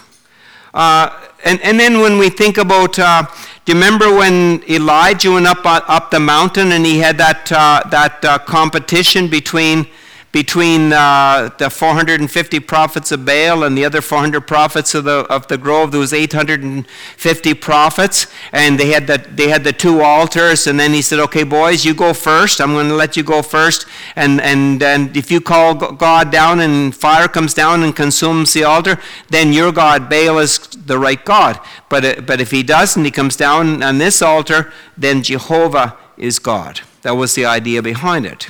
Uh, 0.73 1.09
and, 1.43 1.61
and 1.61 1.79
then 1.79 1.99
when 1.99 2.17
we 2.17 2.29
think 2.29 2.57
about, 2.57 2.97
uh, 2.97 3.23
do 3.65 3.73
you 3.73 3.75
remember 3.75 4.13
when 4.13 4.63
Elijah 4.69 5.31
went 5.31 5.45
up, 5.45 5.65
uh, 5.65 5.81
up 5.87 6.11
the 6.11 6.19
mountain 6.19 6.71
and 6.71 6.85
he 6.85 6.99
had 6.99 7.17
that, 7.19 7.51
uh, 7.51 7.81
that 7.89 8.25
uh, 8.25 8.39
competition 8.39 9.27
between 9.27 9.87
between 10.35 10.91
uh, 10.91 11.49
the 11.59 11.69
450 11.69 12.59
prophets 12.59 13.13
of 13.13 13.23
Baal 13.23 13.63
and 13.63 13.77
the 13.77 13.85
other 13.85 14.01
400 14.01 14.41
prophets 14.41 14.93
of 14.93 15.05
the, 15.05 15.25
of 15.29 15.47
the 15.47 15.57
grove. 15.57 15.91
There 15.91 15.99
was 16.01 16.11
850 16.11 17.53
prophets, 17.53 18.27
and 18.51 18.77
they 18.77 18.89
had, 18.91 19.07
the, 19.07 19.25
they 19.33 19.47
had 19.47 19.63
the 19.63 19.71
two 19.71 20.01
altars. 20.01 20.67
And 20.67 20.77
then 20.77 20.91
he 20.91 21.01
said, 21.01 21.19
okay, 21.19 21.43
boys, 21.43 21.85
you 21.85 21.93
go 21.93 22.13
first. 22.13 22.59
I'm 22.59 22.73
going 22.73 22.89
to 22.89 22.95
let 22.95 23.15
you 23.15 23.23
go 23.23 23.41
first. 23.41 23.85
And, 24.17 24.41
and, 24.41 24.83
and 24.83 25.15
if 25.15 25.31
you 25.31 25.39
call 25.39 25.73
God 25.73 26.33
down 26.33 26.59
and 26.59 26.93
fire 26.93 27.29
comes 27.29 27.53
down 27.53 27.81
and 27.81 27.95
consumes 27.95 28.51
the 28.51 28.65
altar, 28.65 28.99
then 29.29 29.53
your 29.53 29.71
God, 29.71 30.09
Baal, 30.09 30.39
is 30.39 30.57
the 30.57 30.99
right 30.99 31.23
God. 31.23 31.61
But, 31.87 32.03
uh, 32.03 32.19
but 32.19 32.41
if 32.41 32.51
he 32.51 32.61
doesn't, 32.61 33.05
he 33.05 33.09
comes 33.09 33.37
down 33.37 33.81
on 33.81 33.99
this 33.99 34.21
altar, 34.21 34.73
then 34.97 35.23
Jehovah 35.23 35.95
is 36.17 36.39
God. 36.39 36.81
That 37.03 37.13
was 37.13 37.35
the 37.35 37.45
idea 37.45 37.81
behind 37.81 38.25
it. 38.25 38.49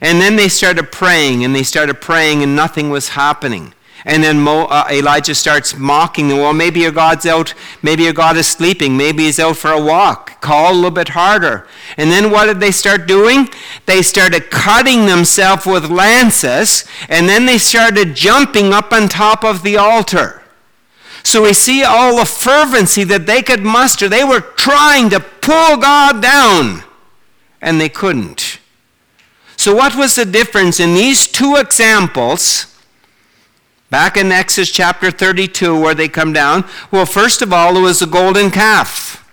And 0.00 0.20
then 0.20 0.36
they 0.36 0.48
started 0.48 0.92
praying, 0.92 1.44
and 1.44 1.54
they 1.54 1.62
started 1.62 2.00
praying, 2.00 2.42
and 2.42 2.54
nothing 2.54 2.90
was 2.90 3.10
happening. 3.10 3.74
And 4.04 4.22
then 4.22 4.40
Mo, 4.40 4.66
uh, 4.66 4.86
Elijah 4.90 5.34
starts 5.34 5.76
mocking 5.76 6.28
them. 6.28 6.38
Well, 6.38 6.52
maybe 6.52 6.80
your 6.80 6.92
God's 6.92 7.26
out. 7.26 7.52
Maybe 7.82 8.04
your 8.04 8.12
God 8.12 8.36
is 8.36 8.46
sleeping. 8.46 8.96
Maybe 8.96 9.24
he's 9.24 9.40
out 9.40 9.56
for 9.56 9.72
a 9.72 9.82
walk. 9.82 10.40
Call 10.40 10.72
a 10.72 10.74
little 10.74 10.90
bit 10.90 11.10
harder. 11.10 11.66
And 11.96 12.10
then 12.10 12.30
what 12.30 12.46
did 12.46 12.60
they 12.60 12.70
start 12.70 13.08
doing? 13.08 13.48
They 13.86 14.02
started 14.02 14.50
cutting 14.50 15.06
themselves 15.06 15.66
with 15.66 15.90
lances, 15.90 16.84
and 17.08 17.28
then 17.28 17.46
they 17.46 17.58
started 17.58 18.14
jumping 18.14 18.72
up 18.72 18.92
on 18.92 19.08
top 19.08 19.44
of 19.44 19.62
the 19.62 19.76
altar. 19.76 20.42
So 21.24 21.42
we 21.42 21.52
see 21.52 21.82
all 21.82 22.16
the 22.16 22.24
fervency 22.24 23.04
that 23.04 23.26
they 23.26 23.42
could 23.42 23.62
muster. 23.62 24.08
They 24.08 24.24
were 24.24 24.40
trying 24.40 25.10
to 25.10 25.20
pull 25.20 25.76
God 25.76 26.22
down, 26.22 26.84
and 27.60 27.80
they 27.80 27.88
couldn't. 27.88 28.60
So, 29.58 29.74
what 29.74 29.96
was 29.96 30.14
the 30.14 30.24
difference 30.24 30.78
in 30.78 30.94
these 30.94 31.26
two 31.26 31.56
examples? 31.56 32.72
Back 33.90 34.16
in 34.16 34.30
Exodus 34.30 34.70
chapter 34.70 35.10
32, 35.10 35.80
where 35.80 35.96
they 35.96 36.08
come 36.08 36.32
down. 36.32 36.64
Well, 36.92 37.06
first 37.06 37.42
of 37.42 37.52
all, 37.52 37.76
it 37.76 37.80
was 37.80 37.98
the 37.98 38.06
golden 38.06 38.52
calf. 38.52 39.28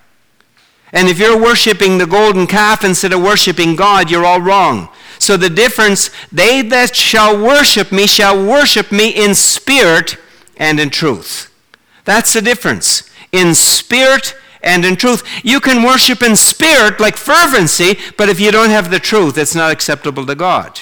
And 0.91 1.09
if 1.09 1.19
you're 1.19 1.39
worshiping 1.39 1.99
the 1.99 2.07
golden 2.07 2.47
calf 2.47 2.83
instead 2.83 3.13
of 3.13 3.21
worshiping 3.21 3.75
God, 3.75 4.09
you're 4.09 4.25
all 4.25 4.41
wrong. 4.41 4.89
So 5.19 5.37
the 5.37 5.49
difference, 5.49 6.09
they 6.31 6.63
that 6.63 6.95
shall 6.95 7.37
worship 7.37 7.91
me 7.91 8.07
shall 8.07 8.43
worship 8.43 8.91
me 8.91 9.09
in 9.09 9.35
spirit 9.35 10.17
and 10.57 10.79
in 10.79 10.89
truth. 10.89 11.53
That's 12.03 12.33
the 12.33 12.41
difference. 12.41 13.07
In 13.31 13.53
spirit 13.53 14.35
and 14.65 14.83
in 14.83 14.97
truth. 14.97 15.23
You 15.43 15.61
can 15.61 15.83
worship 15.83 16.21
in 16.21 16.35
spirit 16.35 16.99
like 16.99 17.15
fervency, 17.15 17.97
but 18.17 18.27
if 18.27 18.39
you 18.39 18.51
don't 18.51 18.71
have 18.71 18.91
the 18.91 18.99
truth, 18.99 19.37
it's 19.37 19.55
not 19.55 19.71
acceptable 19.71 20.25
to 20.25 20.35
God. 20.35 20.81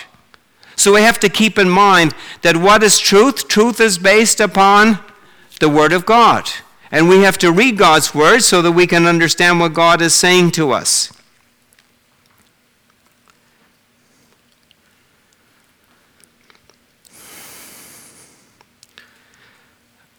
So 0.75 0.93
we 0.93 1.01
have 1.01 1.19
to 1.19 1.29
keep 1.29 1.59
in 1.59 1.69
mind 1.69 2.15
that 2.41 2.57
what 2.57 2.81
is 2.81 2.97
truth? 2.97 3.47
Truth 3.47 3.79
is 3.79 3.99
based 3.99 4.39
upon 4.39 4.97
the 5.59 5.69
Word 5.69 5.93
of 5.93 6.05
God. 6.05 6.49
And 6.91 7.07
we 7.07 7.21
have 7.21 7.38
to 7.39 7.51
read 7.51 7.77
God's 7.77 8.15
Word 8.15 8.41
so 8.41 8.61
that 8.63 8.71
we 8.71 8.88
can 8.88 9.05
understand 9.05 9.59
what 9.59 9.73
God 9.73 10.01
is 10.01 10.15
saying 10.15 10.51
to 10.51 10.71
us. 10.71 11.12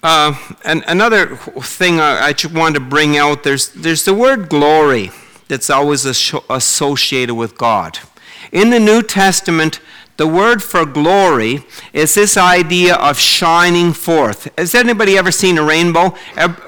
Uh, 0.05 0.35
and 0.67 0.85
another 0.87 1.35
thing 1.35 1.99
I, 1.99 2.29
I 2.29 2.35
want 2.53 2.75
to 2.75 2.81
bring 2.81 3.17
out 3.17 3.43
there's, 3.43 3.71
there's 3.71 4.05
the 4.05 4.13
word 4.13 4.51
glory 4.51 5.11
that's 5.49 5.71
always 5.71 6.05
associated 6.05 7.35
with 7.35 7.57
God. 7.57 8.01
In 8.53 8.69
the 8.69 8.79
New 8.79 9.03
Testament, 9.03 9.81
the 10.19 10.27
word 10.27 10.63
for 10.63 10.85
glory 10.85 11.65
is 11.95 12.15
this 12.15 12.37
idea 12.37 12.97
of 12.97 13.19
shining 13.19 13.95
forth. 13.95 14.51
Has 14.59 14.75
anybody 14.75 15.17
ever 15.17 15.33
seen 15.33 15.57
a 15.57 15.65
rainbow? 15.65 16.15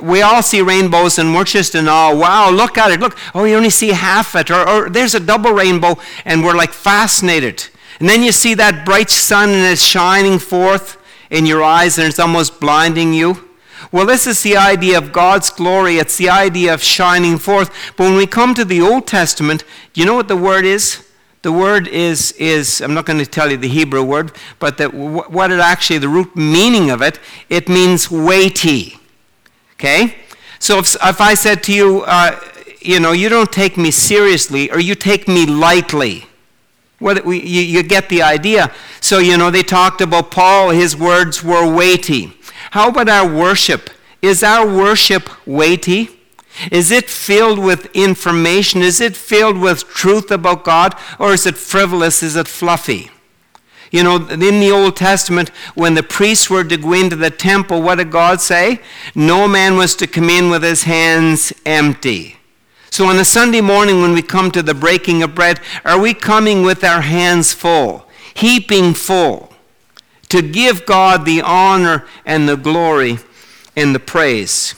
We 0.01 0.23
all 0.23 0.43
see 0.43 0.63
rainbows 0.63 1.19
and 1.19 1.35
we're 1.35 1.45
just 1.45 1.75
in 1.75 1.89
awe. 1.89 2.17
Wow, 2.17 2.51
look 2.51 2.79
at 2.79 2.91
it. 2.91 3.01
Look, 3.01 3.19
oh, 3.35 3.45
you 3.45 3.55
only 3.55 3.69
see 3.69 3.91
half 3.91 4.35
it. 4.35 4.51
Or, 4.51 4.67
or 4.67 4.89
there's 4.89 5.15
a 5.15 5.21
double 5.21 5.53
rainbow 5.53 5.97
and 6.25 6.43
we're 6.43 6.57
like 6.57 6.73
fascinated. 6.73 7.67
And 8.01 8.09
then 8.09 8.23
you 8.23 8.33
see 8.33 8.55
that 8.55 8.87
bright 8.87 9.11
sun 9.11 9.51
and 9.51 9.73
it's 9.73 9.83
shining 9.83 10.39
forth 10.39 10.97
in 11.31 11.47
your 11.47 11.63
eyes 11.63 11.99
and 11.99 12.07
it's 12.07 12.19
almost 12.19 12.61
blinding 12.61 13.13
you? 13.13 13.47
Well, 13.93 14.07
this 14.07 14.27
is 14.27 14.43
the 14.43 14.57
idea 14.57 14.99
of 14.99 15.13
God's 15.13 15.51
glory. 15.51 15.99
It's 15.99 16.17
the 16.17 16.29
idea 16.29 16.75
of 16.75 16.83
shining 16.83 17.39
forth. 17.39 17.71
But 17.97 18.05
when 18.05 18.17
we 18.17 18.27
come 18.27 18.55
to 18.55 18.65
the 18.65 18.81
Old 18.81 19.07
Testament, 19.07 19.65
you 19.95 20.05
know 20.05 20.15
what 20.15 20.29
the 20.29 20.37
word 20.37 20.65
is? 20.65 21.07
The 21.43 21.53
word 21.53 21.87
is, 21.89 22.33
is 22.33 22.81
I'm 22.81 22.95
not 22.95 23.07
going 23.07 23.21
to 23.21 23.27
tell 23.27 23.51
you 23.51 23.57
the 23.57 23.69
Hebrew 23.69 24.03
word, 24.03 24.33
but 24.59 24.79
the, 24.79 24.89
what 24.89 25.53
it 25.53 25.61
actually, 25.61 25.99
the 25.99 26.09
root 26.09 26.35
meaning 26.35 26.91
of 26.91 27.03
it, 27.03 27.21
it 27.49 27.69
means 27.69 28.11
weighty. 28.11 28.99
Okay? 29.75 30.17
So 30.59 30.79
if, 30.79 30.97
if 30.97 31.21
I 31.21 31.35
said 31.35 31.63
to 31.65 31.73
you, 31.73 32.03
uh, 32.07 32.41
you 32.81 32.99
know, 33.01 33.13
you 33.13 33.29
don't 33.29 33.53
take 33.53 33.77
me 33.77 33.91
seriously 33.91 34.71
or 34.71 34.81
you 34.81 34.95
take 34.95 35.29
me 35.29 35.47
lightly, 35.47 36.26
well, 37.01 37.23
you, 37.25 37.63
you 37.63 37.83
get 37.83 38.09
the 38.09 38.23
idea. 38.23 38.73
So, 39.01 39.19
you 39.19 39.37
know, 39.37 39.51
they 39.51 39.63
talked 39.63 40.01
about 40.01 40.31
Paul, 40.31 40.71
his 40.71 40.97
words 40.97 41.45
were 41.45 41.73
weighty. 41.73 42.33
How 42.71 42.89
about 42.89 43.09
our 43.09 43.33
worship? 43.33 43.91
Is 44.23 44.43
our 44.43 44.67
worship 44.67 45.29
weighty? 45.47 46.11
Is 46.73 46.91
it 46.91 47.11
filled 47.11 47.59
with 47.59 47.95
information? 47.95 48.81
Is 48.81 49.01
it 49.01 49.15
filled 49.15 49.59
with 49.59 49.87
truth 49.89 50.31
about 50.31 50.65
God? 50.65 50.95
Or 51.19 51.33
is 51.33 51.47
it 51.47 51.57
frivolous? 51.57 52.23
Is 52.23 52.35
it 52.35 52.49
fluffy? 52.49 53.11
You 53.91 54.03
know, 54.03 54.17
in 54.29 54.61
the 54.61 54.71
Old 54.71 54.97
Testament, 54.97 55.51
when 55.75 55.95
the 55.95 56.03
priests 56.03 56.51
were 56.51 56.65
to 56.65 56.77
go 56.77 56.93
into 56.93 57.15
the 57.15 57.31
temple, 57.31 57.83
what 57.83 57.97
did 57.97 58.11
God 58.11 58.41
say? 58.41 58.81
No 59.15 59.47
man 59.47 59.77
was 59.77 59.95
to 59.97 60.07
come 60.07 60.29
in 60.29 60.51
with 60.51 60.63
his 60.63 60.85
hands 60.85 61.53
empty. 61.65 62.36
So 62.97 63.05
on 63.05 63.19
a 63.19 63.27
Sunday 63.27 63.61
morning 63.61 64.01
when 64.01 64.15
we 64.15 64.23
come 64.23 64.51
to 64.53 64.63
the 64.63 64.73
breaking 64.73 65.23
of 65.23 65.35
bread, 65.35 65.61
are 65.85 66.01
we 66.01 66.15
coming 66.15 66.63
with 66.63 66.83
our 66.83 67.03
hands 67.03 67.53
full, 67.53 68.07
heaping 68.33 68.95
full, 68.95 69.53
to 70.31 70.41
give 70.41 70.87
God 70.87 71.27
the 71.27 71.43
honor 71.43 72.07
and 72.25 72.49
the 72.49 72.57
glory 72.57 73.19
and 73.77 73.95
the 73.95 73.99
praise? 73.99 74.75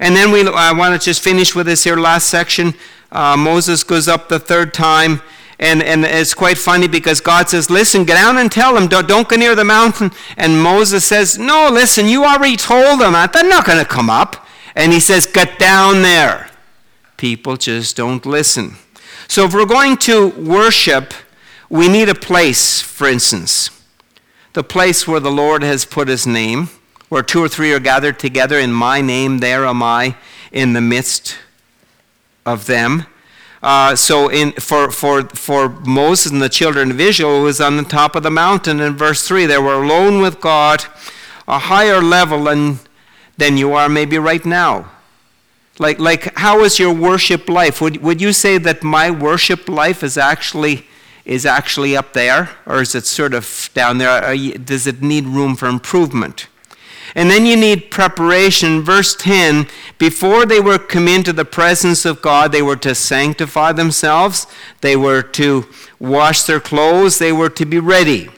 And 0.00 0.16
then 0.16 0.32
we, 0.32 0.44
I 0.48 0.72
want 0.72 1.00
to 1.00 1.04
just 1.04 1.22
finish 1.22 1.54
with 1.54 1.66
this 1.66 1.84
here 1.84 1.96
last 1.96 2.28
section. 2.28 2.74
Uh, 3.12 3.36
Moses 3.36 3.84
goes 3.84 4.08
up 4.08 4.28
the 4.28 4.40
third 4.40 4.74
time. 4.74 5.22
And, 5.60 5.80
and 5.80 6.04
it's 6.04 6.34
quite 6.34 6.58
funny 6.58 6.88
because 6.88 7.20
God 7.20 7.48
says, 7.48 7.70
Listen, 7.70 8.02
get 8.02 8.14
down 8.14 8.36
and 8.38 8.50
tell 8.50 8.74
them, 8.74 8.88
don't, 8.88 9.06
don't 9.06 9.28
go 9.28 9.36
near 9.36 9.54
the 9.54 9.62
mountain. 9.62 10.10
And 10.36 10.60
Moses 10.60 11.04
says, 11.04 11.38
No, 11.38 11.70
listen, 11.70 12.06
you 12.06 12.24
already 12.24 12.56
told 12.56 13.00
them 13.00 13.12
that. 13.12 13.32
They're 13.32 13.48
not 13.48 13.64
going 13.64 13.78
to 13.78 13.84
come 13.84 14.10
up. 14.10 14.44
And 14.74 14.92
he 14.92 14.98
says, 14.98 15.28
Get 15.28 15.60
down 15.60 16.02
there 16.02 16.50
people 17.16 17.56
just 17.56 17.96
don't 17.96 18.24
listen. 18.26 18.76
So, 19.28 19.44
if 19.44 19.54
we're 19.54 19.66
going 19.66 19.96
to 19.98 20.28
worship, 20.30 21.14
we 21.70 21.88
need 21.88 22.08
a 22.08 22.14
place, 22.14 22.80
for 22.80 23.06
instance, 23.06 23.70
the 24.52 24.62
place 24.62 25.08
where 25.08 25.20
the 25.20 25.30
Lord 25.30 25.62
has 25.62 25.84
put 25.84 26.08
his 26.08 26.26
name, 26.26 26.68
where 27.08 27.22
two 27.22 27.42
or 27.42 27.48
three 27.48 27.72
are 27.72 27.80
gathered 27.80 28.18
together 28.18 28.58
in 28.58 28.72
my 28.72 29.00
name, 29.00 29.38
there 29.38 29.66
am 29.66 29.82
I 29.82 30.16
in 30.52 30.72
the 30.72 30.80
midst 30.80 31.36
of 32.46 32.66
them. 32.66 33.06
Uh, 33.62 33.96
so 33.96 34.28
in, 34.28 34.52
for, 34.52 34.90
for, 34.90 35.22
for 35.30 35.70
Moses 35.70 36.30
and 36.30 36.42
the 36.42 36.50
children 36.50 36.90
of 36.90 37.00
Israel, 37.00 37.42
was 37.42 37.60
on 37.60 37.78
the 37.78 37.82
top 37.82 38.14
of 38.14 38.22
the 38.22 38.30
mountain 38.30 38.78
in 38.78 38.94
verse 38.94 39.26
3. 39.26 39.46
They 39.46 39.58
were 39.58 39.82
alone 39.82 40.20
with 40.20 40.38
God, 40.40 40.84
a 41.48 41.58
higher 41.58 42.02
level 42.02 42.44
than, 42.44 42.78
than 43.38 43.56
you 43.56 43.72
are 43.72 43.88
maybe 43.88 44.18
right 44.18 44.44
now. 44.44 44.90
Like, 45.78 45.98
like 45.98 46.36
how 46.36 46.62
is 46.62 46.78
your 46.78 46.92
worship 46.92 47.48
life? 47.48 47.80
Would, 47.80 48.02
would 48.02 48.20
you 48.20 48.32
say 48.32 48.58
that 48.58 48.82
my 48.82 49.10
worship 49.10 49.68
life 49.68 50.02
is 50.02 50.16
actually 50.16 50.86
is 51.24 51.46
actually 51.46 51.96
up 51.96 52.12
there, 52.12 52.50
or 52.66 52.82
is 52.82 52.94
it 52.94 53.06
sort 53.06 53.32
of 53.32 53.70
down 53.72 53.96
there? 53.96 54.34
You, 54.34 54.58
does 54.58 54.86
it 54.86 55.00
need 55.00 55.24
room 55.24 55.56
for 55.56 55.68
improvement? 55.68 56.48
And 57.14 57.30
then 57.30 57.46
you 57.46 57.56
need 57.56 57.90
preparation. 57.90 58.82
Verse 58.82 59.14
10 59.14 59.66
before 59.98 60.44
they 60.44 60.60
were 60.60 60.78
come 60.78 61.08
into 61.08 61.32
the 61.32 61.44
presence 61.44 62.04
of 62.04 62.20
God, 62.20 62.52
they 62.52 62.62
were 62.62 62.76
to 62.76 62.94
sanctify 62.94 63.72
themselves, 63.72 64.46
they 64.80 64.96
were 64.96 65.22
to 65.22 65.66
wash 65.98 66.42
their 66.42 66.60
clothes, 66.60 67.18
they 67.18 67.32
were 67.32 67.48
to 67.50 67.64
be 67.64 67.78
ready. 67.78 68.28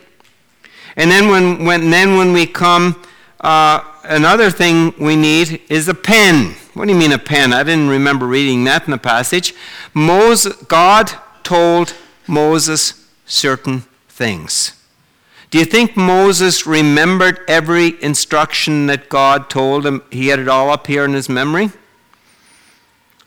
And 0.97 1.11
then 1.11 1.28
when, 1.28 1.64
when, 1.64 1.91
then 1.91 2.16
when 2.16 2.32
we 2.32 2.47
come, 2.47 3.03
uh, 3.41 3.82
another 4.05 4.51
thing 4.51 4.95
we 4.99 5.16
need 5.16 5.61
is 5.68 5.89
a 5.89 5.95
pen. 5.95 6.55
What 6.77 6.89
do 6.89 6.93
you 6.93 6.99
mean 6.99 7.12
a 7.12 7.18
pen? 7.18 7.55
I 7.55 7.62
didn't 7.62 7.89
remember 7.89 8.27
reading 8.27 8.64
that 8.64 8.85
in 8.85 8.91
the 8.91 8.99
passage. 8.99 9.55
Moses, 9.95 10.55
God 10.64 11.11
told 11.43 11.95
Moses 12.27 13.09
certain 13.24 13.85
things. 14.11 14.74
Do 15.49 15.59
you 15.59 15.64
think 15.64 15.97
Moses 15.97 16.66
remembered 16.66 17.41
every 17.49 17.95
instruction 18.03 18.89
that 18.89 19.09
God 19.09 19.49
told 19.49 19.87
him? 19.87 20.03
He 20.11 20.29
had 20.29 20.39
it 20.39 20.49
all 20.49 20.68
up 20.68 20.87
here 20.87 21.07
in 21.07 21.14
his 21.14 21.31
memory? 21.31 21.70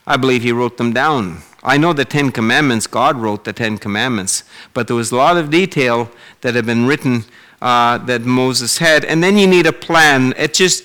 I 0.06 0.16
believe 0.16 0.44
he 0.44 0.52
wrote 0.52 0.78
them 0.78 0.94
down. 0.94 1.40
I 1.64 1.80
know 1.80 1.92
the 1.92 2.06
Ten 2.06 2.32
Commandments, 2.32 2.86
God 2.86 3.18
wrote 3.18 3.46
the 3.46 3.54
Ten 3.54 3.80
Commandments, 3.80 4.44
but 4.76 4.86
there 4.86 4.96
was 4.96 5.12
a 5.12 5.16
lot 5.16 5.38
of 5.38 5.50
detail 5.50 6.12
that 6.42 6.54
had 6.54 6.68
been 6.68 6.86
written 6.86 7.26
uh, 7.64 7.98
that 7.98 8.22
Moses 8.22 8.78
had. 8.78 9.04
And 9.06 9.24
then 9.24 9.40
you 9.40 9.48
need 9.48 9.66
a 9.66 9.74
plan. 9.74 10.36
It 10.38 10.54
just, 10.54 10.84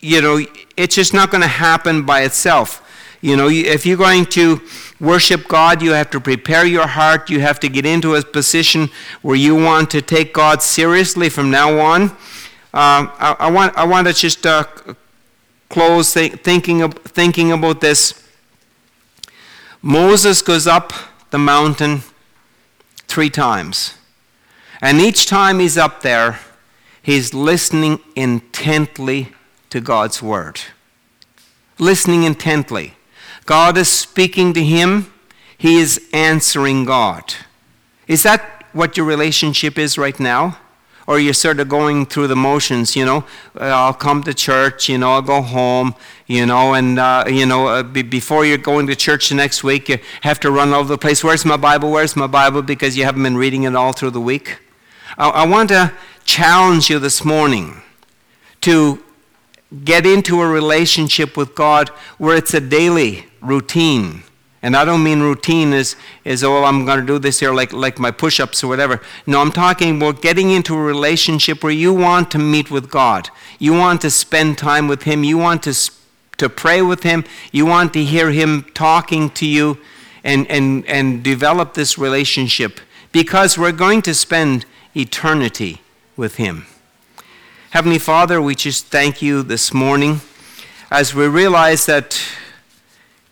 you 0.00 0.20
know, 0.20 0.44
it's 0.76 0.94
just 0.94 1.12
not 1.12 1.30
going 1.30 1.42
to 1.42 1.48
happen 1.48 2.04
by 2.04 2.22
itself. 2.22 2.86
You 3.20 3.36
know, 3.36 3.48
if 3.48 3.84
you're 3.84 3.98
going 3.98 4.24
to 4.26 4.62
worship 4.98 5.46
God, 5.46 5.82
you 5.82 5.92
have 5.92 6.10
to 6.10 6.20
prepare 6.20 6.64
your 6.64 6.86
heart. 6.86 7.28
You 7.28 7.40
have 7.40 7.60
to 7.60 7.68
get 7.68 7.84
into 7.84 8.14
a 8.14 8.22
position 8.22 8.88
where 9.20 9.36
you 9.36 9.54
want 9.54 9.90
to 9.90 10.00
take 10.00 10.32
God 10.32 10.62
seriously 10.62 11.28
from 11.28 11.50
now 11.50 11.78
on. 11.78 12.10
Uh, 12.72 13.08
I, 13.18 13.36
I, 13.40 13.50
want, 13.50 13.76
I 13.76 13.84
want 13.84 14.06
to 14.06 14.14
just 14.14 14.46
uh, 14.46 14.64
close 15.68 16.14
th- 16.14 16.32
thinking, 16.36 16.80
of, 16.80 16.94
thinking 16.94 17.52
about 17.52 17.82
this. 17.82 18.26
Moses 19.82 20.40
goes 20.40 20.66
up 20.66 20.92
the 21.30 21.38
mountain 21.38 22.02
three 23.06 23.30
times. 23.30 23.94
And 24.80 24.98
each 24.98 25.26
time 25.26 25.58
he's 25.58 25.76
up 25.76 26.00
there, 26.00 26.38
he's 27.02 27.34
listening 27.34 28.00
intently 28.16 29.34
to 29.70 29.80
God's 29.80 30.22
word. 30.22 30.60
Listening 31.78 32.24
intently. 32.24 32.94
God 33.46 33.78
is 33.78 33.88
speaking 33.88 34.52
to 34.52 34.62
him, 34.62 35.12
he 35.56 35.78
is 35.78 36.00
answering 36.12 36.84
God. 36.84 37.34
Is 38.06 38.22
that 38.22 38.64
what 38.72 38.96
your 38.96 39.06
relationship 39.06 39.78
is 39.78 39.98
right 39.98 40.18
now? 40.18 40.58
Or 41.06 41.18
you're 41.18 41.34
sort 41.34 41.58
of 41.58 41.68
going 41.68 42.06
through 42.06 42.28
the 42.28 42.36
motions, 42.36 42.94
you 42.94 43.04
know? 43.04 43.24
Uh, 43.58 43.64
I'll 43.64 43.94
come 43.94 44.22
to 44.22 44.32
church, 44.32 44.88
you 44.88 44.96
know, 44.96 45.12
I'll 45.12 45.22
go 45.22 45.42
home, 45.42 45.94
you 46.26 46.46
know, 46.46 46.74
and, 46.74 46.98
uh, 47.00 47.24
you 47.26 47.46
know, 47.46 47.66
uh, 47.66 47.82
be, 47.82 48.02
before 48.02 48.44
you're 48.44 48.58
going 48.58 48.86
to 48.86 48.94
church 48.94 49.30
the 49.30 49.34
next 49.34 49.64
week, 49.64 49.88
you 49.88 49.98
have 50.20 50.38
to 50.40 50.50
run 50.52 50.68
all 50.72 50.80
over 50.80 50.88
the 50.90 50.98
place. 50.98 51.24
Where's 51.24 51.44
my 51.44 51.56
Bible? 51.56 51.90
Where's 51.90 52.14
my 52.14 52.28
Bible? 52.28 52.62
Because 52.62 52.96
you 52.96 53.04
haven't 53.04 53.24
been 53.24 53.36
reading 53.36 53.64
it 53.64 53.74
all 53.74 53.92
through 53.92 54.10
the 54.10 54.20
week. 54.20 54.60
I, 55.18 55.30
I 55.30 55.46
want 55.46 55.70
to 55.70 55.92
challenge 56.24 56.90
you 56.90 57.00
this 57.00 57.24
morning 57.24 57.82
to 58.60 59.02
get 59.84 60.04
into 60.04 60.40
a 60.40 60.48
relationship 60.48 61.36
with 61.36 61.54
God 61.54 61.88
where 62.18 62.36
it's 62.36 62.54
a 62.54 62.60
daily 62.60 63.26
routine. 63.40 64.24
And 64.62 64.76
I 64.76 64.84
don't 64.84 65.02
mean 65.02 65.20
routine 65.20 65.72
as, 65.72 65.96
as 66.24 66.44
oh, 66.44 66.64
I'm 66.64 66.84
going 66.84 67.00
to 67.00 67.06
do 67.06 67.18
this 67.18 67.40
here 67.40 67.54
like, 67.54 67.72
like 67.72 67.98
my 67.98 68.10
push 68.10 68.40
ups 68.40 68.62
or 68.62 68.68
whatever. 68.68 69.00
No, 69.26 69.40
I'm 69.40 69.52
talking 69.52 69.96
about 69.96 70.20
getting 70.20 70.50
into 70.50 70.74
a 70.74 70.82
relationship 70.82 71.62
where 71.62 71.72
you 71.72 71.94
want 71.94 72.30
to 72.32 72.38
meet 72.38 72.70
with 72.70 72.90
God. 72.90 73.30
You 73.58 73.72
want 73.72 74.02
to 74.02 74.10
spend 74.10 74.58
time 74.58 74.86
with 74.86 75.04
Him. 75.04 75.24
You 75.24 75.38
want 75.38 75.62
to, 75.62 75.74
to 76.36 76.48
pray 76.50 76.82
with 76.82 77.04
Him. 77.04 77.24
You 77.52 77.64
want 77.64 77.94
to 77.94 78.04
hear 78.04 78.30
Him 78.30 78.66
talking 78.74 79.30
to 79.30 79.46
you 79.46 79.78
and, 80.24 80.46
and, 80.50 80.84
and 80.86 81.22
develop 81.22 81.72
this 81.72 81.96
relationship 81.96 82.80
because 83.12 83.56
we're 83.56 83.72
going 83.72 84.02
to 84.02 84.14
spend 84.14 84.66
eternity 84.94 85.80
with 86.16 86.36
Him. 86.36 86.66
Heavenly 87.70 88.00
Father, 88.00 88.42
we 88.42 88.56
just 88.56 88.86
thank 88.86 89.22
you 89.22 89.44
this 89.44 89.72
morning 89.72 90.22
as 90.90 91.14
we 91.14 91.28
realize 91.28 91.86
that 91.86 92.20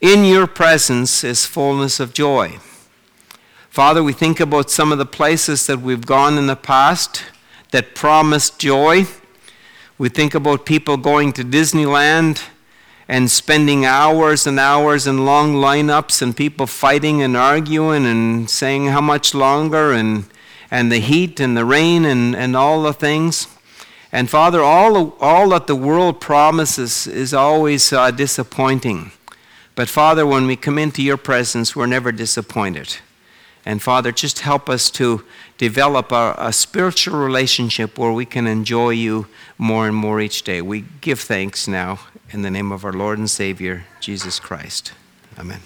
in 0.00 0.24
your 0.24 0.46
presence 0.46 1.24
is 1.24 1.44
fullness 1.44 1.98
of 1.98 2.14
joy. 2.14 2.60
Father, 3.68 4.00
we 4.00 4.12
think 4.12 4.38
about 4.38 4.70
some 4.70 4.92
of 4.92 4.98
the 4.98 5.04
places 5.04 5.66
that 5.66 5.80
we've 5.80 6.06
gone 6.06 6.38
in 6.38 6.46
the 6.46 6.54
past 6.54 7.24
that 7.72 7.96
promised 7.96 8.60
joy. 8.60 9.06
We 9.98 10.08
think 10.08 10.36
about 10.36 10.64
people 10.64 10.98
going 10.98 11.32
to 11.32 11.42
Disneyland 11.42 12.40
and 13.08 13.28
spending 13.32 13.84
hours 13.84 14.46
and 14.46 14.60
hours 14.60 15.08
in 15.08 15.24
long 15.24 15.54
lineups 15.54 16.22
and 16.22 16.36
people 16.36 16.68
fighting 16.68 17.22
and 17.22 17.36
arguing 17.36 18.06
and 18.06 18.48
saying 18.48 18.86
how 18.86 19.00
much 19.00 19.34
longer 19.34 19.90
and, 19.90 20.26
and 20.70 20.92
the 20.92 21.00
heat 21.00 21.40
and 21.40 21.56
the 21.56 21.64
rain 21.64 22.04
and, 22.04 22.36
and 22.36 22.54
all 22.54 22.84
the 22.84 22.92
things. 22.92 23.48
And 24.10 24.30
Father, 24.30 24.62
all, 24.62 25.16
all 25.20 25.50
that 25.50 25.66
the 25.66 25.76
world 25.76 26.20
promises 26.20 27.06
is 27.06 27.34
always 27.34 27.92
uh, 27.92 28.10
disappointing. 28.10 29.12
But 29.74 29.88
Father, 29.88 30.26
when 30.26 30.46
we 30.46 30.56
come 30.56 30.78
into 30.78 31.02
your 31.02 31.18
presence, 31.18 31.76
we're 31.76 31.86
never 31.86 32.10
disappointed. 32.10 32.96
And 33.66 33.82
Father, 33.82 34.12
just 34.12 34.40
help 34.40 34.70
us 34.70 34.90
to 34.92 35.24
develop 35.58 36.10
a, 36.10 36.34
a, 36.38 36.52
spiritual 36.52 37.18
relationship 37.18 37.98
where 37.98 38.12
we 38.12 38.24
can 38.24 38.46
enjoy 38.46 38.90
you 38.90 39.26
more 39.58 39.86
and 39.86 39.94
more 39.94 40.20
each 40.20 40.42
day. 40.42 40.62
We 40.62 40.84
give 41.00 41.20
thanks 41.20 41.68
now 41.68 42.00
in 42.30 42.42
the 42.42 42.50
name 42.50 42.72
of 42.72 42.84
our 42.84 42.92
Lord 42.92 43.18
and 43.18 43.30
Savior, 43.30 43.84
Jesus 44.00 44.40
Christ. 44.40 44.92
Amen. 45.38 45.60